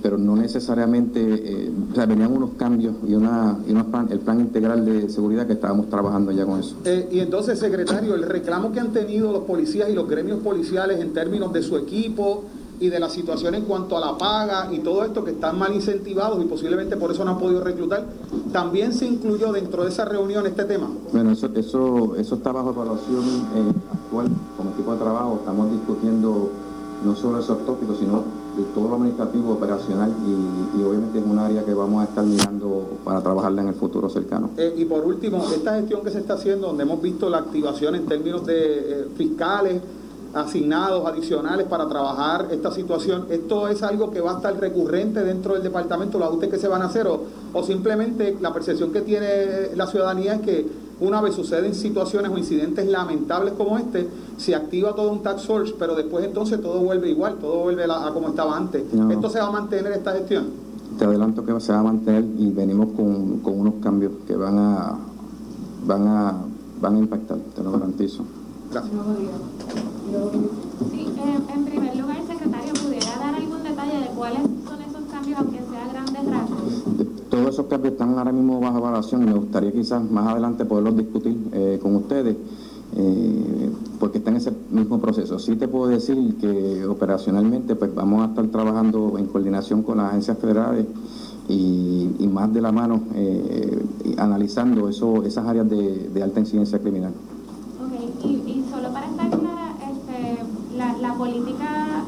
pero 0.02 0.18
no 0.20 0.36
necesariamente, 0.36 1.20
eh, 1.66 1.72
o 1.92 1.96
sea, 1.96 2.06
venían 2.06 2.32
unos 2.32 2.52
cambios 2.58 2.94
y, 3.08 3.16
una, 3.16 3.58
y 3.68 3.72
unos 3.72 3.88
plan- 3.88 4.08
el 4.12 4.20
plan 4.20 4.40
integral 4.40 4.86
de 4.86 5.10
seguridad 5.10 5.48
que 5.48 5.54
estábamos 5.54 5.90
trabajando 5.90 6.32
ya 6.32 6.46
con 6.46 6.60
eso. 6.60 6.76
Eh, 6.86 7.10
y 7.12 7.20
entonces, 7.20 7.58
secretario, 7.58 8.14
el 8.14 8.22
reclamo 8.24 8.72
que 8.72 8.80
han 8.80 8.92
tenido 8.94 9.32
los 9.32 9.44
policías 9.46 9.90
y 9.90 9.94
los 9.94 10.08
gremios 10.08 10.40
policiales 10.42 11.00
en 11.00 11.12
términos 11.14 11.52
de 11.54 11.64
su 11.64 11.76
equipo 11.78 12.44
y 12.80 12.90
de 12.90 13.00
la 13.00 13.10
situación 13.10 13.56
en 13.56 13.64
cuanto 13.64 13.98
a 13.98 14.00
la 14.00 14.18
paga 14.18 14.70
y 14.72 14.80
todo 14.80 15.04
esto 15.04 15.24
que 15.24 15.32
están 15.32 15.58
mal 15.58 15.74
incentivados 15.74 16.44
y 16.44 16.48
posiblemente 16.48 16.98
por 16.98 17.12
eso 17.12 17.24
no 17.24 17.32
han 17.32 17.40
podido 17.40 17.64
reclutar, 17.64 18.06
también 18.52 18.94
se 18.94 19.06
incluyó 19.06 19.52
dentro 19.52 19.84
de 19.84 19.90
esa 19.90 20.06
reunión 20.06 20.46
este 20.46 20.66
tema. 20.66 20.90
Bueno, 21.12 21.32
eso, 21.32 21.50
eso, 21.56 22.16
eso 22.16 22.36
está 22.36 22.52
bajo 22.52 22.72
evaluación 22.72 23.24
eh, 23.56 23.74
actual 23.92 24.28
como 24.58 24.72
equipo 24.72 24.94
de 24.94 24.98
trabajo. 24.98 25.38
Estamos 25.40 25.72
discutiendo 25.72 26.50
no 27.04 27.16
solo 27.16 27.40
esos 27.40 27.66
tópicos, 27.66 27.98
sino 28.00 28.24
de 28.58 28.64
todo 28.74 28.88
lo 28.88 28.96
administrativo, 28.96 29.52
operacional 29.54 30.14
y, 30.26 30.80
y 30.80 30.84
obviamente 30.84 31.20
es 31.20 31.26
un 31.26 31.38
área 31.38 31.64
que 31.64 31.74
vamos 31.74 32.02
a 32.02 32.06
estar 32.06 32.26
mirando 32.26 32.90
para 33.04 33.22
trabajarla 33.22 33.62
en 33.62 33.68
el 33.70 33.74
futuro 33.76 34.10
cercano. 34.10 34.52
Eh, 34.58 34.74
y 34.78 34.86
por 34.86 35.04
último, 35.04 35.44
esta 35.54 35.76
gestión 35.76 36.02
que 36.04 36.10
se 36.10 36.20
está 36.20 36.36
haciendo, 36.36 36.68
donde 36.68 36.84
hemos 36.84 37.02
visto 37.02 37.30
la 37.30 37.40
activación 37.40 37.96
en 37.96 38.06
términos 38.06 38.46
de 38.46 38.56
eh, 38.56 39.08
fiscales 39.16 39.82
asignados 40.36 41.08
adicionales 41.08 41.66
para 41.68 41.88
trabajar 41.88 42.50
esta 42.52 42.70
situación. 42.70 43.26
¿Esto 43.30 43.70
es 43.70 43.82
algo 43.82 44.12
que 44.12 44.20
va 44.20 44.34
a 44.34 44.36
estar 44.36 44.60
recurrente 44.60 45.24
dentro 45.24 45.54
del 45.54 45.64
departamento, 45.64 46.20
los 46.20 46.28
ajustes 46.28 46.50
que 46.50 46.60
se 46.60 46.68
van 46.68 46.82
a 46.82 46.86
hacer 46.86 47.08
o, 47.08 47.22
o 47.54 47.64
simplemente 47.64 48.38
la 48.42 48.54
percepción 48.54 48.92
que 48.92 49.02
tiene 49.02 49.76
la 49.76 49.88
ciudadanía 49.88 50.36
es 50.36 50.42
que 50.42 50.68
una 51.00 51.22
vez 51.22 51.36
suceden 51.36 51.74
situaciones 51.74 52.32
o 52.32 52.38
incidentes 52.38 52.86
lamentables 52.86 53.54
como 53.54 53.78
este, 53.78 54.08
se 54.38 54.56
activa 54.56 54.94
todo 54.94 55.12
un 55.12 55.24
tax 55.24 55.46
force, 55.46 55.74
pero 55.80 55.96
después 55.96 56.26
entonces 56.26 56.62
todo 56.62 56.82
vuelve 56.82 57.10
igual, 57.10 57.36
todo 57.40 57.60
vuelve 57.64 57.86
a, 57.86 58.08
a 58.08 58.14
como 58.14 58.28
estaba 58.28 58.58
antes. 58.58 58.94
No. 58.94 59.10
¿Esto 59.12 59.30
se 59.30 59.40
va 59.40 59.48
a 59.48 59.52
mantener 59.52 59.94
esta 59.94 60.12
gestión? 60.12 60.48
Te 61.00 61.06
adelanto 61.06 61.46
que 61.46 61.58
se 61.62 61.72
va 61.72 61.80
a 61.80 61.84
mantener 61.84 62.26
y 62.38 62.52
venimos 62.52 62.90
con, 62.94 63.40
con 63.40 63.60
unos 63.60 63.76
cambios 63.82 64.12
que 64.28 64.36
van 64.36 64.58
a, 64.58 64.98
van 65.86 66.08
a, 66.08 66.34
van 66.82 66.96
a 66.96 67.00
impactar, 67.00 67.38
te 67.56 67.64
lo 67.64 67.72
garantizo. 67.72 68.24
Sí, 70.92 71.08
eh, 71.18 71.40
en 71.54 71.66
primer 71.66 71.96
lugar, 71.96 72.18
secretario, 72.28 72.74
¿pudiera 72.74 73.18
dar 73.20 73.36
algún 73.36 73.64
detalle 73.64 74.00
de 74.00 74.08
cuáles 74.16 74.42
son 74.42 74.82
esos 74.82 75.04
cambios, 75.12 75.40
aunque 75.40 75.60
sea 75.60 75.88
grandes 75.92 76.26
rasgos? 76.26 76.84
Todos 77.30 77.50
esos 77.50 77.66
cambios 77.68 77.94
están 77.94 78.18
ahora 78.18 78.32
mismo 78.32 78.60
bajo 78.60 78.78
evaluación 78.78 79.24
y 79.24 79.26
me 79.26 79.34
gustaría 79.34 79.72
quizás 79.72 80.10
más 80.10 80.28
adelante 80.28 80.66
poderlos 80.66 80.96
discutir 80.98 81.38
eh, 81.54 81.80
con 81.82 81.96
ustedes, 81.96 82.36
eh, 82.96 83.72
porque 84.00 84.20
está 84.20 84.30
en 84.30 84.38
ese 84.38 84.54
mismo 84.72 85.00
proceso. 85.00 85.40
Sí 85.40 85.56
te 85.56 85.68
puedo 85.68 85.88
decir 85.88 86.36
que 86.36 86.86
operacionalmente 86.86 87.76
pues 87.76 87.94
vamos 87.96 88.22
a 88.22 88.30
estar 88.30 88.46
trabajando 88.48 89.18
en 89.18 89.26
coordinación 89.28 89.84
con 89.84 89.98
las 89.98 90.10
agencias 90.10 90.38
federales 90.38 90.86
y, 91.50 92.10
y 92.20 92.28
más 92.28 92.54
de 92.54 92.62
la 92.62 92.72
mano 92.72 93.02
eh, 93.16 93.84
analizando 94.18 94.88
eso, 94.88 95.24
esas 95.24 95.46
áreas 95.48 95.70
de, 95.70 96.10
de 96.14 96.24
alta 96.24 96.40
incidencia 96.40 96.80
criminal. 96.80 97.14
Y, 98.26 98.66
solo 98.72 98.92
para 98.92 99.08
estar 99.08 99.30
clara, 99.30 99.76
este, 99.92 100.44
la, 100.78 100.98
la 100.98 101.14
política, 101.14 102.04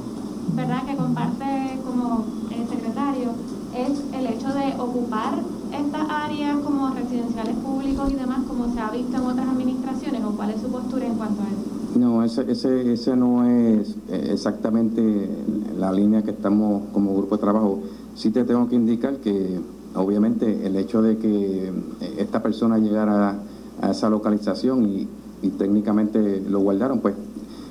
¿verdad?, 0.56 0.86
que 0.86 0.96
comparte 0.96 1.80
como 1.86 2.26
eh, 2.52 2.66
secretario, 2.70 3.32
es 3.76 4.02
el 4.14 4.26
hecho 4.26 4.48
de 4.54 4.74
ocupar 4.82 5.36
estas 5.72 6.10
áreas 6.10 6.58
como 6.58 6.90
residenciales 6.90 7.56
públicos 7.58 8.12
y 8.12 8.16
demás, 8.16 8.40
como 8.48 8.74
se 8.74 8.80
ha 8.80 8.90
visto 8.90 9.16
en 9.16 9.24
otras 9.24 9.48
administraciones, 9.48 10.24
o 10.24 10.32
cuál 10.32 10.50
es 10.50 10.62
su 10.62 10.70
postura 10.70 11.06
en 11.06 11.16
cuanto 11.16 11.44
a 11.44 11.46
eso? 11.46 12.00
No, 12.00 12.24
ese, 12.24 12.52
ese, 12.52 12.94
ese 12.94 13.16
no 13.16 13.46
es 13.46 13.96
eh, 14.10 14.30
exactamente 14.32 15.30
la 15.78 15.92
línea 15.92 16.24
que 16.24 16.32
estamos 16.32 16.84
como 16.94 17.16
grupo 17.16 17.36
de 17.36 17.42
trabajo. 17.42 17.80
Sí 18.16 18.32
te 18.32 18.44
tengo 18.44 18.68
que 18.68 18.76
indicar 18.76 19.18
que 19.18 19.60
obviamente 19.96 20.66
el 20.66 20.76
hecho 20.76 21.02
de 21.02 21.18
que 21.18 21.68
eh, 21.68 22.16
esta 22.18 22.42
persona 22.42 22.78
llegara 22.78 23.40
a 23.82 23.92
esa 23.92 24.10
localización 24.10 24.86
y, 24.86 25.08
y 25.42 25.50
técnicamente 25.50 26.42
lo 26.42 26.60
guardaron, 26.60 27.00
pues 27.00 27.16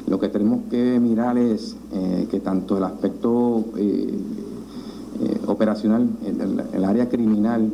lo 0.07 0.21
que 0.21 0.29
tenemos 0.29 0.61
que 0.71 1.01
mirar 1.01 1.37
es 1.37 1.77
eh, 1.93 2.29
que 2.31 2.39
tanto 2.41 2.77
el 2.79 2.85
aspecto 2.85 3.65
eh, 3.77 4.19
eh, 5.21 5.41
operacional, 5.47 6.09
el, 6.73 6.85
área 6.85 7.09
criminal, 7.09 7.73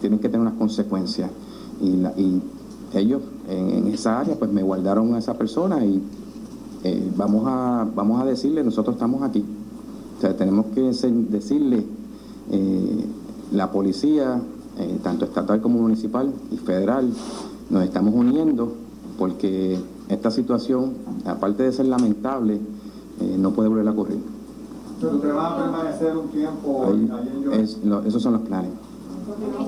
tienen 0.00 0.18
que 0.20 0.28
tener 0.28 0.40
unas 0.40 0.54
consecuencias. 0.54 1.30
Y, 1.80 1.96
la- 1.96 2.12
y 2.16 2.40
ellos 2.94 3.22
en, 3.48 3.88
esa 3.88 4.20
área 4.20 4.36
pues 4.36 4.52
me 4.52 4.62
guardaron 4.62 5.14
a 5.14 5.18
esa 5.18 5.34
persona 5.34 5.84
y 5.84 6.00
vamos, 7.16 7.44
a, 7.46 7.88
vamos 7.92 8.20
a 8.20 8.24
decirle, 8.24 8.62
nosotros 8.62 8.94
estamos 8.96 9.22
aquí. 9.22 9.44
Tenemos 10.38 10.66
que 10.66 10.82
decirle, 10.82 11.84
la 13.50 13.72
policía, 13.72 14.40
tanto 15.02 15.24
estatal 15.24 15.60
como 15.60 15.80
municipal 15.80 16.32
y 16.52 16.56
federal, 16.58 17.10
nos 17.70 17.82
estamos 17.82 18.14
uniendo 18.14 18.74
porque 19.18 19.78
esta 20.08 20.30
situación, 20.30 20.94
aparte 21.26 21.62
de 21.64 21.72
ser 21.72 21.86
lamentable, 21.86 22.60
eh, 23.20 23.36
no 23.38 23.50
puede 23.52 23.68
volver 23.68 23.88
a 23.88 23.92
ocurrir. 23.92 24.18
Pero 25.00 25.16
usted 25.16 25.34
va 25.34 25.48
a 25.48 25.56
permanecer 25.62 26.16
un 26.16 26.28
tiempo 26.28 26.84
Ahí 26.86 26.92
en 27.00 27.08
Georgia. 27.42 27.60
es- 27.62 27.78
lo- 27.84 28.02
esos 28.02 28.22
son 28.22 28.32
los 28.34 28.42
planes. 28.42 28.70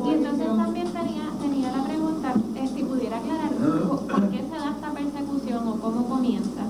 Y 0.04 0.10
entonces 0.10 0.46
también 0.46 0.86
tenía, 0.88 1.30
tenía 1.40 1.76
la 1.76 1.84
pregunta, 1.84 2.34
eh, 2.56 2.70
si 2.74 2.82
pudiera 2.84 3.18
aclarar 3.18 3.50
po- 3.88 3.96
por 4.06 4.28
qué 4.30 4.38
se 4.38 4.56
da 4.58 4.70
esta 4.70 4.90
persecución 4.92 5.68
o 5.68 5.76
cómo 5.76 6.04
comienza. 6.08 6.62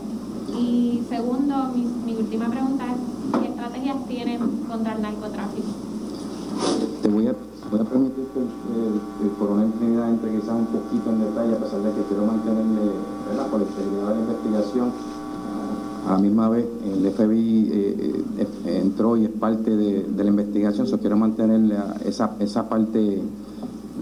Y 0.56 1.02
segundo, 1.08 1.54
mi, 1.74 1.84
mi 2.06 2.16
última 2.18 2.48
pregunta 2.48 2.84
es, 2.86 3.40
¿qué 3.40 3.48
estrategias 3.48 3.96
tienen 4.06 4.38
contra 4.68 4.94
el 4.94 5.02
narcotráfico? 5.02 5.66
Te 7.02 7.08
voy 7.08 7.26
a, 7.28 7.34
voy 7.70 7.80
a 7.80 7.84
permitir 7.84 8.24
que 8.32 8.38
el, 8.40 8.46
el- 8.46 9.26
el 9.30 9.36
coronel 9.38 9.72
Trinidad 9.72 10.10
entre 10.10 10.23
quizás 10.40 10.54
un 10.54 10.66
poquito 10.66 11.10
en 11.10 11.20
detalle, 11.20 11.54
a 11.54 11.58
pesar 11.58 11.80
de 11.82 11.92
que 11.92 12.02
quiero 12.08 12.26
mantenerle, 12.26 12.92
¿verdad? 13.28 13.46
por 13.48 13.60
la 13.60 13.66
integridad 13.66 14.08
de 14.08 14.14
la 14.14 14.20
investigación. 14.20 14.92
A 16.06 16.12
la 16.12 16.18
misma 16.18 16.50
vez, 16.50 16.66
el 16.84 17.10
FBI 17.10 17.70
eh, 17.72 18.24
eh, 18.36 18.80
entró 18.82 19.16
y 19.16 19.24
es 19.24 19.30
parte 19.30 19.74
de, 19.74 20.04
la 20.14 20.28
investigación, 20.28 20.86
so 20.86 20.98
quiero 20.98 21.16
mantenerle 21.16 21.76
esa, 22.04 22.36
esa 22.40 22.68
parte 22.68 23.22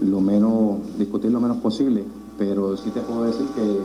lo 0.01 0.19
menos, 0.19 0.79
discutir 0.97 1.31
lo 1.31 1.39
menos 1.39 1.57
posible, 1.57 2.03
pero 2.37 2.75
sí 2.75 2.89
te 2.89 2.99
puedo 2.99 3.23
decir 3.23 3.47
que 3.55 3.63
eh, 3.63 3.83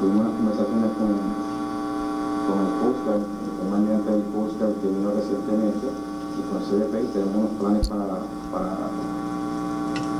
tuvimos 0.00 0.20
unas 0.20 0.36
conversaciones 0.36 0.90
con, 0.94 1.10
con 2.46 2.58
el 2.62 2.72
Coast 2.78 3.26
un 3.66 3.74
almirante 3.74 4.10
del 4.12 4.22
Coast 4.30 4.54
que 4.60 4.88
vino 4.88 5.10
recientemente, 5.10 5.86
y 6.38 6.40
con 6.52 6.62
CDPI 6.62 7.06
tenemos 7.12 7.34
unos 7.34 7.50
planes 7.58 7.88
para 7.88 9.15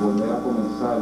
volver 0.02 0.30
a 0.30 0.40
comenzar 0.42 0.98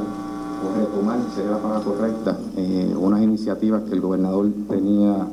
o 0.65 0.79
retomar, 0.79 1.19
sería 1.35 1.53
la 1.53 1.59
palabra 1.59 1.85
correcta, 1.85 2.39
eh, 2.57 2.95
unas 2.99 3.23
iniciativas 3.23 3.83
que 3.83 3.95
el 3.95 4.01
gobernador 4.01 4.51
tenía 4.69 5.27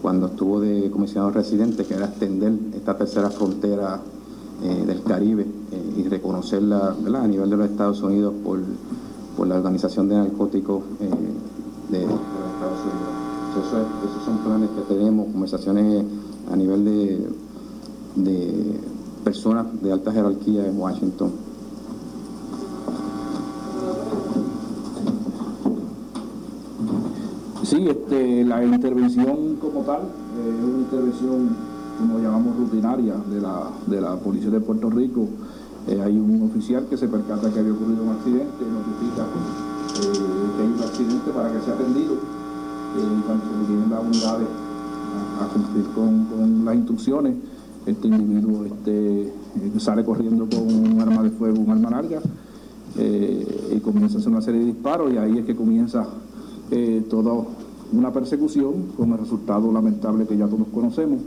cuando 0.00 0.28
estuvo 0.28 0.60
de 0.60 0.90
comisionado 0.90 1.30
residente, 1.32 1.84
que 1.84 1.94
era 1.94 2.06
extender 2.06 2.52
esta 2.74 2.96
tercera 2.96 3.28
frontera 3.30 4.00
eh, 4.62 4.84
del 4.86 5.02
Caribe 5.02 5.42
eh, 5.72 5.94
y 5.98 6.02
reconocerla 6.04 6.94
a 7.22 7.26
nivel 7.28 7.50
de 7.50 7.56
los 7.56 7.70
Estados 7.70 8.00
Unidos 8.02 8.32
por, 8.42 8.60
por 9.36 9.46
la 9.46 9.56
Organización 9.56 10.08
de 10.08 10.16
Narcóticos 10.16 10.82
de, 10.98 11.08
los 12.02 12.10
Estados 12.10 12.80
Unidos. 12.84 13.10
So, 13.52 13.60
eso 13.60 13.76
es- 13.80 14.10
esos 14.10 14.24
son 14.24 14.38
planes 14.38 14.70
que 14.70 14.94
tenemos, 14.94 15.26
conversaciones 15.32 16.04
a 16.50 16.56
nivel 16.56 16.84
de, 16.84 17.28
de 18.16 18.80
personas 19.24 19.66
de 19.82 19.92
alta 19.92 20.12
jerarquía 20.12 20.66
en 20.66 20.78
Washington. 20.78 21.30
Este, 27.88 28.44
la 28.44 28.62
intervención 28.62 29.56
como 29.56 29.80
tal 29.82 30.00
eh, 30.02 30.54
es 30.58 30.64
una 30.64 30.78
intervención, 30.80 31.56
como 31.98 32.18
llamamos, 32.18 32.56
rutinaria 32.58 33.14
de 33.14 33.40
la, 33.40 33.70
de 33.86 34.00
la 34.00 34.16
Policía 34.16 34.50
de 34.50 34.60
Puerto 34.60 34.90
Rico. 34.90 35.28
Eh, 35.88 35.98
hay 35.98 36.18
un 36.18 36.42
oficial 36.42 36.86
que 36.90 36.96
se 36.96 37.08
percata 37.08 37.50
que 37.50 37.58
había 37.58 37.72
ocurrido 37.72 38.02
un 38.04 38.10
accidente, 38.10 38.64
notifica 38.68 39.24
eh, 39.24 40.56
que 40.56 40.62
hay 40.62 40.68
un 40.68 40.80
accidente 40.80 41.30
para 41.30 41.50
que 41.50 41.60
sea 41.64 41.74
atendido. 41.74 42.14
Eh, 42.14 43.22
cuando 43.26 43.44
se 43.44 43.72
vienen 43.72 43.90
las 43.90 44.04
unidades 44.04 44.48
a, 45.40 45.46
cumplir 45.52 45.86
con, 45.94 46.64
las 46.66 46.74
instrucciones, 46.74 47.34
este 47.86 48.08
individuo 48.08 48.66
este, 48.66 49.32
sale 49.78 50.04
corriendo 50.04 50.46
con 50.50 50.62
un 50.62 51.00
arma 51.00 51.22
de 51.22 51.30
fuego, 51.30 51.60
un 51.60 51.70
arma 51.70 51.90
larga, 51.90 52.20
y 52.94 53.80
comienza 53.80 54.18
a 54.18 54.20
hacer 54.20 54.30
una 54.30 54.42
serie 54.42 54.60
de 54.60 54.66
disparos 54.66 55.10
y 55.12 55.16
ahí 55.16 55.38
es 55.38 55.46
que 55.46 55.56
comienza 55.56 56.06
toda 57.08 57.44
una 57.92 58.12
persecución 58.12 58.86
con 58.96 59.12
el 59.12 59.18
resultado 59.18 59.72
lamentable 59.72 60.26
que 60.26 60.36
ya 60.36 60.46
todos 60.46 60.68
conocemos 60.72 61.20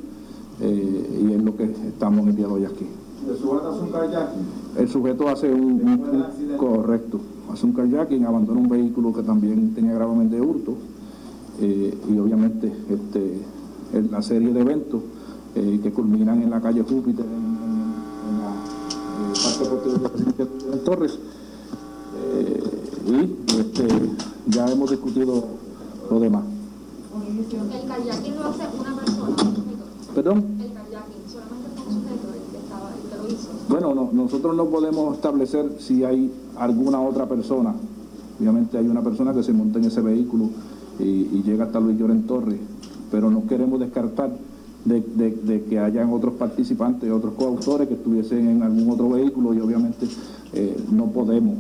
eh, 0.62 1.26
y 1.30 1.34
es 1.34 1.44
lo 1.44 1.56
que 1.56 1.64
estamos 1.66 2.28
en 2.28 2.36
día 2.36 2.48
de 2.48 2.54
hoy 2.54 2.66
aquí. 2.66 2.86
¿El 3.30 3.38
sujeto 3.38 3.70
hace 3.70 3.80
un 3.82 3.90
kayaking? 3.92 4.42
El 4.78 4.90
sujeto 4.90 5.30
hace 5.30 5.54
un, 5.54 5.62
un- 6.52 6.58
correcto, 6.58 7.20
hace 7.52 7.66
un 7.66 7.74
kayaking, 7.74 8.26
abandona 8.26 8.60
un 8.60 8.70
vehículo 8.70 9.14
que 9.14 9.24
también 9.24 9.74
tenía 9.74 9.94
gravemente 9.94 10.36
de 10.36 10.42
hurto 10.42 10.76
eh, 11.62 11.98
y 12.10 12.18
obviamente 12.18 12.74
este, 12.90 13.42
en 13.94 14.12
la 14.12 14.22
serie 14.22 14.52
de 14.54 14.62
eventos 14.62 15.02
eh, 15.56 15.80
que 15.82 15.92
culminan 15.92 16.42
en 16.42 16.50
la 16.50 16.60
calle 16.62 16.82
Júpiter, 16.84 17.26
en, 17.26 17.44
la 18.40 19.34
parte 19.34 19.66
posterior 19.70 20.00
del 20.02 20.12
presidente 20.12 20.68
de 20.72 20.78
Torres. 20.80 21.20
Y 23.06 23.36
este, 23.60 23.88
ya 24.48 24.66
hemos 24.72 24.90
discutido 24.90 25.44
lo 26.10 26.20
demás. 26.20 26.44
El 27.34 27.88
kayaking 27.88 28.36
lo 28.36 28.46
hace 28.48 28.64
una 28.80 28.96
persona, 28.96 29.30
un 29.30 29.38
sujeto. 29.38 30.14
Perdón. 30.14 30.44
El 30.60 30.72
kayaking 30.74 31.24
solamente 31.28 31.70
fue 31.76 31.88
un 31.88 32.02
sujeto 32.04 32.28
el 32.34 32.52
que 32.52 32.58
estaba, 32.58 32.90
el 32.94 33.10
que 33.10 33.18
lo 33.18 33.28
hizo. 33.34 33.50
Bueno, 33.70 33.96
no- 33.96 34.10
nosotros 34.14 34.56
no 34.56 34.66
podemos 34.68 35.16
establecer 35.16 35.78
si 35.80 36.04
hay 36.04 36.32
alguna 36.58 37.02
otra 37.02 37.28
persona. 37.28 37.74
Obviamente 38.40 38.78
hay 38.78 38.88
una 38.88 39.02
persona 39.02 39.34
que 39.34 39.42
se 39.42 39.52
monta 39.52 39.80
en 39.80 39.86
ese 39.86 40.02
vehículo 40.02 40.50
y, 41.00 41.04
y 41.04 41.42
llega 41.44 41.66
hasta 41.66 41.80
Luis 41.80 41.98
Lloren 41.98 42.24
Torres, 42.28 42.60
pero 43.12 43.32
no 43.32 43.48
queremos 43.48 43.80
descartar 43.80 44.30
de, 44.86 45.02
de- 45.02 45.32
de 45.32 45.64
que 45.64 45.80
hayan 45.80 46.14
otros 46.14 46.34
participantes, 46.36 47.12
otros 47.12 47.34
coautores 47.34 47.88
que 47.88 47.96
estuviesen 47.96 48.48
en 48.48 48.62
algún 48.64 48.92
otro 48.92 49.10
vehículo 49.10 49.54
y 49.56 49.60
obviamente 49.60 50.08
eh, 50.54 50.78
no 50.92 51.08
podemos. 51.08 51.56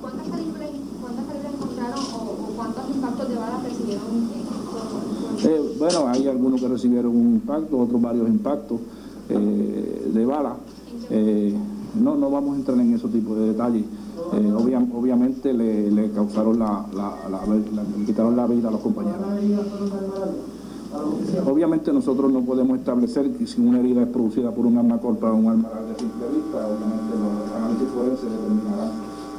¿Cuántas 0.00 0.28
calibres 0.28 0.70
encontraron 1.52 1.98
o, 2.14 2.18
o 2.18 2.52
cuántos 2.56 2.84
impactos 2.94 3.28
de 3.28 3.34
balas 3.34 3.62
recibieron 3.64 4.04
eh, 4.04 4.44
con, 4.70 5.40
con 5.42 5.50
Eh, 5.50 5.69
bueno, 5.80 6.06
hay 6.08 6.28
algunos 6.28 6.60
que 6.60 6.68
recibieron 6.68 7.16
un 7.16 7.34
impacto, 7.34 7.78
otros 7.78 8.00
varios 8.00 8.28
impactos 8.28 8.78
eh, 9.28 10.10
de 10.14 10.24
bala. 10.26 10.54
Eh, 11.10 11.54
no, 12.00 12.14
no 12.16 12.30
vamos 12.30 12.54
a 12.54 12.58
entrar 12.58 12.78
en 12.78 12.94
ese 12.94 13.08
tipo 13.08 13.34
de 13.34 13.48
detalles. 13.48 13.84
Eh, 14.32 14.52
obvia- 14.56 14.86
obviamente 14.94 15.52
le, 15.52 16.10
causaron 16.12 16.58
la, 16.58 16.84
la- 16.94 17.16
la- 17.30 17.54
le 17.98 18.04
quitaron 18.04 18.36
la 18.36 18.46
vida 18.46 18.68
a 18.68 18.70
los 18.72 18.80
compañeros. 18.80 19.18
Obviamente 21.46 21.92
nosotros 21.92 22.30
no 22.32 22.42
podemos 22.42 22.78
establecer 22.78 23.30
si 23.46 23.60
una 23.60 23.78
herida 23.80 24.02
es 24.02 24.08
producida 24.08 24.50
por 24.50 24.66
un 24.66 24.76
arma 24.78 24.98
corta 24.98 25.30
o 25.32 25.36
un 25.36 25.46
arma 25.46 25.68
de 25.88 25.94
simple 25.98 26.26
vista, 26.34 26.58
obviamente 26.66 27.14
los 27.14 27.56
análisis 27.56 27.88
forenses 27.94 28.28
determinarán 28.30 28.90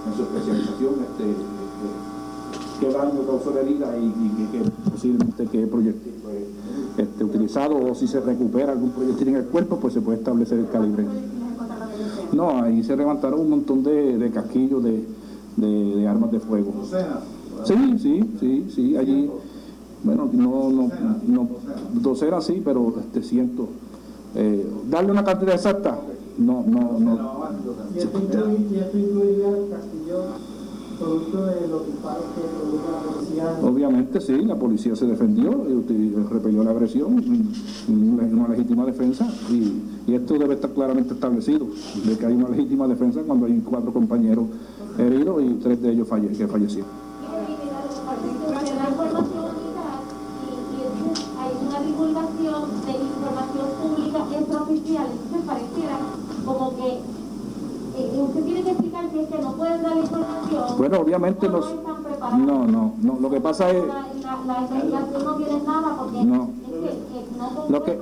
en 0.08 0.14
su 0.16 0.22
especialización 0.24 0.94
este, 1.04 1.24
eh, 1.30 2.80
qué 2.80 2.90
daño 2.90 3.22
causó 3.28 3.52
la 3.54 3.62
herida 3.62 3.98
y, 3.98 4.06
y 4.06 4.48
qué- 4.52 4.64
qué 4.64 4.81
posiblemente 4.92 5.48
qué 5.52 5.66
proyectil 5.68 6.14
fue 6.22 7.04
este, 7.04 7.24
utilizado 7.24 7.78
o 7.78 7.96
si 7.96 8.08
se 8.08 8.20
recupera 8.20 8.72
algún 8.74 8.92
proyectil 8.92 9.30
en 9.30 9.36
el 9.38 9.46
cuerpo, 9.46 9.78
pues 9.80 9.94
se 9.94 10.02
puede 10.02 10.18
establecer 10.20 10.60
el 10.60 10.70
calibre. 10.70 11.06
No, 12.34 12.62
ahí 12.62 12.84
se 12.84 12.96
levantaron 12.96 13.40
un 13.42 13.50
montón 13.50 13.84
de, 13.84 14.18
de 14.18 14.32
casquillos 14.32 14.84
de, 14.84 15.06
de- 15.58 16.08
armas 16.08 16.32
de 16.32 16.40
fuego. 16.40 16.72
Sí, 17.64 17.74
sí, 18.00 18.24
sí, 18.40 18.66
sí, 18.74 18.98
allí, 18.98 19.30
bueno, 20.04 20.30
no, 20.32 20.70
no, 20.72 20.90
no, 21.28 21.48
docenas 21.94 22.46
sí, 22.46 22.62
pero 22.64 22.94
este, 23.00 23.22
cientos. 23.22 23.68
Eh, 24.36 24.66
darle 24.90 25.12
una 25.12 25.24
cantidad 25.24 25.54
exacta, 25.56 26.00
no, 26.38 26.64
no, 26.68 27.00
no. 27.00 27.42
Producto 31.02 31.46
de 31.46 31.68
los 31.68 31.86
disparos 31.88 32.24
que 32.36 32.42
produjo 32.42 32.88
la 32.92 33.12
policía. 33.12 33.60
Obviamente 33.64 34.22
sí, 34.22 34.34
la 34.46 34.56
policía 34.56 34.96
se 34.96 35.06
defendió, 35.08 35.50
y 35.70 35.74
util- 35.74 36.30
repelió 36.30 36.64
la 36.64 36.72
agresión, 36.72 37.16
mm, 37.16 37.92
mm, 37.92 38.40
una 38.40 38.48
legítima 38.50 38.86
defensa, 38.86 39.28
y, 39.50 40.12
y 40.12 40.16
esto 40.16 40.36
debe 40.36 40.54
estar 40.56 40.72
claramente 40.72 41.14
establecido, 41.14 41.66
de 42.06 42.18
que 42.18 42.26
hay 42.26 42.34
una 42.36 42.50
legítima 42.50 42.88
defensa 42.88 43.22
cuando 43.26 43.46
hay 43.48 43.60
cuatro 43.62 43.92
compañeros 43.92 44.46
heridos 44.98 45.42
y 45.44 45.54
tres 45.56 45.82
de 45.82 45.92
ellos 45.92 46.08
falle- 46.08 46.36
que 46.38 46.48
fallecieron. 46.48 46.90
Divulgación 51.82 52.62
de 52.86 52.92
información 52.92 53.68
pública 53.82 54.20
extraoficial, 54.38 55.06
entonces 55.12 55.48
pareciera 55.48 55.98
como 56.46 56.76
que 56.76 56.88
eh, 56.94 57.02
usted 58.24 58.44
tiene 58.44 58.64
que 58.64 58.72
explicar 58.72 59.10
que 59.10 59.24
es 59.24 59.30
que 59.30 59.38
no 59.42 59.54
pueden 59.56 59.84
dar 59.84 59.98
información. 59.98 60.64
Bueno, 60.78 61.00
obviamente 61.00 61.48
no 61.48 61.54
nos- 61.60 61.72
están 61.72 62.04
preparados. 62.04 62.40
No, 62.40 62.68
no, 62.68 62.94
no, 63.02 63.18
lo 63.20 63.30
que 63.30 63.42
pasa 63.42 63.70
es... 63.72 63.84
La, 63.88 64.08
la, 64.24 64.46
la 64.46 64.62
investigación 64.62 65.24
no 65.24 65.36
tiene 65.36 65.64
nada 65.66 65.98
porque 66.00 66.24
No. 66.26 66.44
es 66.44 66.82
que, 66.82 66.90
que 66.90 67.38
no 67.38 67.70
Lo 67.70 67.84
que, 67.84 68.00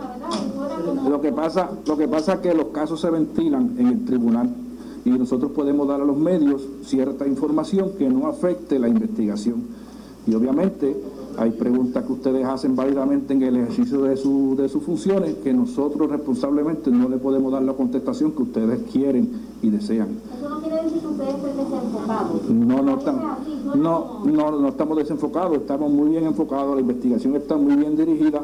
lo 1.10 1.22
que 1.22 1.32
pasa, 1.32 1.70
lo 1.86 1.98
que 1.98 2.08
pasa 2.08 2.34
es 2.34 2.40
que 2.40 2.54
los 2.54 2.66
casos 2.68 3.00
se 3.02 3.10
ventilan 3.10 3.76
en 3.78 3.88
el 3.88 4.06
tribunal 4.06 4.50
y 5.06 5.10
nosotros 5.12 5.52
podemos 5.52 5.88
dar 5.88 6.02
a 6.02 6.06
los 6.06 6.18
medios 6.18 6.62
cierta 6.84 7.26
información 7.28 7.92
que 7.98 8.10
no 8.10 8.28
afecte 8.28 8.78
la 8.80 8.88
investigación. 8.90 9.64
Y 10.28 10.36
obviamente 10.36 10.96
hay 11.38 11.52
preguntas 11.52 12.04
que 12.04 12.12
ustedes 12.12 12.46
hacen 12.46 12.76
válidamente 12.76 13.34
en 13.34 13.42
el 13.42 13.56
ejercicio 13.58 14.02
de, 14.04 14.18
su, 14.18 14.56
de 14.58 14.68
sus 14.68 14.84
funciones 14.84 15.36
que 15.36 15.54
nosotros 15.54 16.10
responsablemente 16.12 16.92
no 16.92 17.08
le 17.08 17.18
podemos 17.18 17.52
dar 17.54 17.62
la 17.64 17.74
contestación 17.74 18.32
que 18.34 18.44
ustedes 18.44 18.82
quieren 18.92 19.30
y 19.62 19.70
desean. 19.70 20.10
Eso 20.38 20.50
no 20.50 20.60
quiere 20.62 20.84
decir 20.84 21.00
que 21.00 21.08
ustedes 21.08 21.36
estén 21.36 21.58
desenfocados. 21.58 22.50
No, 22.50 22.82
no, 22.82 22.98
estamos, 22.98 23.24
sí, 23.46 23.62
no, 23.66 24.20
no, 24.26 24.60
no 24.62 24.68
estamos 24.70 24.98
desenfocados, 24.98 25.58
estamos 25.58 25.92
muy 25.92 26.10
bien 26.10 26.26
enfocados, 26.26 26.76
la 26.76 26.82
investigación 26.82 27.36
está 27.36 27.56
muy 27.58 27.76
bien 27.76 27.96
dirigida. 27.96 28.42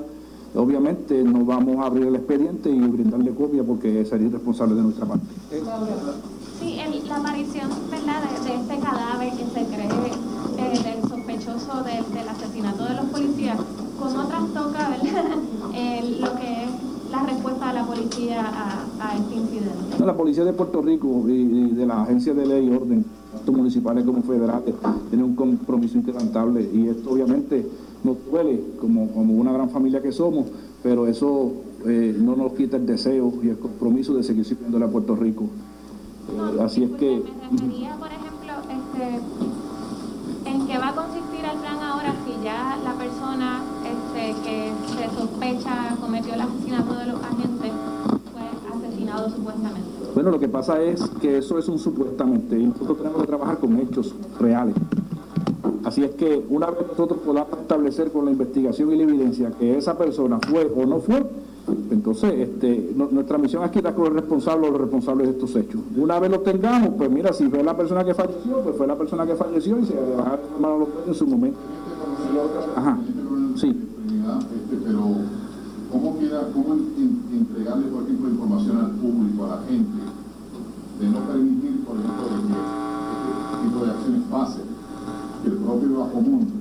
Obviamente 0.55 1.21
no 1.23 1.43
vamos 1.43 1.77
a 1.79 1.87
abrir 1.87 2.07
el 2.07 2.15
expediente 2.15 2.69
y 2.69 2.79
brindarle 2.79 3.31
copia 3.33 3.61
porque 3.63 4.05
sería 4.05 4.27
irresponsable 4.27 4.75
de 4.75 4.83
nuestra 4.83 5.05
parte. 5.05 5.25
Sí, 6.59 6.79
el- 6.79 7.07
la 7.09 7.17
aparición 7.17 7.69
¿verdad? 7.91 8.23
De, 8.23 8.49
de 8.49 8.55
este 8.61 8.79
cadáver 8.79 9.31
que 9.31 9.43
se 9.43 9.65
cree 9.65 9.89
eh, 10.57 10.79
del 10.81 11.09
sospechoso 11.09 11.83
del, 11.83 12.05
del 12.13 12.29
asesinato 12.29 12.85
de 12.85 12.93
los 12.95 13.05
policías, 13.07 13.57
¿cómo 13.99 14.23
trastoca 14.27 14.89
¿verdad? 14.89 15.25
El- 15.75 16.21
lo 16.21 16.33
que 16.37 16.63
es 16.63 16.71
la 17.11 17.23
respuesta 17.23 17.67
de 17.67 17.73
la 17.73 17.85
policía 17.85 18.41
a, 18.41 19.07
a 19.07 19.17
este 19.17 19.35
incidente? 19.35 20.05
La 20.05 20.15
Policía 20.15 20.43
de 20.43 20.53
Puerto 20.53 20.81
Rico 20.81 21.23
y, 21.27 21.31
y 21.33 21.71
de 21.71 21.85
la 21.85 22.01
Agencia 22.03 22.33
de 22.33 22.45
Ley 22.45 22.67
y 22.67 22.75
Orden, 22.75 23.05
tanto 23.33 23.51
municipales 23.51 24.03
como 24.03 24.21
federales, 24.23 24.75
tiene 25.09 25.23
un 25.23 25.35
compromiso 25.35 25.97
inquebrantable 25.97 26.69
y 26.73 26.87
esto 26.87 27.11
obviamente 27.11 27.67
nos 28.03 28.17
duele 28.29 28.61
como, 28.79 29.09
como 29.09 29.33
una 29.35 29.51
gran 29.51 29.69
familia 29.69 30.01
que 30.01 30.11
somos, 30.11 30.45
pero 30.83 31.07
eso 31.07 31.53
eh, 31.85 32.15
no 32.19 32.35
nos 32.35 32.53
quita 32.53 32.77
el 32.77 32.85
deseo 32.85 33.33
y 33.43 33.49
el 33.49 33.57
compromiso 33.59 34.13
de 34.13 34.23
seguir 34.23 34.45
sirviéndole 34.45 34.85
a 34.85 34.89
Puerto 34.89 35.15
Rico. 35.15 35.45
Eh, 35.45 36.61
así 36.61 36.83
es 36.83 36.91
que... 36.91 37.23
Me 37.51 37.57
refería, 37.57 37.95
por 37.97 38.09
ejemplo, 38.09 38.53
este, 38.69 40.49
en 40.49 40.67
qué 40.67 40.77
va 40.77 40.89
a 40.89 40.95
consistir 40.95 41.45
el 41.45 41.59
plan 41.59 41.77
ahora 41.83 42.13
si 42.25 42.43
ya 42.43 42.77
la 42.83 42.93
persona 42.93 43.61
que 44.43 44.71
se 44.87 45.15
sospecha 45.15 45.95
cometió 45.99 46.33
el 46.33 46.41
asesinato 46.41 46.93
de 46.95 47.05
los 47.07 47.23
agentes 47.23 47.71
fue 48.33 48.75
asesinado 48.75 49.29
supuestamente. 49.29 49.81
Bueno, 50.13 50.31
lo 50.31 50.39
que 50.39 50.47
pasa 50.47 50.81
es 50.81 51.01
que 51.21 51.37
eso 51.37 51.59
es 51.59 51.67
un 51.67 51.79
supuestamente 51.79 52.57
y 52.57 52.65
nosotros 52.65 52.97
tenemos 52.97 53.21
que 53.21 53.27
trabajar 53.27 53.57
con 53.59 53.77
hechos 53.79 54.15
reales. 54.39 54.75
Así 55.83 56.03
es 56.03 56.11
que 56.11 56.43
una 56.49 56.71
vez 56.71 56.87
nosotros 56.87 57.19
podamos 57.23 57.59
establecer 57.59 58.11
con 58.11 58.25
la 58.25 58.31
investigación 58.31 58.91
y 58.91 58.97
la 58.97 59.03
evidencia 59.03 59.51
que 59.51 59.77
esa 59.77 59.97
persona 59.97 60.39
fue 60.49 60.71
o 60.75 60.85
no 60.85 60.99
fue, 60.99 61.23
entonces 61.91 62.33
este, 62.33 62.91
nuestra 62.95 63.37
misión 63.37 63.63
es 63.63 63.71
quitar 63.71 63.93
con 63.93 64.07
el 64.07 64.13
responsable 64.13 64.67
o 64.67 64.71
los 64.71 64.81
responsables 64.81 65.27
de 65.27 65.33
estos 65.33 65.55
hechos. 65.55 65.81
Una 65.95 66.19
vez 66.19 66.31
lo 66.31 66.39
tengamos, 66.39 66.89
pues 66.97 67.11
mira, 67.11 67.33
si 67.33 67.47
fue 67.49 67.63
la 67.63 67.77
persona 67.77 68.03
que 68.03 68.13
falleció, 68.13 68.61
pues 68.61 68.75
fue 68.75 68.87
la 68.87 68.95
persona 68.95 69.25
que 69.27 69.35
falleció 69.35 69.77
y 69.79 69.85
se 69.85 69.93
va 69.95 70.39
a 70.57 70.77
los 70.77 70.87
en 71.07 71.13
su 71.13 71.27
momento. 71.27 71.57
Ajá, 72.75 72.97
sí. 73.55 73.94
Este, 74.25 74.77
pero 74.83 75.01
¿cómo 75.91 76.17
queda, 76.17 76.49
cómo 76.53 76.73
en- 76.73 77.23
entregarle, 77.31 77.85
por 77.87 78.03
ejemplo, 78.03 78.29
información 78.29 78.77
al 78.77 78.91
público, 78.91 79.45
a 79.45 79.47
la 79.49 79.57
gente, 79.69 79.99
de 80.99 81.09
no 81.09 81.19
permitir, 81.19 81.83
por 81.85 81.95
ejemplo, 81.97 82.23
de 82.25 82.29
que 82.49 82.57
este 83.37 83.55
tipo 83.69 83.85
de 83.85 83.91
acciones 83.91 84.21
pase, 84.31 84.61
que 85.43 85.49
el 85.49 85.57
propio 85.57 85.99
bajo 85.99 86.21
mundo 86.21 86.51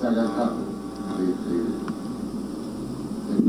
se 0.00 0.06
haga 0.06 0.24
cargo 0.34 0.64
de, 1.18 1.26
de- 1.26 1.84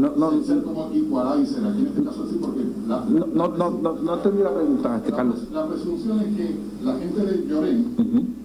No, 0.01 0.11
no, 0.17 0.31
de 0.31 0.43
ser 0.43 0.63
como 0.63 0.89
equalizer, 0.91 1.65
aquí 1.65 1.79
en 1.81 1.87
este 1.87 2.03
caso 2.03 2.23
así, 2.27 2.37
porque 2.41 2.67
la, 2.87 3.05
No, 3.05 3.25
no, 3.27 3.47
no, 3.47 3.69
no, 3.93 4.15
la 4.15 4.21
pregunta, 4.21 4.97
este, 4.97 5.11
Carlos. 5.13 5.47
la 5.53 5.67
presunción 5.67 6.19
es 6.19 6.35
que 6.35 6.57
la 6.83 6.95
gente 6.97 7.21
de 7.25 7.47
Llorén 7.47 8.35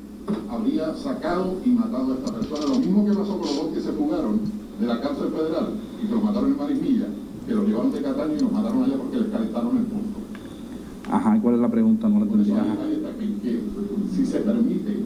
habría 0.51 0.95
sacado 0.95 1.55
y 1.65 1.71
matado 1.71 2.13
a 2.13 2.17
esta 2.17 2.33
persona. 2.33 2.75
Lo 2.75 2.79
mismo 2.81 3.05
que 3.05 3.13
pasó 3.13 3.33
con 3.39 3.47
los 3.49 3.57
dos 3.57 3.67
que 3.75 3.81
se 3.81 3.93
fugaron 3.93 4.41
de 4.81 4.87
la 4.87 5.01
cárcel 5.01 5.29
federal 5.29 5.67
y 6.03 6.07
que 6.07 6.13
los 6.15 6.25
mataron 6.25 6.51
en 6.53 6.57
Marismilla, 6.57 7.07
que 7.47 7.55
los 7.55 7.67
llevaron 7.67 7.93
de 7.93 8.03
Cataño 8.03 8.35
y 8.37 8.41
los 8.41 8.53
mataron 8.53 8.83
allá 8.85 8.95
porque 8.97 9.17
les 9.19 9.27
calentaron 9.29 9.77
el 9.77 9.83
punto. 9.85 10.19
Ajá, 11.11 11.37
¿y 11.37 11.41
cuál 11.41 11.55
es 11.57 11.61
la 11.61 11.71
pregunta? 11.71 12.09
No 12.09 12.21
la 12.21 12.25
entendí. 12.27 12.51
que, 13.43 13.61
si 14.15 14.27
se 14.27 14.39
permite 14.41 14.97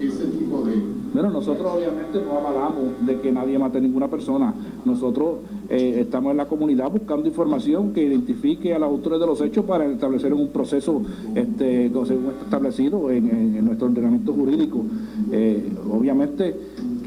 ese 0.00 0.24
tipo 0.26 0.64
de... 0.64 0.74
Bueno, 1.14 1.30
nosotros 1.30 1.66
obviamente 1.74 2.20
no 2.22 2.38
avalamos 2.38 3.06
de 3.06 3.20
que 3.20 3.32
nadie 3.32 3.58
mate 3.58 3.78
a 3.78 3.80
ninguna 3.80 4.08
persona. 4.08 4.52
Nosotros 4.84 5.36
eh, 5.70 6.00
estamos 6.00 6.32
en 6.32 6.36
la 6.36 6.46
comunidad 6.46 6.90
buscando 6.90 7.26
información 7.26 7.92
que 7.94 8.02
identifique 8.02 8.74
a 8.74 8.78
los 8.78 8.88
autores 8.90 9.20
de 9.20 9.26
los 9.26 9.40
hechos 9.40 9.64
para 9.64 9.86
establecer 9.86 10.34
un 10.34 10.48
proceso 10.48 11.00
este, 11.34 11.86
establecido 11.86 13.10
en, 13.10 13.30
en- 13.30 13.56
en 13.56 13.64
nuestro 13.64 13.86
ordenamiento 13.86 14.32
jurídico. 14.34 14.84
Eh, 15.32 15.72
obviamente, 15.90 16.54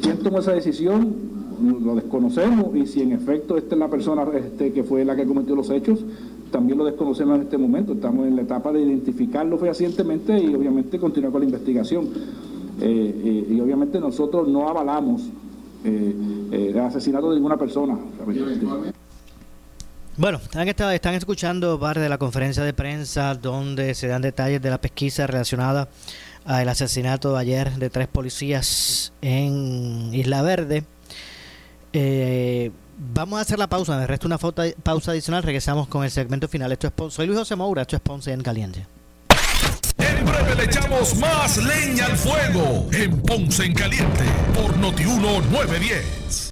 ¿quién 0.02 0.18
tomó 0.20 0.40
esa 0.40 0.54
decisión? 0.54 1.29
Lo 1.62 1.96
desconocemos 1.96 2.76
y 2.76 2.86
si 2.86 3.02
en 3.02 3.12
efecto 3.12 3.58
esta 3.58 3.76
es 3.76 3.80
la 3.80 3.90
persona 3.90 4.26
este, 4.34 4.72
que 4.72 4.84
fue 4.84 5.04
la 5.04 5.16
que 5.16 5.26
cometió 5.26 5.56
los 5.56 5.70
hechos, 5.70 6.00
también 6.52 6.78
lo 6.78 6.86
desconocemos 6.86 7.36
en 7.36 7.44
este 7.44 7.58
momento. 7.58 7.94
Estamos 7.94 8.28
en 8.28 8.36
la 8.36 8.44
etapa 8.44 8.72
de 8.72 8.82
identificarlo 8.82 9.58
fehacientemente 9.58 10.38
y 10.40 10.54
obviamente 10.56 11.00
continuar 11.00 11.32
con 11.32 11.42
la 11.42 11.46
investigación. 11.46 12.08
Eh, 12.82 13.22
eh, 13.24 13.54
y 13.54 13.60
obviamente 13.60 14.00
nosotros 14.00 14.48
no 14.48 14.68
avalamos 14.70 15.30
eh, 15.84 16.14
eh, 16.52 16.68
el 16.72 16.80
asesinato 16.80 17.30
de 17.30 17.36
ninguna 17.36 17.56
persona. 17.58 17.98
Bueno, 20.18 20.38
están, 20.38 20.68
están 20.68 21.14
escuchando 21.14 21.80
parte 21.80 22.02
de 22.02 22.10
la 22.10 22.18
conferencia 22.18 22.64
de 22.64 22.74
prensa 22.74 23.36
donde 23.36 23.96
se 23.96 24.08
dan 24.08 24.22
detalles 24.22 24.62
de 24.62 24.70
la 24.70 24.82
pesquisa 24.82 25.26
relacionada 25.26 25.88
al 26.44 26.68
asesinato 26.68 27.38
ayer 27.38 27.72
de 27.76 27.90
tres 27.90 28.08
policías 28.08 29.14
en 29.22 30.14
Isla 30.14 30.42
Verde. 30.42 30.84
Eh, 31.94 32.72
vamos 32.98 33.40
a 33.40 33.42
hacer 33.42 33.58
la 33.60 33.68
pausa, 33.68 33.98
me 33.98 34.08
resta 34.08 34.28
una 34.28 34.38
foto- 34.38 34.64
pausa 34.84 35.12
adicional, 35.12 35.44
regresamos 35.44 35.88
con 35.88 36.04
el 36.04 36.12
segmento 36.12 36.48
final. 36.48 36.72
Esto 36.72 36.88
es. 37.08 37.14
Soy 37.14 37.28
Luis 37.28 37.40
José 37.40 37.56
Moura, 37.56 37.82
esto 37.84 37.96
es 37.96 38.02
Ponce 38.02 38.32
en 38.32 38.42
Caliente. 38.42 38.86
En 39.98 40.26
breve 40.26 40.56
le 40.56 40.64
echamos 40.66 41.16
más 41.18 41.58
leña 41.58 42.06
al 42.06 42.16
fuego 42.18 42.88
en 42.94 43.22
Ponce 43.22 43.66
en 43.66 43.74
Caliente 43.74 44.24
por 44.56 44.78
Notiuno 44.78 45.42
910. 45.52 46.52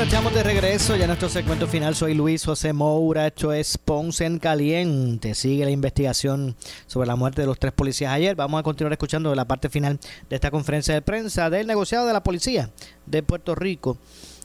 Bueno, 0.00 0.14
estamos 0.14 0.32
de 0.32 0.42
regreso 0.42 0.96
ya 0.96 1.02
en 1.02 1.08
nuestro 1.08 1.28
segmento 1.28 1.66
final. 1.66 1.94
Soy 1.94 2.14
Luis 2.14 2.46
José 2.46 2.72
Moura. 2.72 3.26
Esto 3.26 3.52
es 3.52 3.76
Ponce 3.76 4.24
en 4.24 4.38
Caliente. 4.38 5.34
Sigue 5.34 5.66
la 5.66 5.72
investigación 5.72 6.56
sobre 6.86 7.06
la 7.06 7.16
muerte 7.16 7.42
de 7.42 7.46
los 7.46 7.58
tres 7.58 7.74
policías 7.74 8.10
ayer. 8.10 8.34
Vamos 8.34 8.58
a 8.58 8.62
continuar 8.62 8.94
escuchando 8.94 9.34
la 9.34 9.44
parte 9.44 9.68
final 9.68 10.00
de 10.30 10.36
esta 10.36 10.50
conferencia 10.50 10.94
de 10.94 11.02
prensa 11.02 11.50
del 11.50 11.66
negociado 11.66 12.06
de 12.06 12.14
la 12.14 12.22
policía 12.22 12.70
de 13.04 13.22
Puerto 13.22 13.54
Rico 13.54 13.98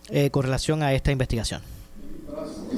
eh, 0.09 0.29
con 0.29 0.43
relación 0.43 0.83
a 0.83 0.91
esta 0.91 1.13
investigación. 1.13 1.61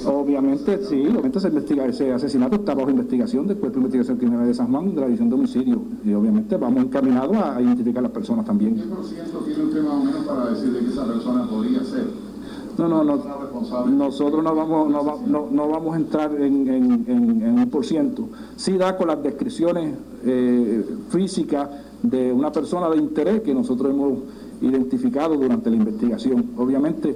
Obviamente, 0.06 0.80
sí, 0.88 1.02
obviamente 1.02 1.40
se 1.40 1.48
investiga, 1.48 1.84
ese 1.88 2.14
asesinato 2.14 2.58
está 2.58 2.76
bajo 2.76 2.92
investigación 2.92 3.48
del 3.48 3.58
Cuerpo 3.58 3.80
de 3.80 3.86
Investigación 3.86 4.18
Criminal 4.20 4.46
de 4.46 4.54
San 4.54 4.72
Juan, 4.72 4.94
de 4.94 5.02
la 5.02 5.08
División 5.08 5.30
de 5.30 5.36
Homicidio. 5.36 5.82
Y 6.06 6.14
obviamente 6.14 6.56
vamos 6.58 6.84
encaminados 6.84 7.38
a 7.38 7.60
identificar 7.60 8.02
a 8.02 8.04
las 8.04 8.12
personas 8.12 8.46
también. 8.46 8.76
¿Qué 8.76 8.84
por 8.84 9.04
ciento 9.04 9.40
tiene 9.40 9.64
usted 9.64 9.82
más 9.82 9.94
o 9.94 10.04
menos 10.04 10.28
para 10.28 10.52
decirle 10.52 10.82
que 10.82 10.90
esa 10.92 11.08
persona 11.08 11.50
podría 11.50 11.84
ser? 11.84 12.27
No, 12.78 12.88
no, 12.88 13.04
no. 13.04 13.18
Nosotros 13.88 14.44
no 14.44 14.56
vamos, 14.56 14.90
no, 14.90 15.04
va- 15.06 15.18
no- 15.26 15.48
no 15.52 15.68
vamos 15.68 15.94
a 15.96 15.98
entrar 15.98 16.32
en, 16.40 17.06
un 17.60 17.70
por 17.72 17.86
ciento. 17.86 18.30
Sí 18.56 18.78
da 18.78 18.96
con 18.98 19.08
las 19.08 19.22
descripciones 19.24 19.96
eh, 20.24 20.86
físicas 21.10 21.70
de 22.04 22.32
una 22.32 22.52
persona 22.52 22.90
de 22.90 22.98
interés 22.98 23.42
que 23.42 23.54
nosotros 23.54 23.92
hemos 23.92 24.20
identificado 24.62 25.36
durante 25.36 25.70
la 25.72 25.76
investigación. 25.78 26.52
Obviamente, 26.58 27.16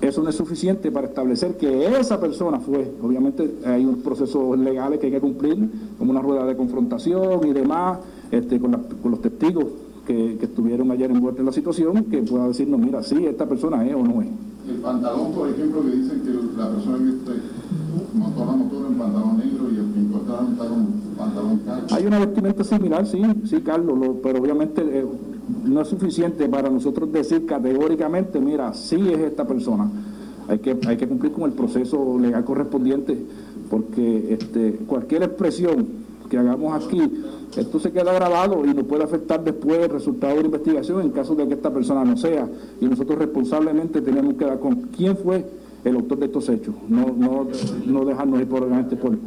eso 0.00 0.22
no 0.22 0.28
es 0.30 0.34
suficiente 0.36 0.90
para 0.90 1.06
establecer 1.08 1.56
que 1.56 1.86
esa 1.96 2.20
persona 2.20 2.58
fue. 2.60 2.90
Obviamente 3.02 3.58
hay 3.64 3.84
unos 3.84 4.00
procesos 4.00 4.58
legales 4.58 4.98
que 4.98 5.06
hay 5.06 5.12
que 5.12 5.20
cumplir, 5.20 5.68
como 5.98 6.10
una 6.10 6.20
rueda 6.22 6.44
de 6.46 6.56
confrontación 6.56 7.46
y 7.46 7.52
demás, 7.52 7.98
este, 8.30 8.58
con, 8.58 8.72
la- 8.72 8.80
con 9.02 9.10
los 9.12 9.20
testigos 9.22 9.64
que, 10.06 10.36
que 10.38 10.46
estuvieron 10.46 10.90
ayer 10.90 11.10
envueltos 11.10 11.40
en 11.40 11.46
la 11.46 11.52
situación, 11.52 12.04
que 12.04 12.22
pueda 12.22 12.48
decirnos, 12.48 12.80
mira, 12.80 13.02
sí, 13.02 13.26
esta 13.26 13.46
persona 13.48 13.86
es 13.86 13.94
o 13.94 14.02
no 14.02 14.22
es. 14.22 14.28
El 14.68 14.76
pantalón, 14.76 15.32
por 15.32 15.48
ejemplo, 15.48 15.82
que 15.82 15.90
dicen 15.96 16.20
que 16.22 16.30
la 16.58 16.68
persona 16.70 16.98
que 16.98 17.10
usted 17.10 17.42
montó 18.14 18.44
la 18.44 18.52
motora 18.52 18.88
en 18.88 18.94
pantalón 18.94 19.36
negro 19.38 19.68
y 19.72 19.76
el 19.78 19.92
que 19.92 20.00
encontraron 20.00 20.52
está 20.52 20.66
con 20.68 20.86
pantalón 21.16 21.58
cacho. 21.66 21.94
Hay 21.94 22.06
una 22.06 22.18
vestimenta 22.18 22.64
similar, 22.64 23.06
sí, 23.06 23.22
sí, 23.44 23.60
Carlos, 23.62 23.98
lo- 23.98 24.14
pero 24.22 24.40
obviamente 24.40 24.82
eh, 24.82 25.06
no 25.64 25.80
es 25.80 25.88
suficiente 25.88 26.48
para 26.48 26.68
nosotros 26.70 27.10
decir 27.12 27.46
categóricamente, 27.46 28.40
mira, 28.40 28.72
sí 28.74 28.96
es 29.12 29.18
esta 29.20 29.46
persona. 29.46 29.90
Hay 30.48 30.58
que, 30.60 30.78
hay 30.86 30.96
que 30.96 31.06
cumplir 31.08 31.32
con 31.32 31.44
el 31.44 31.52
proceso 31.52 32.18
legal 32.18 32.44
correspondiente, 32.44 33.18
porque 33.70 34.32
este, 34.34 34.72
cualquier 34.86 35.22
expresión 35.24 35.86
que 36.28 36.38
hagamos 36.38 36.84
aquí, 36.84 37.00
esto 37.56 37.80
se 37.80 37.90
queda 37.90 38.12
grabado 38.12 38.64
y 38.64 38.74
nos 38.74 38.84
puede 38.84 39.04
afectar 39.04 39.42
después 39.42 39.78
el 39.78 39.90
resultado 39.90 40.36
de 40.36 40.42
la 40.42 40.46
investigación 40.46 41.00
en 41.00 41.10
caso 41.10 41.34
de 41.34 41.48
que 41.48 41.54
esta 41.54 41.72
persona 41.72 42.04
no 42.04 42.16
sea. 42.16 42.48
Y 42.80 42.86
nosotros 42.86 43.18
responsablemente 43.18 44.00
tenemos 44.00 44.34
que 44.34 44.44
dar 44.44 44.58
con 44.58 44.74
quién 44.96 45.16
fue 45.16 45.44
el 45.84 45.96
autor 45.96 46.18
de 46.18 46.26
estos 46.26 46.48
hechos, 46.48 46.74
no, 46.88 47.12
no, 47.16 47.46
no 47.86 48.04
dejarnos 48.04 48.40
ir 48.40 48.48
por, 48.48 48.68
por, 48.98 49.18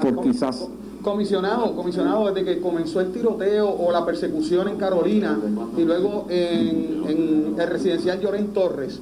por 0.00 0.22
quizás. 0.22 0.68
Comisionado, 1.02 1.76
comisionado, 1.76 2.32
desde 2.32 2.44
que 2.44 2.60
comenzó 2.62 3.00
el 3.00 3.12
tiroteo 3.12 3.68
o 3.68 3.92
la 3.92 4.06
persecución 4.06 4.68
en 4.68 4.76
Carolina 4.76 5.38
y 5.76 5.82
luego 5.82 6.26
en, 6.30 7.02
en 7.06 7.56
el 7.58 7.68
residencial 7.68 8.20
Llorén 8.20 8.48
Torres, 8.48 9.00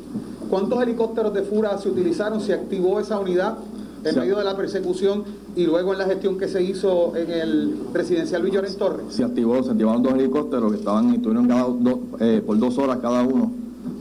¿cuántos 0.50 0.82
helicópteros 0.82 1.32
de 1.32 1.42
FURA 1.42 1.78
se 1.78 1.88
utilizaron? 1.88 2.40
¿Se 2.40 2.54
activó 2.54 2.98
esa 2.98 3.20
unidad 3.20 3.56
en 4.04 4.18
medio 4.18 4.36
de 4.38 4.44
la 4.44 4.56
persecución 4.56 5.24
y 5.56 5.64
luego 5.66 5.92
en 5.92 5.98
la 5.98 6.04
gestión 6.06 6.38
que 6.38 6.48
se 6.48 6.62
hizo 6.62 7.14
en 7.16 7.30
el 7.30 7.76
residencial 7.92 8.42
Luis 8.42 8.54
Llorén 8.54 8.74
Torres? 8.76 9.04
Se 9.10 9.24
activó, 9.24 9.62
se 9.62 9.70
activaron 9.70 10.02
dos 10.02 10.14
helicópteros 10.14 10.72
que 10.72 10.78
estaban, 10.78 11.14
estuvieron 11.14 11.46
cada 11.48 11.64
do- 11.64 12.00
eh, 12.20 12.42
por 12.44 12.58
dos 12.58 12.76
horas 12.78 12.98
cada 13.00 13.22
uno, 13.22 13.52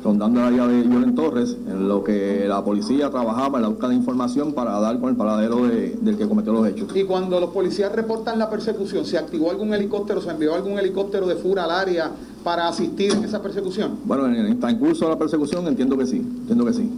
rondando 0.03 0.39
el 0.39 0.45
área 0.47 0.67
de 0.67 0.83
Lloren 0.87 1.13
Torres, 1.13 1.55
en 1.67 1.87
lo 1.87 2.03
que 2.03 2.45
la 2.47 2.63
policía 2.63 3.11
trabajaba 3.11 3.59
en 3.59 3.61
la 3.63 3.67
búsqueda 3.67 3.89
de 3.89 3.95
información 3.95 4.53
para 4.53 4.79
dar 4.79 4.99
con 4.99 5.09
el 5.09 5.15
paradero 5.15 5.67
de- 5.67 5.95
del 6.01 6.17
que 6.17 6.27
cometió 6.27 6.51
los 6.53 6.67
hechos. 6.67 6.89
Y 6.95 7.03
cuando 7.03 7.39
los 7.39 7.51
policías 7.51 7.91
reportan 7.91 8.39
la 8.39 8.49
persecución, 8.49 9.05
¿se 9.05 9.17
activó 9.19 9.51
algún 9.51 9.73
helicóptero, 9.73 10.19
se 10.21 10.31
envió 10.31 10.55
algún 10.55 10.79
helicóptero 10.79 11.27
de 11.27 11.35
FURA 11.35 11.65
al 11.65 11.71
área 11.71 12.09
para 12.43 12.67
asistir 12.67 13.11
en 13.11 13.23
esa 13.25 13.39
persecución? 13.43 13.91
Bueno, 14.05 14.25
en 14.25 14.33
el 14.35 14.59
transcurso 14.59 15.05
de 15.05 15.11
la 15.11 15.19
persecución 15.19 15.67
entiendo 15.67 15.95
que 15.95 16.07
sí, 16.07 16.17
entiendo 16.17 16.65
que 16.65 16.73
sí, 16.73 16.89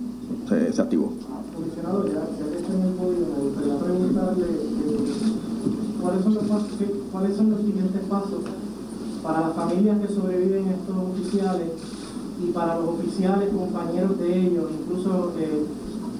se, 0.48 0.72
se 0.72 0.82
activó. 0.82 1.12
Comisionado, 1.54 2.06
en 2.74 2.82
el 2.82 2.94
podio, 2.94 3.26
gustaría 3.44 3.78
preguntarle 3.78 4.46
eh, 4.46 4.98
¿cuáles, 6.02 6.24
son 6.24 6.34
los 6.36 6.44
cuáles 7.12 7.38
son 7.38 7.52
los 7.52 7.62
siguientes 7.62 8.02
pasos 8.10 8.42
para 9.22 9.42
las 9.42 9.54
familias 9.54 10.00
que 10.00 10.14
sobreviven 10.14 10.68
estos 10.68 10.96
oficiales 10.98 11.70
y 12.44 12.52
para 12.52 12.80
los 12.80 12.90
oficiales, 13.00 13.54
compañeros 13.54 14.20
de 14.20 14.48
ellos, 14.48 14.70
incluso 14.70 15.32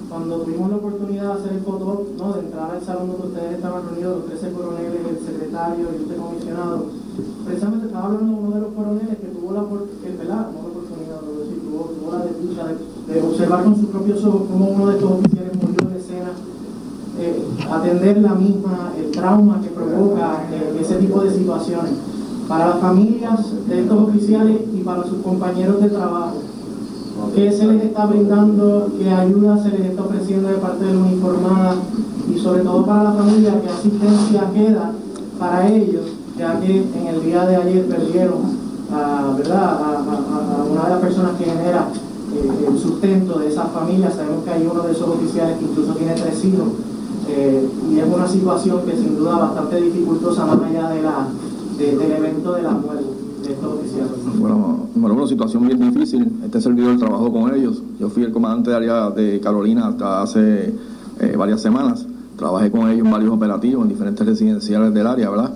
cuando 0.08 0.40
tuvimos 0.42 0.70
la 0.70 0.76
oportunidad 0.76 1.34
de 1.34 1.40
hacer 1.40 1.52
el 1.54 1.60
foto, 1.60 2.06
¿no? 2.16 2.32
de 2.34 2.40
entrar 2.40 2.70
al 2.70 2.82
salón 2.82 3.10
donde 3.10 3.26
ustedes 3.28 3.56
estaban 3.56 3.82
reunidos, 3.88 4.18
los 4.18 4.40
13 4.40 4.52
coroneles, 4.52 5.00
el 5.10 5.26
secretario 5.26 5.88
y 5.90 6.02
usted 6.02 6.16
comisionado, 6.16 6.86
precisamente 7.44 7.86
estaba 7.86 8.06
hablando 8.06 8.32
uno 8.36 8.54
de 8.54 8.60
los 8.60 8.72
coroneles 8.74 9.18
que 9.18 9.26
tuvo 9.26 9.52
la, 9.52 9.62
no 9.62 9.66
la 9.66 10.42
oportunidad, 10.70 11.20
tuvo, 11.20 12.12
la 12.12 12.24
desdicha 12.24 12.62
de, 12.68 13.14
de 13.14 13.22
observar 13.26 13.64
con 13.64 13.76
sus 13.76 13.86
propios 13.86 14.24
ojos 14.24 14.42
cómo 14.48 14.66
uno 14.66 14.86
de 14.86 14.94
estos 14.94 15.10
oficiales 15.10 15.52
murió 15.56 15.88
en 15.90 15.96
escena, 15.96 16.30
eh, 17.18 17.42
atender 17.70 18.18
la 18.18 18.34
misma, 18.34 18.92
el 18.98 19.10
trauma 19.10 19.60
que 19.60 19.68
provoca 19.68 20.44
eh, 20.52 20.78
ese 20.80 20.96
tipo 20.96 21.20
de 21.22 21.32
situaciones. 21.32 21.92
Para 22.48 22.68
las 22.68 22.78
familias 22.78 23.40
de 23.66 23.80
estos 23.80 24.08
oficiales 24.08 24.60
y 24.74 24.80
para 24.80 25.02
sus 25.04 25.22
compañeros 25.22 25.80
de 25.80 25.88
trabajo, 25.88 26.42
¿qué 27.34 27.50
se 27.50 27.66
les 27.66 27.84
está 27.84 28.06
brindando? 28.06 28.88
¿Qué 28.98 29.10
ayuda 29.10 29.62
se 29.62 29.70
les 29.70 29.80
está 29.80 30.02
ofreciendo 30.02 30.48
de 30.48 30.56
parte 30.56 30.84
de 30.84 30.92
la 30.92 30.98
uniformada? 30.98 31.74
Y 32.28 32.38
sobre 32.38 32.62
todo 32.62 32.84
para 32.84 33.04
la 33.04 33.12
familia, 33.12 33.60
¿qué 33.62 33.70
asistencia 33.70 34.50
queda 34.52 34.92
para 35.38 35.68
ellos? 35.68 36.04
Ya 36.36 36.60
que 36.60 36.82
en 36.82 37.06
el 37.06 37.22
día 37.22 37.46
de 37.46 37.56
ayer 37.56 37.86
perdieron 37.86 38.42
a, 38.92 39.34
¿verdad? 39.38 39.78
a, 39.80 40.64
una 40.70 40.84
de 40.84 40.90
las 40.90 41.00
personas 41.00 41.38
que 41.38 41.44
genera 41.44 41.88
eh, 42.34 42.66
el 42.68 42.78
sustento 42.78 43.38
de 43.38 43.48
esa 43.48 43.64
familia. 43.64 44.10
Sabemos 44.10 44.44
que 44.44 44.50
hay 44.50 44.68
uno 44.70 44.82
de 44.82 44.92
esos 44.92 45.08
oficiales 45.08 45.58
que 45.58 45.64
incluso 45.64 45.94
tiene 45.94 46.14
tres 46.14 46.44
hijos. 46.44 46.68
Eh, 47.28 47.68
y 47.92 47.98
es 47.98 48.06
una 48.06 48.26
situación 48.28 48.80
que 48.86 48.96
sin 48.96 49.16
duda 49.16 49.36
bastante 49.38 49.80
dificultosa 49.80 50.46
más 50.46 50.60
allá 50.62 50.90
de 50.90 51.02
la, 51.02 51.28
de- 51.78 51.96
del 51.96 52.12
evento 52.12 52.52
de 52.52 52.62
la 52.62 52.70
muerte 52.72 53.04
de 53.42 53.52
estos 53.52 53.72
oficiales. 53.74 54.10
Bueno, 54.38 54.86
bueno, 54.94 55.16
una 55.16 55.26
situación 55.26 55.66
bien 55.66 55.78
difícil. 55.90 56.32
Este 56.44 56.60
servidor 56.60 56.96
trabajó 56.98 57.32
con 57.32 57.54
ellos. 57.54 57.82
Yo 58.00 58.08
fui 58.08 58.22
el 58.24 58.32
comandante 58.32 58.70
de 58.70 58.76
área 58.76 59.10
de 59.10 59.40
Carolina 59.40 59.88
hasta 59.88 60.22
hace 60.22 60.74
eh, 61.20 61.34
varias 61.36 61.60
semanas. 61.60 62.06
Trabajé 62.36 62.70
con 62.70 62.88
ellos 62.90 63.04
en 63.06 63.12
varios 63.12 63.32
operativos 63.32 63.82
en 63.84 63.88
diferentes 63.90 64.26
residenciales 64.26 64.92
del 64.94 65.06
área, 65.06 65.30
¿verdad? 65.30 65.54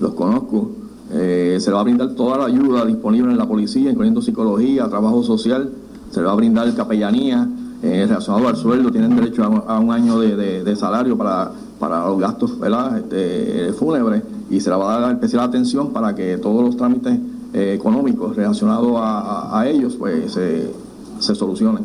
Los 0.00 0.14
conozco. 0.14 0.70
Eh, 1.12 1.56
se 1.60 1.70
le 1.70 1.74
va 1.74 1.80
a 1.80 1.84
brindar 1.84 2.10
toda 2.10 2.38
la 2.38 2.44
ayuda 2.44 2.84
disponible 2.84 3.32
en 3.32 3.38
la 3.38 3.48
policía, 3.48 3.90
incluyendo 3.90 4.22
psicología, 4.22 4.88
trabajo 4.88 5.22
social. 5.22 5.70
Se 6.10 6.20
le 6.20 6.26
va 6.26 6.32
a 6.32 6.36
brindar 6.36 6.72
capellanía 6.74 7.48
eh, 7.82 8.04
relacionado 8.06 8.48
al 8.48 8.56
sueldo. 8.56 8.90
Tienen 8.90 9.14
derecho 9.16 9.42
a, 9.44 9.48
un- 9.78 9.90
año 9.90 10.18
de, 10.18 10.36
de- 10.36 10.64
salario 10.76 11.16
para, 11.16 11.50
para 11.78 12.06
los 12.06 12.18
gastos. 12.18 12.52
Este, 12.96 13.72
fúnebres 13.78 14.22
y 14.50 14.60
se 14.60 14.70
le 14.70 14.76
va 14.76 14.96
a 14.96 15.00
dar 15.00 15.12
especial 15.12 15.42
atención 15.44 15.90
para 15.92 16.14
que 16.14 16.36
todos 16.38 16.64
los 16.64 16.76
trámites 16.76 17.18
eh, 17.52 17.74
económicos 17.74 18.36
relacionados 18.36 18.92
a, 18.96 19.20
a- 19.20 19.60
a 19.60 19.68
ellos 19.68 19.96
pues 19.98 20.32
se, 20.32 20.70
se 21.18 21.34
solucionen 21.34 21.84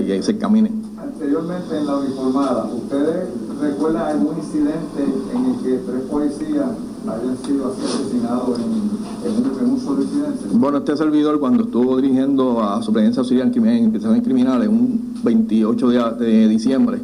y 0.00 0.22
se 0.22 0.32
encaminen. 0.32 0.82
Anteriormente 0.98 1.76
en 1.78 1.86
la 1.86 1.96
uniformada, 1.98 2.64
¿ustedes 2.64 3.28
recuerdan 3.60 4.02
algún 4.08 4.36
incidente 4.38 5.04
en 5.34 5.44
el 5.46 5.60
que 5.62 5.78
tres 5.86 6.02
policías 6.10 6.66
hayan 7.10 7.36
sido 7.44 7.72
asesinados 7.72 8.58
en, 8.58 8.64
un, 8.64 9.58
en 9.60 9.70
un 9.70 10.02
incidente? 10.02 10.44
Bueno, 10.52 10.78
este 10.78 10.96
servidor 10.96 11.40
cuando 11.40 11.64
estuvo 11.64 11.96
dirigiendo 11.96 12.62
a 12.62 12.82
Superintendencia 12.82 13.20
Auxiliar 13.22 13.46
en 13.46 13.84
Investigaciones 13.84 14.22
Criminales 14.22 14.68
un 14.68 15.14
28 15.22 15.88
de, 15.88 16.48
diciembre, 16.48 16.98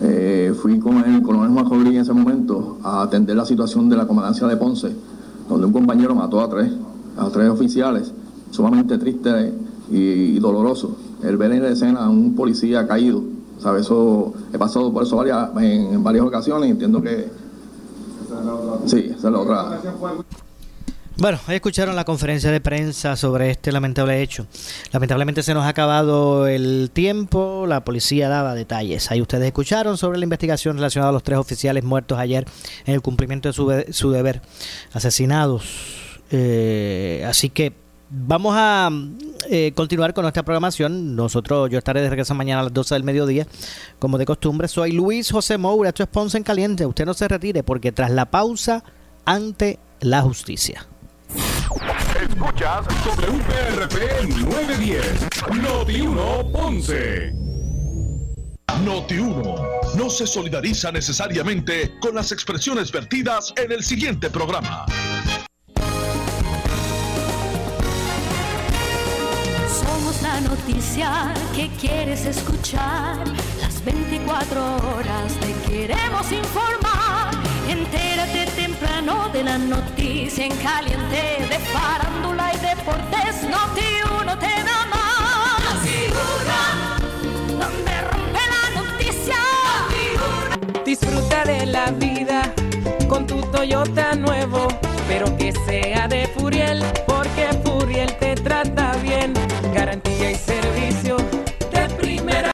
eh, 0.00 0.54
fui 0.60 0.78
con 0.78 0.98
el 0.98 1.22
coronel 1.22 1.50
Juan 1.50 1.68
Rodríguez 1.68 1.94
en 1.94 2.02
ese 2.02 2.12
momento 2.12 2.78
a 2.82 3.02
atender 3.02 3.36
la 3.36 3.44
situación 3.44 3.88
de 3.88 3.96
la 3.96 4.06
comandancia 4.06 4.46
de 4.46 4.56
Ponce, 4.56 4.94
donde 5.48 5.66
un 5.66 5.72
compañero 5.72 6.14
mató 6.14 6.40
a 6.40 6.48
tres, 6.48 6.72
a 7.16 7.28
tres 7.28 7.48
oficiales, 7.50 8.12
sumamente 8.50 8.98
triste 8.98 9.52
y, 9.90 10.38
doloroso. 10.38 10.96
El 11.22 11.36
ver 11.36 11.52
en 11.52 11.62
la 11.62 11.68
escena 11.68 12.04
a 12.04 12.08
un 12.08 12.34
policía 12.34 12.86
caído, 12.88 13.22
¿sabes? 13.60 13.82
Eso, 13.82 14.32
he 14.52 14.58
pasado 14.58 14.92
por 14.92 15.04
eso 15.04 15.16
varias, 15.16 15.50
en, 15.56 15.94
en 15.94 16.02
varias 16.02 16.24
ocasiones 16.24 16.68
y 16.68 16.72
entiendo 16.72 17.02
que... 17.02 17.41
Sí, 18.86 19.12
esa 19.16 19.28
es 19.28 19.32
la 19.32 19.38
otra. 19.38 19.80
Bueno, 21.18 21.38
ahí 21.46 21.56
escucharon 21.56 21.94
la 21.94 22.04
conferencia 22.04 22.50
de 22.50 22.60
prensa 22.60 23.16
sobre 23.16 23.50
este 23.50 23.70
lamentable 23.70 24.22
hecho. 24.22 24.46
Lamentablemente 24.92 25.42
se 25.42 25.54
nos 25.54 25.64
ha 25.64 25.68
acabado 25.68 26.46
el 26.46 26.90
tiempo, 26.92 27.66
la 27.66 27.84
policía 27.84 28.28
daba 28.28 28.54
detalles. 28.54 29.10
Ahí 29.10 29.20
ustedes 29.20 29.46
escucharon 29.46 29.98
sobre 29.98 30.18
la 30.18 30.24
investigación 30.24 30.76
relacionada 30.76 31.10
a 31.10 31.12
los 31.12 31.22
tres 31.22 31.38
oficiales 31.38 31.84
muertos 31.84 32.18
ayer 32.18 32.46
en 32.86 32.94
el 32.94 33.02
cumplimiento 33.02 33.48
de 33.48 33.52
su, 33.52 33.84
su 33.90 34.10
deber, 34.10 34.42
asesinados. 34.92 35.64
Eh, 36.30 37.24
así 37.28 37.50
que 37.50 37.74
vamos 38.10 38.54
a 38.56 38.90
eh, 39.50 39.72
continuar 39.74 40.14
con 40.14 40.22
nuestra 40.22 40.42
programación. 40.42 41.16
Nosotros, 41.16 41.70
yo 41.70 41.78
estaré 41.78 42.00
de 42.02 42.10
regreso 42.10 42.34
mañana 42.34 42.60
a 42.60 42.64
las 42.64 42.72
12 42.72 42.94
del 42.94 43.04
mediodía, 43.04 43.46
como 43.98 44.18
de 44.18 44.24
costumbre. 44.24 44.68
Soy 44.68 44.92
Luis 44.92 45.30
José 45.30 45.58
Moura, 45.58 45.90
esto 45.90 46.02
es 46.02 46.08
Ponce 46.08 46.38
en 46.38 46.44
Caliente. 46.44 46.86
Usted 46.86 47.06
no 47.06 47.14
se 47.14 47.28
retire 47.28 47.62
porque 47.62 47.92
tras 47.92 48.10
la 48.10 48.30
pausa, 48.30 48.84
ante 49.24 49.78
la 50.00 50.22
justicia. 50.22 50.86
Escuchas 52.20 52.86
WPRP 53.04 54.28
910, 54.28 55.28
Noti 55.62 56.00
1 56.00 56.52
Ponce. 56.52 57.32
Noti 58.84 59.18
1 59.18 59.54
no 59.96 60.10
se 60.10 60.26
solidariza 60.26 60.90
necesariamente 60.90 61.98
con 62.00 62.14
las 62.14 62.32
expresiones 62.32 62.90
vertidas 62.90 63.52
en 63.56 63.72
el 63.72 63.82
siguiente 63.82 64.30
programa. 64.30 64.86
La 70.32 70.40
noticia 70.40 71.34
que 71.54 71.68
quieres 71.80 72.24
escuchar. 72.24 73.18
Las 73.60 73.84
24 73.84 74.76
horas 74.76 75.28
te 75.40 75.52
queremos 75.70 76.32
informar. 76.32 77.30
Entérate 77.68 78.46
temprano 78.56 79.28
de 79.32 79.42
la 79.44 79.58
noticia 79.58 80.46
en 80.46 80.56
caliente 80.56 81.22
de 81.50 81.58
farándula 81.74 82.50
y 82.54 82.58
deportes. 82.70 83.32
Noti 83.54 83.90
uno 84.20 84.38
te 84.38 84.54
da 84.68 84.80
más. 84.94 85.80
donde 87.60 87.94
rompe 88.10 88.42
la 88.54 88.64
noticia. 88.80 89.40
Disfruta 90.86 91.44
de 91.44 91.66
la 91.66 91.90
vida 91.90 92.54
con 93.06 93.26
tu 93.26 93.40
Toyota 93.54 94.14
nuevo, 94.14 94.68
pero 95.08 95.36
que 95.36 95.52
sea 95.66 96.08
de 96.08 96.26
Furiel, 96.28 96.82
porque 97.06 97.44
Furiel 97.64 98.10
te 98.18 98.34
trata 98.34 98.96
bien. 99.02 99.21
Garantía 99.84 100.30
y 100.30 100.36
servicio 100.36 101.16